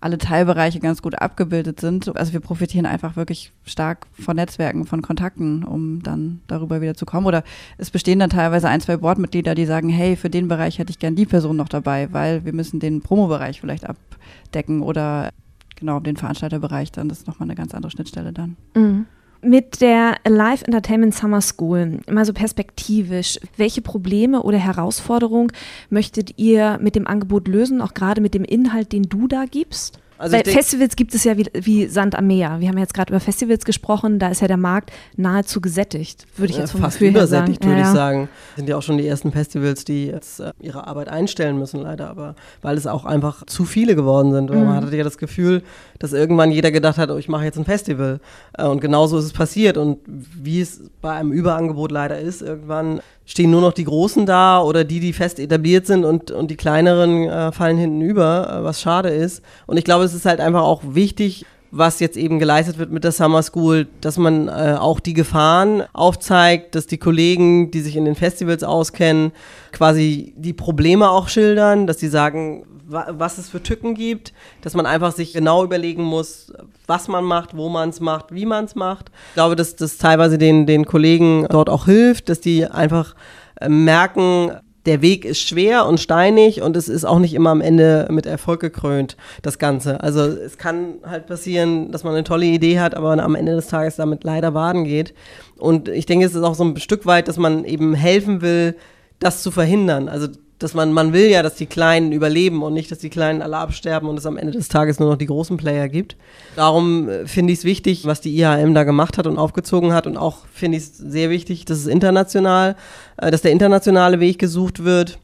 alle 0.00 0.18
Teilbereiche 0.18 0.80
ganz 0.80 1.02
gut 1.02 1.20
abgebildet 1.20 1.80
sind. 1.80 2.16
Also 2.16 2.32
wir 2.32 2.40
profitieren 2.40 2.86
einfach 2.86 3.16
wirklich 3.16 3.52
stark 3.64 4.06
von 4.12 4.36
Netzwerken, 4.36 4.84
von 4.84 5.02
Kontakten, 5.02 5.64
um 5.64 6.02
dann 6.02 6.40
darüber 6.46 6.80
wieder 6.80 6.94
zu 6.94 7.06
kommen. 7.06 7.26
Oder 7.26 7.42
es 7.78 7.90
bestehen 7.90 8.18
dann 8.18 8.30
teilweise 8.30 8.68
ein, 8.68 8.80
zwei 8.80 8.96
Boardmitglieder, 8.96 9.54
die 9.54 9.66
sagen, 9.66 9.88
hey, 9.88 10.16
für 10.16 10.30
den 10.30 10.48
Bereich 10.48 10.78
hätte 10.78 10.90
ich 10.90 10.98
gern 10.98 11.16
die 11.16 11.26
Person 11.26 11.56
noch 11.56 11.68
dabei, 11.68 12.12
weil 12.12 12.44
wir 12.44 12.52
müssen 12.52 12.80
den 12.80 13.02
Promo-Bereich 13.02 13.60
vielleicht 13.60 13.84
abdecken 13.86 14.82
oder 14.82 15.30
genau 15.76 16.00
den 16.00 16.16
Veranstalterbereich, 16.16 16.92
dann 16.92 17.08
das 17.08 17.18
ist 17.18 17.26
nochmal 17.26 17.46
eine 17.46 17.54
ganz 17.54 17.74
andere 17.74 17.90
Schnittstelle 17.90 18.32
dann. 18.32 18.56
Mhm. 18.74 19.06
Mit 19.40 19.80
der 19.80 20.16
Live 20.26 20.62
Entertainment 20.62 21.14
Summer 21.14 21.40
School, 21.40 22.00
mal 22.10 22.24
so 22.24 22.32
perspektivisch, 22.32 23.38
welche 23.56 23.80
Probleme 23.80 24.42
oder 24.42 24.58
Herausforderungen 24.58 25.52
möchtet 25.90 26.38
ihr 26.38 26.78
mit 26.82 26.96
dem 26.96 27.06
Angebot 27.06 27.46
lösen, 27.46 27.80
auch 27.80 27.94
gerade 27.94 28.20
mit 28.20 28.34
dem 28.34 28.44
Inhalt, 28.44 28.90
den 28.92 29.04
du 29.04 29.28
da 29.28 29.44
gibst? 29.44 30.00
Also 30.18 30.36
Weil 30.36 30.44
Festivals 30.44 30.96
gibt 30.96 31.14
es 31.14 31.22
ja 31.24 31.36
wie, 31.36 31.46
wie, 31.54 31.86
Sand 31.86 32.16
am 32.16 32.26
Meer. 32.26 32.56
Wir 32.58 32.68
haben 32.68 32.76
ja 32.76 32.82
jetzt 32.82 32.94
gerade 32.94 33.12
über 33.12 33.20
Festivals 33.20 33.64
gesprochen, 33.64 34.18
da 34.18 34.28
ist 34.28 34.40
ja 34.40 34.48
der 34.48 34.56
Markt 34.56 34.90
nahezu 35.16 35.60
gesättigt, 35.60 36.26
würde 36.36 36.52
ich 36.52 36.58
jetzt 36.58 36.72
vom 36.72 36.80
Fast 36.80 36.98
Gefühl 36.98 37.10
übersättigt, 37.10 37.64
würde 37.64 37.80
ja, 37.80 37.88
ich 37.88 37.94
sagen. 37.94 38.28
Sind 38.56 38.68
ja 38.68 38.76
auch 38.76 38.82
schon 38.82 38.98
die 38.98 39.06
ersten 39.06 39.30
Festivals, 39.30 39.84
die 39.84 40.06
jetzt 40.06 40.40
äh, 40.40 40.52
ihre 40.60 40.86
Arbeit 40.88 41.08
einstellen 41.08 41.58
müssen, 41.58 41.80
leider, 41.80 42.10
aber 42.10 42.34
weil 42.62 42.76
es 42.76 42.86
auch 42.88 43.04
einfach 43.04 43.46
zu 43.46 43.64
viele 43.64 43.94
geworden 43.94 44.32
sind. 44.32 44.50
Mhm. 44.50 44.64
Man 44.64 44.74
hatte 44.74 44.96
ja 44.96 45.04
das 45.04 45.18
Gefühl, 45.18 45.62
dass 46.00 46.12
irgendwann 46.12 46.50
jeder 46.50 46.72
gedacht 46.72 46.98
hat, 46.98 47.10
oh, 47.10 47.16
ich 47.16 47.28
mache 47.28 47.44
jetzt 47.44 47.58
ein 47.58 47.64
Festival. 47.64 48.20
Äh, 48.56 48.66
und 48.66 48.80
genauso 48.80 49.18
ist 49.18 49.24
es 49.24 49.32
passiert. 49.32 49.76
Und 49.76 49.98
wie 50.06 50.60
es 50.60 50.82
bei 51.00 51.12
einem 51.12 51.32
Überangebot 51.32 51.92
leider 51.92 52.18
ist, 52.18 52.42
irgendwann 52.42 53.00
stehen 53.28 53.50
nur 53.50 53.60
noch 53.60 53.74
die 53.74 53.84
Großen 53.84 54.24
da 54.24 54.60
oder 54.62 54.84
die, 54.84 55.00
die 55.00 55.12
fest 55.12 55.38
etabliert 55.38 55.86
sind 55.86 56.04
und, 56.04 56.30
und 56.30 56.50
die 56.50 56.56
kleineren 56.56 57.28
äh, 57.28 57.52
fallen 57.52 57.76
hinten 57.76 58.00
über, 58.00 58.48
äh, 58.50 58.64
was 58.64 58.80
schade 58.80 59.10
ist. 59.10 59.42
Und 59.66 59.76
ich 59.76 59.84
glaube, 59.84 60.04
es 60.04 60.14
ist 60.14 60.24
halt 60.24 60.40
einfach 60.40 60.62
auch 60.62 60.82
wichtig, 60.82 61.44
was 61.70 62.00
jetzt 62.00 62.16
eben 62.16 62.38
geleistet 62.38 62.78
wird 62.78 62.90
mit 62.90 63.04
der 63.04 63.12
Summer 63.12 63.42
School, 63.42 63.88
dass 64.00 64.16
man 64.16 64.48
äh, 64.48 64.76
auch 64.78 65.00
die 65.00 65.12
Gefahren 65.12 65.84
aufzeigt, 65.92 66.74
dass 66.74 66.86
die 66.86 66.98
Kollegen, 66.98 67.70
die 67.70 67.80
sich 67.80 67.96
in 67.96 68.04
den 68.04 68.14
Festivals 68.14 68.64
auskennen, 68.64 69.32
quasi 69.72 70.34
die 70.36 70.52
Probleme 70.52 71.10
auch 71.10 71.28
schildern, 71.28 71.86
dass 71.86 71.98
sie 71.98 72.08
sagen, 72.08 72.64
was 72.88 73.36
es 73.36 73.50
für 73.50 73.62
Tücken 73.62 73.94
gibt, 73.94 74.32
dass 74.62 74.74
man 74.74 74.86
einfach 74.86 75.12
sich 75.12 75.34
genau 75.34 75.62
überlegen 75.62 76.02
muss, 76.02 76.52
was 76.86 77.06
man 77.06 77.22
macht, 77.22 77.54
wo 77.54 77.68
man 77.68 77.90
es 77.90 78.00
macht, 78.00 78.32
wie 78.32 78.46
man 78.46 78.64
es 78.64 78.74
macht. 78.74 79.10
Ich 79.28 79.34
glaube, 79.34 79.56
dass 79.56 79.76
das 79.76 79.98
teilweise 79.98 80.38
den, 80.38 80.64
den 80.64 80.86
Kollegen 80.86 81.46
dort 81.50 81.68
auch 81.68 81.84
hilft, 81.84 82.30
dass 82.30 82.40
die 82.40 82.64
einfach 82.64 83.14
äh, 83.60 83.68
merken, 83.68 84.52
der 84.88 85.02
Weg 85.02 85.26
ist 85.26 85.46
schwer 85.46 85.84
und 85.86 86.00
steinig 86.00 86.62
und 86.62 86.74
es 86.74 86.88
ist 86.88 87.04
auch 87.04 87.18
nicht 87.18 87.34
immer 87.34 87.50
am 87.50 87.60
Ende 87.60 88.08
mit 88.10 88.24
Erfolg 88.24 88.60
gekrönt, 88.60 89.18
das 89.42 89.58
Ganze. 89.58 90.02
Also 90.02 90.22
es 90.22 90.56
kann 90.56 90.94
halt 91.04 91.26
passieren, 91.26 91.92
dass 91.92 92.04
man 92.04 92.14
eine 92.14 92.24
tolle 92.24 92.46
Idee 92.46 92.80
hat, 92.80 92.94
aber 92.94 93.10
am 93.22 93.34
Ende 93.34 93.54
des 93.54 93.68
Tages 93.68 93.96
damit 93.96 94.24
leider 94.24 94.52
baden 94.52 94.84
geht. 94.84 95.12
Und 95.58 95.88
ich 95.88 96.06
denke, 96.06 96.24
es 96.24 96.34
ist 96.34 96.42
auch 96.42 96.54
so 96.54 96.64
ein 96.64 96.78
Stück 96.78 97.04
weit, 97.04 97.28
dass 97.28 97.36
man 97.36 97.64
eben 97.64 97.92
helfen 97.92 98.40
will, 98.40 98.76
das 99.18 99.42
zu 99.42 99.50
verhindern. 99.50 100.08
Also 100.08 100.28
dass 100.58 100.74
man, 100.74 100.92
man 100.92 101.12
will 101.12 101.26
ja, 101.26 101.42
dass 101.42 101.54
die 101.54 101.66
Kleinen 101.66 102.12
überleben 102.12 102.62
und 102.62 102.74
nicht, 102.74 102.90
dass 102.90 102.98
die 102.98 103.10
Kleinen 103.10 103.42
alle 103.42 103.56
absterben 103.56 104.08
und 104.08 104.18
es 104.18 104.26
am 104.26 104.36
Ende 104.36 104.52
des 104.52 104.68
Tages 104.68 104.98
nur 104.98 105.10
noch 105.10 105.16
die 105.16 105.26
großen 105.26 105.56
Player 105.56 105.88
gibt. 105.88 106.16
Darum 106.56 107.08
äh, 107.08 107.26
finde 107.26 107.52
ich 107.52 107.60
es 107.60 107.64
wichtig, 107.64 108.06
was 108.06 108.20
die 108.20 108.36
IHM 108.38 108.74
da 108.74 108.84
gemacht 108.84 109.18
hat 109.18 109.26
und 109.26 109.38
aufgezogen 109.38 109.92
hat 109.92 110.06
und 110.06 110.16
auch 110.16 110.46
finde 110.52 110.78
ich 110.78 110.84
es 110.84 110.98
sehr 110.98 111.30
wichtig, 111.30 111.64
dass 111.64 111.78
es 111.78 111.86
international, 111.86 112.76
äh, 113.16 113.30
dass 113.30 113.42
der 113.42 113.52
internationale 113.52 114.20
Weg 114.20 114.38
gesucht 114.38 114.84
wird. 114.84 115.18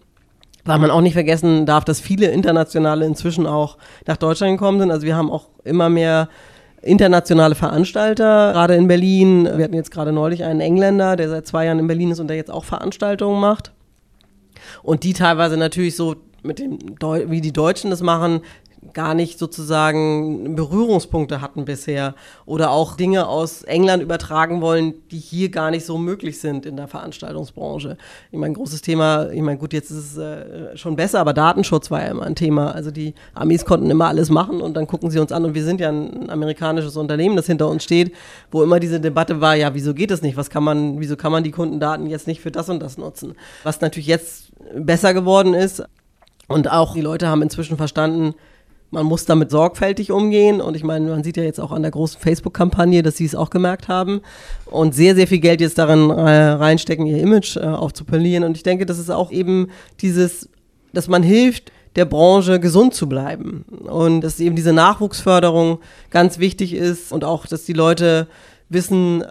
Weil 0.67 0.79
man 0.79 0.91
auch 0.91 1.03
nicht 1.03 1.13
vergessen 1.13 1.67
darf, 1.67 1.85
dass 1.85 2.01
viele 2.01 2.29
Internationale 2.29 3.05
inzwischen 3.05 3.47
auch 3.47 3.77
nach 4.07 4.17
Deutschland 4.17 4.59
gekommen 4.59 4.81
sind. 4.81 4.91
Also 4.91 5.07
wir 5.07 5.15
haben 5.15 5.31
auch 5.31 5.49
immer 5.63 5.91
mehr 5.91 6.31
internationale 6.81 7.55
Veranstalter, 7.55 8.53
gerade 8.53 8.75
in 8.75 8.89
Berlin. 8.89 9.45
Wir 9.45 9.65
hatten 9.65 9.75
jetzt 9.75 9.91
gerade 9.91 10.13
neulich 10.13 10.45
einen 10.45 10.61
Engländer, 10.61 11.17
der 11.17 11.29
seit 11.29 11.47
zwei 11.47 11.67
Jahren 11.67 11.81
in 11.81 11.87
Berlin 11.87 12.13
ist 12.13 12.21
und 12.21 12.29
der 12.29 12.37
jetzt 12.37 12.51
auch 12.51 12.65
Veranstaltungen 12.65 13.41
macht. 13.41 13.73
Und 14.83 15.05
die 15.05 15.13
teilweise 15.13 15.57
natürlich 15.57 15.97
so 15.97 16.17
mit 16.43 16.59
dem, 16.59 16.99
Deu 16.99 17.31
wie 17.31 17.41
die 17.41 17.53
Deutschen 17.53 17.91
das 17.91 18.03
machen, 18.03 18.43
gar 18.93 19.15
nicht 19.15 19.39
sozusagen 19.39 20.55
Berührungspunkte 20.55 21.41
hatten 21.41 21.65
bisher 21.65 22.15
oder 22.47 22.71
auch 22.71 22.97
Dinge 22.97 23.27
aus 23.27 23.63
England 23.63 24.03
übertragen 24.03 24.61
wollen, 24.61 24.95
die 25.11 25.19
hier 25.19 25.51
gar 25.51 25.71
nicht 25.71 25.87
so 25.87 25.99
möglich 25.99 26.41
sind 26.41 26.67
in 26.67 26.77
der 26.77 26.89
Veranstaltungsbranche. 26.89 27.97
Ich 28.31 28.39
meine, 28.39 28.55
großes 28.55 28.83
Thema, 28.83 29.31
ich 29.31 29.41
meine, 29.41 29.59
gut, 29.59 29.73
jetzt 29.73 29.91
ist 29.91 30.17
es 30.17 30.19
äh, 30.19 30.77
schon 30.77 30.97
besser, 30.97 31.21
aber 31.21 31.33
Datenschutz 31.33 31.91
war 31.91 32.03
ja 32.03 32.09
immer 32.09 32.25
ein 32.25 32.35
Thema. 32.35 32.73
Also 32.73 32.91
die 32.91 33.15
Amis 33.35 33.65
konnten 33.65 33.91
immer 33.91 34.07
alles 34.07 34.31
machen 34.31 34.61
und 34.61 34.75
dann 34.75 34.87
gucken 34.87 35.11
sie 35.11 35.19
uns 35.19 35.33
an 35.33 35.45
und 35.45 35.55
wir 35.55 35.65
sind 35.65 35.81
ja 35.81 35.91
ein 35.91 36.31
amerikanisches 36.31 36.97
Unternehmen, 36.97 37.37
das 37.37 37.47
hinter 37.47 37.69
uns 37.69 37.85
steht, 37.85 38.13
wo 38.51 38.63
immer 38.63 38.81
diese 38.81 39.01
Debatte 39.01 39.41
war, 39.41 39.55
ja, 39.55 39.75
wieso 39.75 39.95
geht 39.95 40.11
das 40.11 40.23
nicht? 40.23 40.37
Was 40.37 40.51
kann 40.51 40.65
man, 40.65 41.01
wieso 41.01 41.17
kann 41.17 41.33
man 41.33 41.45
die 41.45 41.51
Kundendaten 41.51 42.07
jetzt 42.07 42.27
nicht 42.27 42.41
für 42.41 42.51
das 42.51 42.69
und 42.69 42.81
das 42.81 42.99
nutzen? 42.99 43.35
Was 43.63 43.81
natürlich 43.81 44.07
jetzt 44.09 44.53
besser 44.75 45.15
geworden 45.15 45.55
ist, 45.55 45.83
und 46.49 46.71
auch 46.71 46.95
die 46.95 47.01
Leute 47.01 47.29
haben 47.29 47.43
inzwischen 47.43 47.77
verstanden, 47.77 48.35
man 48.95 49.05
muss 49.05 49.27
damit 49.27 49.51
sorgfältig 49.51 50.11
umgehen. 50.11 50.61
Und 50.61 50.75
ich 50.77 50.85
meine, 50.85 51.11
man 51.11 51.23
sieht 51.23 51.37
ja 51.37 51.43
jetzt 51.43 51.61
auch 51.61 51.73
an 51.73 51.83
der 51.83 51.91
großen 51.91 52.19
Facebook-Kampagne, 52.19 53.03
dass 53.03 53.17
sie 53.17 53.27
es 53.27 53.35
auch 53.35 53.51
gemerkt 53.51 53.89
haben 53.89 54.23
und 54.67 54.95
sehr, 54.95 55.15
sehr 55.15 55.27
viel 55.27 55.41
Geld 55.41 55.61
jetzt 55.61 55.79
darin 55.79 56.11
äh, 56.11 56.15
reinstecken, 56.15 57.07
ihr 57.07 57.19
Image 57.19 57.57
äh, 57.57 57.61
aufzupolieren. 57.61 58.45
Und 58.45 58.57
ich 58.57 58.63
denke, 58.63 58.87
das 58.87 58.99
ist 58.99 59.11
auch 59.11 59.31
eben 59.31 59.69
dieses, 60.01 60.49
dass 60.93 61.09
man 61.09 61.23
hilft, 61.23 61.73
der 61.97 62.07
Branche 62.07 62.59
gesund 62.59 62.95
zu 62.95 63.09
bleiben. 63.09 63.65
Und 63.85 64.23
dass 64.23 64.41
eben 64.41 64.57
diese 64.57 64.73
Nachwuchsförderung 64.73 65.79
ganz 66.11 66.39
wichtig 66.39 66.73
ist 66.75 67.13
und 67.13 67.25
auch, 67.25 67.47
dass 67.47 67.65
die 67.65 67.73
Leute 67.73 68.27
wissen, 68.69 69.25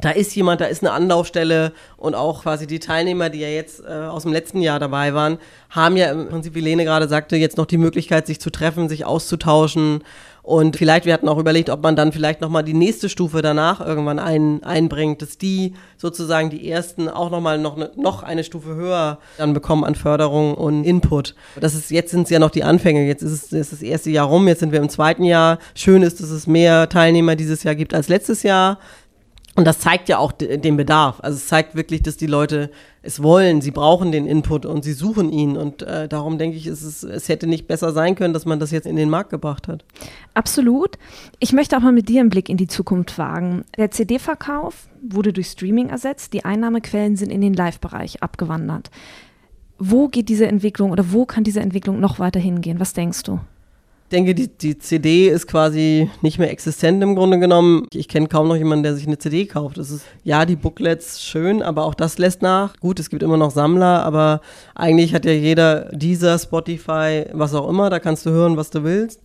da 0.00 0.10
ist 0.10 0.34
jemand, 0.34 0.60
da 0.60 0.66
ist 0.66 0.82
eine 0.82 0.92
Anlaufstelle 0.92 1.72
und 1.96 2.14
auch 2.14 2.42
quasi 2.42 2.66
die 2.66 2.78
Teilnehmer, 2.78 3.30
die 3.30 3.40
ja 3.40 3.48
jetzt 3.48 3.82
äh, 3.84 3.92
aus 3.92 4.22
dem 4.22 4.32
letzten 4.32 4.60
Jahr 4.62 4.78
dabei 4.78 5.14
waren, 5.14 5.38
haben 5.70 5.96
ja 5.96 6.10
im 6.10 6.28
Prinzip, 6.28 6.54
wie 6.54 6.60
Lene 6.60 6.84
gerade 6.84 7.08
sagte, 7.08 7.36
jetzt 7.36 7.56
noch 7.56 7.66
die 7.66 7.78
Möglichkeit, 7.78 8.26
sich 8.26 8.40
zu 8.40 8.50
treffen, 8.50 8.88
sich 8.88 9.04
auszutauschen. 9.04 10.02
Und 10.42 10.76
vielleicht, 10.76 11.04
wir 11.04 11.12
hatten 11.12 11.28
auch 11.28 11.38
überlegt, 11.38 11.68
ob 11.68 11.82
man 11.82 11.96
dann 11.96 12.12
vielleicht 12.12 12.40
nochmal 12.40 12.64
die 12.64 12.72
nächste 12.72 13.08
Stufe 13.08 13.42
danach 13.42 13.86
irgendwann 13.86 14.18
ein, 14.18 14.64
einbringt, 14.64 15.20
dass 15.20 15.36
die 15.36 15.74
sozusagen 15.98 16.48
die 16.48 16.68
ersten 16.68 17.08
auch 17.08 17.30
nochmal 17.30 17.58
noch, 17.58 17.76
ne, 17.76 17.90
noch 17.96 18.22
eine 18.22 18.42
Stufe 18.42 18.74
höher 18.74 19.18
dann 19.36 19.52
bekommen 19.52 19.84
an 19.84 19.94
Förderung 19.94 20.54
und 20.54 20.84
Input. 20.84 21.34
Das 21.60 21.74
ist, 21.74 21.90
jetzt 21.90 22.10
sind 22.10 22.22
es 22.22 22.30
ja 22.30 22.38
noch 22.38 22.50
die 22.50 22.64
Anfänge, 22.64 23.06
jetzt 23.06 23.22
ist 23.22 23.32
es 23.32 23.52
ist 23.52 23.72
das 23.72 23.82
erste 23.82 24.10
Jahr 24.10 24.26
rum, 24.26 24.48
jetzt 24.48 24.60
sind 24.60 24.72
wir 24.72 24.80
im 24.80 24.88
zweiten 24.88 25.24
Jahr. 25.24 25.58
Schön 25.74 26.02
ist, 26.02 26.20
dass 26.20 26.30
es 26.30 26.46
mehr 26.46 26.88
Teilnehmer 26.88 27.36
dieses 27.36 27.62
Jahr 27.62 27.74
gibt 27.74 27.92
als 27.92 28.08
letztes 28.08 28.42
Jahr. 28.42 28.78
Und 29.60 29.66
das 29.66 29.78
zeigt 29.78 30.08
ja 30.08 30.16
auch 30.16 30.32
den 30.32 30.78
Bedarf. 30.78 31.20
Also 31.20 31.36
es 31.36 31.46
zeigt 31.46 31.74
wirklich, 31.74 32.02
dass 32.02 32.16
die 32.16 32.26
Leute 32.26 32.70
es 33.02 33.22
wollen, 33.22 33.60
sie 33.60 33.72
brauchen 33.72 34.10
den 34.10 34.24
Input 34.24 34.64
und 34.64 34.84
sie 34.84 34.94
suchen 34.94 35.30
ihn. 35.30 35.58
Und 35.58 35.82
äh, 35.82 36.08
darum 36.08 36.38
denke 36.38 36.56
ich, 36.56 36.66
es, 36.66 37.02
es 37.02 37.28
hätte 37.28 37.46
nicht 37.46 37.68
besser 37.68 37.92
sein 37.92 38.14
können, 38.14 38.32
dass 38.32 38.46
man 38.46 38.58
das 38.58 38.70
jetzt 38.70 38.86
in 38.86 38.96
den 38.96 39.10
Markt 39.10 39.28
gebracht 39.28 39.68
hat. 39.68 39.84
Absolut. 40.32 40.96
Ich 41.40 41.52
möchte 41.52 41.76
auch 41.76 41.82
mal 41.82 41.92
mit 41.92 42.08
dir 42.08 42.20
einen 42.20 42.30
Blick 42.30 42.48
in 42.48 42.56
die 42.56 42.68
Zukunft 42.68 43.18
wagen. 43.18 43.66
Der 43.76 43.90
CD-Verkauf 43.90 44.88
wurde 45.02 45.34
durch 45.34 45.48
Streaming 45.48 45.90
ersetzt. 45.90 46.32
Die 46.32 46.46
Einnahmequellen 46.46 47.16
sind 47.16 47.28
in 47.28 47.42
den 47.42 47.52
Live-Bereich 47.52 48.22
abgewandert. 48.22 48.90
Wo 49.78 50.08
geht 50.08 50.30
diese 50.30 50.46
Entwicklung 50.46 50.90
oder 50.90 51.12
wo 51.12 51.26
kann 51.26 51.44
diese 51.44 51.60
Entwicklung 51.60 52.00
noch 52.00 52.18
weiter 52.18 52.40
hingehen? 52.40 52.80
Was 52.80 52.94
denkst 52.94 53.24
du? 53.24 53.40
Denke, 54.10 54.34
die, 54.34 54.48
die 54.48 54.78
CD 54.78 55.28
ist 55.28 55.46
quasi 55.46 56.10
nicht 56.20 56.38
mehr 56.38 56.50
existent 56.50 57.02
im 57.02 57.16
Grunde 57.16 57.38
genommen. 57.38 57.86
Ich 57.92 58.08
kenne 58.08 58.28
kaum 58.28 58.48
noch 58.48 58.56
jemanden, 58.56 58.82
der 58.82 58.94
sich 58.94 59.06
eine 59.06 59.18
CD 59.18 59.46
kauft. 59.46 59.78
Das 59.78 59.90
ist, 59.90 60.04
ja, 60.22 60.44
die 60.44 60.56
Booklets 60.56 61.22
schön, 61.22 61.62
aber 61.62 61.84
auch 61.84 61.94
das 61.94 62.18
lässt 62.18 62.42
nach. 62.42 62.76
Gut, 62.80 63.00
es 63.00 63.10
gibt 63.10 63.22
immer 63.22 63.36
noch 63.36 63.50
Sammler, 63.50 64.04
aber 64.04 64.40
eigentlich 64.74 65.14
hat 65.14 65.24
ja 65.24 65.32
jeder 65.32 65.90
dieser 65.92 66.38
Spotify, 66.38 67.24
was 67.32 67.54
auch 67.54 67.68
immer, 67.68 67.88
da 67.88 67.98
kannst 67.98 68.26
du 68.26 68.30
hören, 68.30 68.56
was 68.56 68.70
du 68.70 68.84
willst 68.84 69.20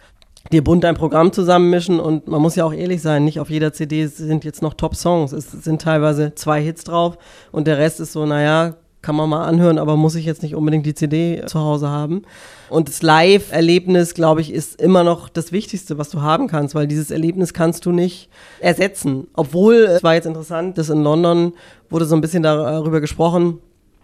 dir 0.51 0.63
bunt 0.63 0.85
ein 0.85 0.95
Programm 0.95 1.31
zusammenmischen 1.31 1.99
und 1.99 2.27
man 2.27 2.41
muss 2.41 2.55
ja 2.55 2.65
auch 2.65 2.73
ehrlich 2.73 3.01
sein, 3.01 3.25
nicht 3.25 3.39
auf 3.39 3.49
jeder 3.49 3.73
CD 3.73 4.05
sind 4.05 4.45
jetzt 4.45 4.61
noch 4.61 4.75
Top-Songs. 4.75 5.31
Es 5.31 5.51
sind 5.51 5.81
teilweise 5.81 6.35
zwei 6.35 6.61
Hits 6.61 6.83
drauf 6.83 7.17
und 7.51 7.67
der 7.67 7.77
Rest 7.77 7.99
ist 7.99 8.13
so, 8.13 8.25
naja, 8.25 8.75
kann 9.05 9.15
man 9.15 9.29
mal 9.29 9.45
anhören, 9.45 9.77
aber 9.77 9.95
muss 9.95 10.15
ich 10.15 10.25
jetzt 10.25 10.41
nicht 10.41 10.55
unbedingt 10.55 10.85
die 10.85 10.95
CD 10.95 11.43
zu 11.45 11.59
Hause 11.59 11.89
haben. 11.89 12.23
Und 12.69 12.89
das 12.89 13.03
Live-Erlebnis, 13.03 14.15
glaube 14.15 14.41
ich, 14.41 14.51
ist 14.51 14.81
immer 14.81 15.03
noch 15.03 15.29
das 15.29 15.51
Wichtigste, 15.51 15.99
was 15.99 16.09
du 16.09 16.23
haben 16.23 16.47
kannst, 16.47 16.73
weil 16.73 16.87
dieses 16.87 17.11
Erlebnis 17.11 17.53
kannst 17.53 17.85
du 17.85 17.91
nicht 17.91 18.29
ersetzen. 18.59 19.27
Obwohl, 19.35 19.75
es 19.75 20.01
war 20.01 20.15
jetzt 20.15 20.25
interessant, 20.25 20.79
dass 20.79 20.89
in 20.89 21.03
London 21.03 21.53
wurde 21.91 22.05
so 22.05 22.15
ein 22.15 22.21
bisschen 22.21 22.41
darüber 22.41 22.99
gesprochen, 22.99 23.59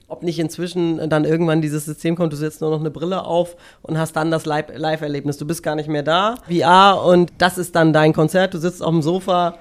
ob 0.07 0.21
nicht 0.21 0.37
inzwischen 0.37 1.09
dann 1.09 1.25
irgendwann 1.25 1.61
dieses 1.61 1.85
System 1.85 2.15
kommt, 2.15 2.31
du 2.33 2.37
setzt 2.37 2.61
nur 2.61 2.69
noch 2.69 2.81
eine 2.81 2.91
Brille 2.91 3.25
auf 3.25 3.55
und 3.81 3.97
hast 3.97 4.15
dann 4.15 4.29
das 4.29 4.45
Live-Erlebnis. 4.45 5.37
Du 5.37 5.47
bist 5.47 5.63
gar 5.63 5.75
nicht 5.75 5.89
mehr 5.89 6.03
da, 6.03 6.35
VR, 6.47 7.03
und 7.03 7.33
das 7.39 7.57
ist 7.57 7.75
dann 7.75 7.91
dein 7.91 8.13
Konzert. 8.13 8.53
Du 8.53 8.59
sitzt 8.59 8.83
auf 8.83 8.91
dem 8.91 9.01
Sofa 9.01 9.57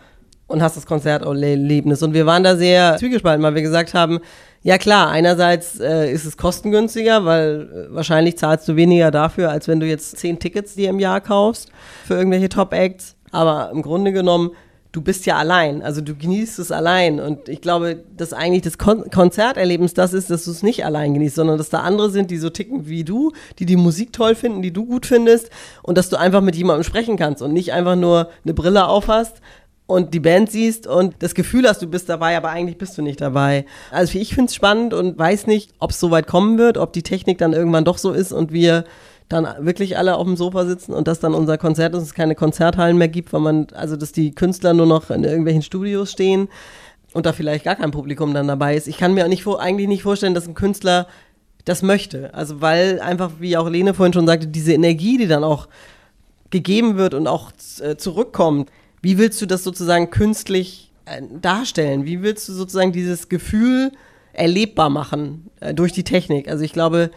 und 0.49 0.61
hast 0.61 0.77
das 0.77 0.85
Konzerterlebnis. 0.85 2.03
Und 2.03 2.13
wir 2.13 2.27
waren 2.27 2.43
da 2.43 2.57
sehr 2.57 2.97
zwiegespalten, 2.99 3.43
weil 3.43 3.55
wir 3.55 3.63
gesagt 3.63 3.95
haben, 3.95 4.19
ja 4.63 4.79
klar, 4.79 5.09
einerseits 5.11 5.81
äh, 5.81 6.13
ist 6.13 6.25
es 6.25 6.37
kostengünstiger, 6.37 7.25
weil 7.25 7.89
äh, 7.91 7.95
wahrscheinlich 7.95 8.37
zahlst 8.37 8.69
du 8.69 8.77
weniger 8.77 9.11
dafür, 9.11 9.51
als 9.51 9.69
wenn 9.69 9.81
du 9.81 9.87
jetzt 9.87 10.19
zehn 10.19 10.39
Tickets 10.39 10.75
dir 10.75 10.91
im 10.91 11.01
Jahr 11.01 11.21
kaufst 11.21 11.71
für 12.07 12.15
irgendwelche 12.15 12.49
Top-Acts. 12.49 13.17
Aber 13.33 13.71
im 13.73 13.83
Grunde 13.83 14.13
genommen, 14.13 14.51
du 14.93 15.01
bist 15.03 15.25
ja 15.25 15.37
allein, 15.37 15.83
also 15.83 16.01
du 16.01 16.15
genießt 16.15 16.59
es 16.59 16.73
allein. 16.73 17.21
Und 17.21 17.49
ich 17.49 17.61
glaube, 17.61 18.03
dass 18.17 18.33
eigentlich 18.33 18.63
das 18.63 18.77
Kon 18.77 19.09
Konzerterlebnis 19.11 19.95
das 19.95 20.13
ist, 20.13 20.31
dass 20.31 20.45
du 20.45 20.51
es 20.51 20.63
nicht 20.63 20.85
allein 20.85 21.15
genießt, 21.15 21.37
sondern 21.37 21.59
dass 21.59 21.71
da 21.71 21.81
andere 21.81 22.11
sind, 22.11 22.31
die 22.31 22.39
so 22.39 22.51
ticken 22.51 22.89
wie 22.89 23.05
du, 23.05 23.33
die 23.59 23.67
die 23.67 23.77
Musik 23.77 24.13
toll 24.13 24.35
finden, 24.35 24.63
die 24.63 24.73
du 24.73 24.85
gut 24.85 25.07
findest 25.07 25.51
und 25.83 25.97
dass 25.97 26.09
du 26.09 26.19
einfach 26.19 26.41
mit 26.41 26.57
jemandem 26.57 26.85
sprechen 26.85 27.17
kannst 27.17 27.41
und 27.41 27.53
nicht 27.53 27.73
einfach 27.73 27.97
nur 27.97 28.31
eine 28.45 28.55
Brille 28.55 28.87
aufhast, 28.87 29.41
und 29.91 30.15
die 30.15 30.21
Band 30.21 30.51
siehst 30.51 30.87
und 30.87 31.15
das 31.19 31.35
Gefühl 31.35 31.69
hast, 31.69 31.83
du 31.83 31.89
bist 31.89 32.09
dabei, 32.09 32.37
aber 32.37 32.51
eigentlich 32.51 32.79
bist 32.79 32.97
du 32.97 33.03
nicht 33.03 33.21
dabei. 33.21 33.67
Also 33.91 34.19
ich 34.19 34.35
finde 34.35 34.49
es 34.49 34.55
spannend 34.55 34.95
und 34.95 35.19
weiß 35.19 35.49
nicht, 35.49 35.73
ob 35.81 35.91
es 35.91 35.99
so 35.99 36.13
weit 36.13 36.29
kommen 36.29 36.59
wird, 36.59 36.79
ob 36.79 36.93
die 36.93 37.03
Technik 37.03 37.39
dann 37.39 37.53
irgendwann 37.53 37.85
doch 37.85 37.99
so 37.99 38.13
ist 38.13 38.33
und 38.33 38.53
wir 38.53 38.85
dann 39.29 39.49
wirklich 39.59 39.99
alle 39.99 40.17
auf 40.17 40.27
dem 40.27 40.37
Sofa 40.37 40.65
sitzen 40.65 40.93
und 40.93 41.09
dass 41.09 41.19
dann 41.19 41.35
unser 41.35 41.59
Konzert, 41.59 41.95
dass 41.95 42.05
es 42.05 42.15
keine 42.15 42.37
Konzerthallen 42.37 42.99
mehr 42.99 43.09
gibt, 43.09 43.33
weil 43.33 43.41
man, 43.41 43.67
also 43.75 43.97
dass 43.97 44.13
die 44.13 44.33
Künstler 44.33 44.75
nur 44.75 44.87
noch 44.87 45.11
in 45.11 45.25
irgendwelchen 45.25 45.63
Studios 45.63 46.13
stehen 46.13 46.49
und 47.13 47.27
da 47.27 47.33
vielleicht 47.33 47.65
gar 47.65 47.77
kein 47.77 47.91
Publikum 47.91 48.33
dann 48.33 48.47
dabei 48.47 48.77
ist. 48.77 48.87
Ich 48.87 48.97
kann 48.97 49.13
mir 49.13 49.25
auch 49.25 49.29
nicht 49.29 49.47
eigentlich 49.47 49.89
nicht 49.89 50.03
vorstellen, 50.03 50.35
dass 50.35 50.47
ein 50.47 50.55
Künstler 50.55 51.09
das 51.65 51.83
möchte. 51.83 52.33
Also 52.33 52.61
weil 52.61 53.01
einfach, 53.01 53.33
wie 53.41 53.57
auch 53.57 53.69
Lene 53.69 53.95
vorhin 53.95 54.13
schon 54.13 54.27
sagte, 54.27 54.47
diese 54.47 54.73
Energie, 54.73 55.19
die 55.19 55.27
dann 55.27 55.45
auch 55.45 55.69
gegeben 56.51 56.97
wird 56.97 57.15
und 57.15 57.27
auch 57.27 57.53
äh, 57.81 57.97
zurückkommt, 57.97 58.71
wie 59.03 59.19
willst 59.19 59.41
du 59.41 59.47
das 59.47 59.65
sozusagen 59.65 60.11
künstlich 60.11 60.93
äh, 61.07 61.23
darstellen? 61.41 62.05
Wie 62.05 62.23
willst 62.23 62.49
du 62.49 62.53
sozusagen 62.53 62.93
dieses 62.93 63.29
Gefühl 63.29 63.93
erlebbar 64.33 64.91
machen 64.91 65.51
äh, 65.61 65.75
durch 65.75 65.93
die 65.93 66.05
Technik? 66.05 66.49
Also 66.49 66.65
ich 66.65 66.73
glaube, 66.73 67.11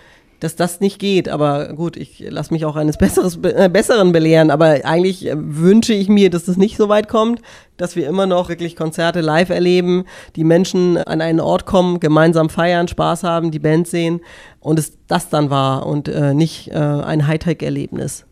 dass 0.44 0.58
das 0.58 0.82
nicht 0.82 1.00
geht, 1.00 1.30
aber 1.30 1.74
gut, 1.74 1.96
ich 1.96 2.20
lasse 2.28 2.54
mich 2.54 2.66
auch 2.66 2.76
eines 2.76 2.98
Besseres, 2.98 3.38
äh, 3.44 3.70
Besseren 3.70 4.12
belehren, 4.12 4.52
aber 4.52 4.82
eigentlich 4.84 5.26
äh, 5.26 5.36
wünsche 5.38 5.94
ich 5.94 6.10
mir, 6.10 6.30
dass 6.30 6.44
das 6.44 6.58
nicht 6.58 6.76
so 6.76 6.90
weit 6.90 7.08
kommt, 7.08 7.42
dass 7.78 7.96
wir 7.96 8.08
immer 8.08 8.26
noch 8.26 8.50
wirklich 8.50 8.76
Konzerte 8.76 9.22
live 9.22 9.50
erleben, 9.50 10.04
die 10.36 10.44
Menschen 10.44 10.98
an 10.98 11.22
einen 11.22 11.40
Ort 11.40 11.66
kommen, 11.66 12.02
gemeinsam 12.02 12.50
feiern, 12.50 12.90
Spaß 12.90 13.24
haben, 13.24 13.52
die 13.52 13.60
Band 13.60 13.88
sehen 13.88 14.20
und 14.60 14.80
es 14.80 14.98
das 15.08 15.30
dann 15.30 15.50
war 15.50 15.86
und 15.86 16.10
äh, 16.10 16.34
nicht 16.34 16.70
äh, 16.72 16.74
ein 16.74 17.26
Hightech-Erlebnis. 17.26 18.26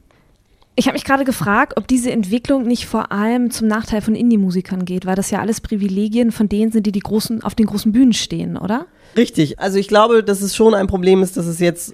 Ich 0.75 0.87
habe 0.87 0.93
mich 0.93 1.03
gerade 1.03 1.25
gefragt, 1.25 1.73
ob 1.75 1.87
diese 1.87 2.11
Entwicklung 2.11 2.63
nicht 2.63 2.85
vor 2.85 3.11
allem 3.11 3.51
zum 3.51 3.67
Nachteil 3.67 4.01
von 4.01 4.15
Indie-Musikern 4.15 4.85
geht, 4.85 5.05
weil 5.05 5.15
das 5.15 5.29
ja 5.29 5.39
alles 5.39 5.59
Privilegien 5.59 6.31
von 6.31 6.47
denen 6.47 6.71
sind, 6.71 6.87
die, 6.87 6.93
die 6.93 7.01
großen, 7.01 7.43
auf 7.43 7.55
den 7.55 7.65
großen 7.65 7.91
Bühnen 7.91 8.13
stehen, 8.13 8.57
oder? 8.57 8.85
Richtig. 9.17 9.59
Also 9.59 9.77
ich 9.77 9.89
glaube, 9.89 10.23
dass 10.23 10.41
es 10.41 10.55
schon 10.55 10.73
ein 10.73 10.87
Problem 10.87 11.21
ist, 11.23 11.35
dass 11.35 11.45
es 11.45 11.59
jetzt 11.59 11.93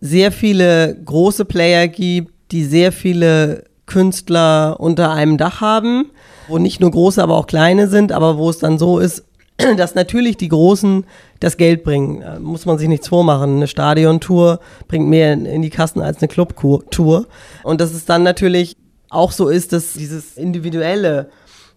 sehr 0.00 0.32
viele 0.32 0.96
große 1.04 1.44
Player 1.44 1.86
gibt, 1.86 2.32
die 2.50 2.64
sehr 2.64 2.90
viele 2.92 3.64
Künstler 3.86 4.76
unter 4.80 5.12
einem 5.12 5.38
Dach 5.38 5.60
haben, 5.60 6.10
wo 6.48 6.58
nicht 6.58 6.80
nur 6.80 6.90
große, 6.90 7.22
aber 7.22 7.36
auch 7.36 7.46
kleine 7.46 7.88
sind, 7.88 8.12
aber 8.12 8.36
wo 8.36 8.50
es 8.50 8.58
dann 8.58 8.78
so 8.78 8.98
ist, 8.98 9.24
dass 9.76 9.94
natürlich 9.94 10.36
die 10.36 10.48
Großen 10.48 11.04
das 11.40 11.56
Geld 11.56 11.84
bringen. 11.84 12.20
Da 12.20 12.38
muss 12.38 12.66
man 12.66 12.78
sich 12.78 12.88
nichts 12.88 13.08
vormachen. 13.08 13.56
Eine 13.56 13.66
Stadiontour 13.66 14.60
bringt 14.86 15.08
mehr 15.08 15.32
in 15.32 15.62
die 15.62 15.70
Kassen 15.70 16.00
als 16.00 16.18
eine 16.18 16.28
Clubtour. 16.28 17.26
Und 17.64 17.80
dass 17.80 17.92
es 17.92 18.04
dann 18.04 18.22
natürlich 18.22 18.76
auch 19.10 19.32
so 19.32 19.48
ist, 19.48 19.72
dass 19.72 19.94
dieses 19.94 20.36
Individuelle, 20.36 21.30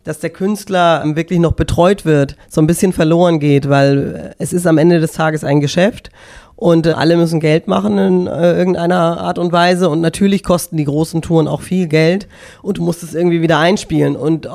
dass 0.04 0.20
der 0.20 0.32
Künstler 0.32 1.04
wirklich 1.16 1.40
noch 1.40 1.54
betreut 1.54 2.06
wird, 2.06 2.36
so 2.50 2.62
ein 2.62 2.68
bisschen 2.68 2.94
verloren 2.94 3.40
geht, 3.40 3.70
weil 3.70 4.36
es 4.38 4.54
ist 4.54 4.68
am 4.68 4.78
Ende 4.78 5.00
des 5.00 5.14
Tages 5.14 5.44
ein 5.44 5.60
Geschäft 5.60 6.10
und 6.56 6.88
alle 6.88 7.18
müssen 7.18 7.40
Geld 7.40 7.68
machen 7.68 7.98
in 7.98 8.28
äh, 8.28 8.54
irgendeiner 8.54 9.22
Art 9.22 9.40
und 9.40 9.52
Weise 9.52 9.90
und 9.90 10.02
natürlich 10.02 10.44
kosten 10.44 10.78
die 10.78 10.86
großen 10.86 11.22
Touren 11.22 11.48
auch 11.48 11.62
viel 11.62 11.88
Geld 11.88 12.28
und 12.62 12.78
du 12.78 12.84
musst 12.84 13.04
es 13.04 13.14
irgendwie 13.16 13.42
wieder 13.42 13.60
einspielen 13.60 14.16
und 14.16 14.48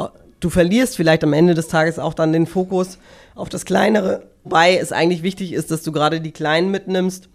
du 0.47 0.51
verlierst 0.51 0.95
vielleicht 0.97 1.25
am 1.25 1.33
Ende 1.33 1.55
des 1.55 1.67
Tages 1.67 1.99
auch 1.99 2.15
dann 2.15 2.33
den 2.33 2.47
Fokus 2.47 2.99
auf 3.35 3.49
das 3.49 3.65
Kleinere, 3.65 4.29
wobei 4.45 4.77
es 4.77 4.93
eigentlich 4.93 5.25
wichtig 5.25 5.53
ist, 5.53 5.73
dass 5.73 5.83
du 5.83 5.91
gerade 5.91 6.21
die 6.21 6.31
Kleinen 6.31 6.71
mitnimmst 6.71 7.29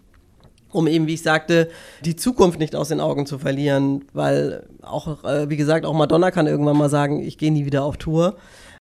um 0.74 0.88
eben, 0.88 1.06
wie 1.06 1.16
ich 1.16 1.22
sagte, 1.22 1.68
die 2.06 2.16
Zukunft 2.16 2.58
nicht 2.58 2.78
aus 2.78 2.88
den 2.88 3.02
Augen 3.02 3.26
zu 3.26 3.38
verlieren, 3.38 4.06
weil 4.14 4.64
auch, 4.82 5.26
äh, 5.26 5.50
wie 5.50 5.58
gesagt, 5.58 5.86
auch 5.86 5.94
Madonna 5.94 6.32
kann 6.32 6.48
irgendwann 6.48 6.78
mal 6.78 6.90
sagen, 6.90 7.22
ich 7.22 7.38
gehe 7.38 7.52
nie 7.52 7.66
wieder 7.66 7.84
auf 7.84 7.98
Tour. 7.98 8.38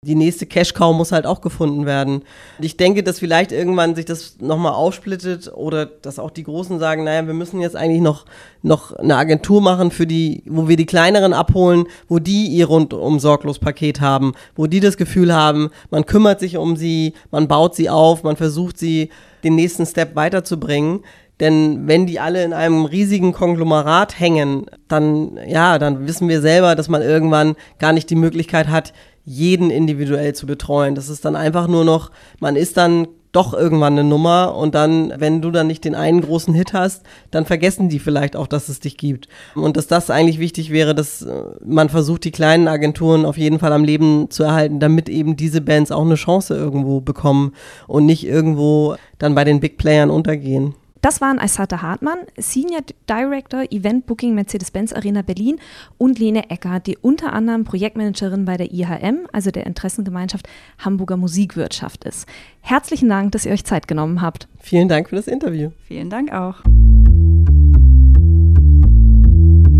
Die 0.07 0.14
nächste 0.14 0.46
Cash-Cow 0.46 0.96
muss 0.96 1.12
halt 1.12 1.26
auch 1.26 1.42
gefunden 1.42 1.84
werden. 1.84 2.22
Ich 2.59 2.78
denke, 2.78 3.03
dass 3.03 3.18
vielleicht 3.18 3.53
irgendwann 3.53 3.94
sich 3.94 4.07
das 4.07 4.38
nochmal 4.40 4.72
aufsplittet 4.72 5.53
oder 5.53 5.84
dass 5.84 6.18
auch 6.18 6.30
die 6.30 6.44
Großen 6.44 6.78
sagen, 6.78 7.05
naja, 7.05 7.26
wir 7.26 7.34
müssen 7.34 7.61
jetzt 7.61 7.76
eigentlich 7.76 8.01
noch, 8.01 8.24
noch 8.62 8.92
eine 8.92 9.16
Agentur 9.16 9.61
machen 9.61 9.90
für 9.90 10.07
die, 10.07 10.42
wo 10.46 10.68
wir 10.68 10.78
die 10.78 10.86
kleineren 10.86 11.34
abholen, 11.34 11.84
wo 12.09 12.18
die 12.18 12.46
ihr 12.46 12.64
rundum 12.64 13.18
sorglos 13.18 13.59
Paket 13.59 14.01
haben, 14.01 14.32
wo 14.57 14.66
die 14.66 14.80
das 14.80 14.96
Gefühl 14.96 15.34
haben, 15.34 15.68
man 15.90 16.07
kümmert 16.07 16.40
sich 16.40 16.57
um 16.57 16.76
sie, 16.76 17.12
man 17.30 17.46
baut 17.46 17.74
sie 17.74 17.90
auf, 17.90 18.22
man 18.22 18.36
versucht 18.36 18.78
sie 18.78 19.11
den 19.44 19.55
nächsten 19.55 19.84
Step 19.84 20.16
weiterzubringen. 20.16 21.01
Denn 21.40 21.88
wenn 21.88 22.07
die 22.07 22.20
alle 22.20 22.44
in 22.44 22.53
einem 22.53 22.84
riesigen 22.84 23.32
Konglomerat 23.32 24.20
hängen, 24.20 24.66
dann, 24.88 25.38
ja, 25.46 25.78
dann 25.78 26.07
wissen 26.07 26.28
wir 26.28 26.42
selber, 26.42 26.74
dass 26.74 26.90
man 26.90 27.01
irgendwann 27.01 27.57
gar 27.78 27.94
nicht 27.94 28.11
die 28.11 28.16
Möglichkeit 28.16 28.68
hat, 28.68 28.92
jeden 29.24 29.70
individuell 29.70 30.34
zu 30.34 30.46
betreuen. 30.46 30.94
Das 30.94 31.08
ist 31.08 31.24
dann 31.24 31.36
einfach 31.36 31.68
nur 31.68 31.84
noch, 31.84 32.10
man 32.40 32.56
ist 32.56 32.76
dann 32.76 33.08
doch 33.32 33.54
irgendwann 33.54 33.92
eine 33.92 34.08
Nummer 34.08 34.56
und 34.56 34.74
dann, 34.74 35.12
wenn 35.18 35.40
du 35.40 35.50
dann 35.50 35.68
nicht 35.68 35.84
den 35.84 35.94
einen 35.94 36.20
großen 36.20 36.52
Hit 36.52 36.72
hast, 36.72 37.04
dann 37.30 37.46
vergessen 37.46 37.88
die 37.88 38.00
vielleicht 38.00 38.34
auch, 38.34 38.48
dass 38.48 38.68
es 38.68 38.80
dich 38.80 38.96
gibt. 38.96 39.28
Und 39.54 39.76
dass 39.76 39.86
das 39.86 40.10
eigentlich 40.10 40.40
wichtig 40.40 40.70
wäre, 40.70 40.94
dass 40.94 41.22
äh, 41.22 41.42
man 41.64 41.88
versucht, 41.88 42.24
die 42.24 42.32
kleinen 42.32 42.66
Agenturen 42.66 43.24
auf 43.24 43.38
jeden 43.38 43.60
Fall 43.60 43.72
am 43.72 43.84
Leben 43.84 44.30
zu 44.30 44.42
erhalten, 44.42 44.80
damit 44.80 45.08
eben 45.08 45.36
diese 45.36 45.60
Bands 45.60 45.92
auch 45.92 46.04
eine 46.04 46.16
Chance 46.16 46.56
irgendwo 46.56 47.00
bekommen 47.00 47.52
und 47.86 48.06
nicht 48.06 48.26
irgendwo 48.26 48.96
dann 49.18 49.34
bei 49.34 49.44
den 49.44 49.60
Big 49.60 49.78
Playern 49.78 50.10
untergehen. 50.10 50.74
Das 51.03 51.22
waren 51.22 51.38
Aysata 51.38 51.80
Hartmann, 51.80 52.18
Senior 52.36 52.82
Director 53.09 53.62
Event 53.70 54.05
Booking 54.05 54.34
Mercedes-Benz 54.34 54.92
Arena 54.92 55.22
Berlin 55.22 55.59
und 55.96 56.18
Lene 56.18 56.51
Eckert, 56.51 56.86
die 56.86 56.98
unter 56.98 57.32
anderem 57.32 57.64
Projektmanagerin 57.64 58.44
bei 58.44 58.59
der 58.59 58.70
IHM, 58.70 59.26
also 59.32 59.51
der 59.51 59.66
Interessengemeinschaft 59.66 60.46
Hamburger 60.78 61.16
Musikwirtschaft 61.16 62.05
ist. 62.05 62.28
Herzlichen 62.61 63.09
Dank, 63.09 63.32
dass 63.32 63.46
ihr 63.46 63.53
euch 63.53 63.64
Zeit 63.64 63.88
genommen 63.88 64.20
habt. 64.20 64.46
Vielen 64.59 64.88
Dank 64.88 65.09
für 65.09 65.16
das 65.16 65.26
Interview. 65.26 65.70
Vielen 65.88 66.11
Dank 66.11 66.32
auch. 66.32 66.57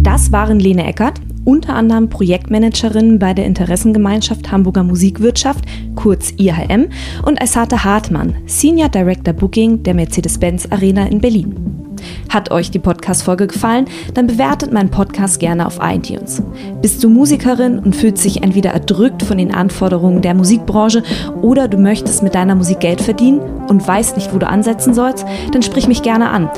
Das 0.03 0.33
waren 0.33 0.59
Lene 0.59 0.87
Eckert, 0.87 1.21
unter 1.45 1.75
anderem 1.75 2.09
Projektmanagerin 2.09 3.19
bei 3.19 3.35
der 3.35 3.47
Interessengemeinschaft 3.47 4.51
Hamburger 4.51 4.85
Musikwirtschaft, 4.85 5.65
kurz 5.95 6.33
IHM, 6.37 6.89
und 7.25 7.41
Aysata 7.41 7.85
Hartmann, 7.85 8.35
Senior 8.47 8.89
Director 8.89 9.35
Booking 9.35 9.83
der 9.83 9.95
Mercedes-Benz 9.95 10.67
Arena 10.71 11.07
in 11.07 11.21
Berlin. 11.21 11.80
Hat 12.29 12.51
euch 12.51 12.71
die 12.71 12.79
Podcast-Folge 12.79 13.47
gefallen? 13.47 13.87
Dann 14.15 14.27
bewertet 14.27 14.73
meinen 14.73 14.91
Podcast 14.91 15.41
gerne 15.41 15.67
auf 15.67 15.79
iTunes. 15.83 16.43
Bist 16.81 17.03
du 17.03 17.09
Musikerin 17.09 17.79
und 17.79 17.97
fühlst 17.97 18.25
dich 18.25 18.43
entweder 18.43 18.71
erdrückt 18.71 19.23
von 19.23 19.39
den 19.39 19.55
Anforderungen 19.55 20.23
der 20.23 20.35
Musikbranche 20.35 21.03
oder 21.43 21.69
du 21.69 21.79
möchtest 21.79 22.23
mit 22.23 22.35
deiner 22.35 22.55
Musik 22.55 22.81
Geld 22.81 23.01
verdienen 23.01 23.41
und 23.69 23.87
weißt 23.87 24.17
nicht, 24.17 24.33
wo 24.35 24.39
du 24.39 24.47
ansetzen 24.47 24.95
sollst? 24.95 25.27
Dann 25.53 25.63
sprich 25.63 25.89
mich 25.89 26.03
gerne 26.03 26.31
an. 26.31 26.51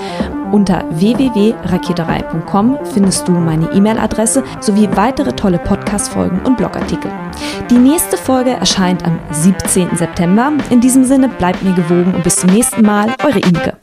Unter 0.53 0.85
www.raketerei.com 0.91 2.79
findest 2.93 3.27
du 3.27 3.33
meine 3.33 3.73
E-Mail-Adresse 3.73 4.45
sowie 4.61 4.89
weitere 4.95 5.33
tolle 5.33 5.59
Podcast-Folgen 5.59 6.41
und 6.45 6.59
Blogartikel. 6.59 7.11
Die 7.71 7.79
nächste 7.79 8.19
Folge 8.19 8.51
erscheint 8.51 9.05
am 9.05 9.19
17. 9.31 9.97
September. 9.97 10.53
In 10.71 10.81
diesem 10.81 11.05
Sinne 11.05 11.31
bleibt 11.31 11.63
mir 11.63 11.73
gewogen 11.73 12.15
und 12.15 12.23
bis 12.23 12.37
zum 12.37 12.51
nächsten 12.51 12.83
Mal, 12.83 13.15
eure 13.25 13.39
Imke. 13.39 13.82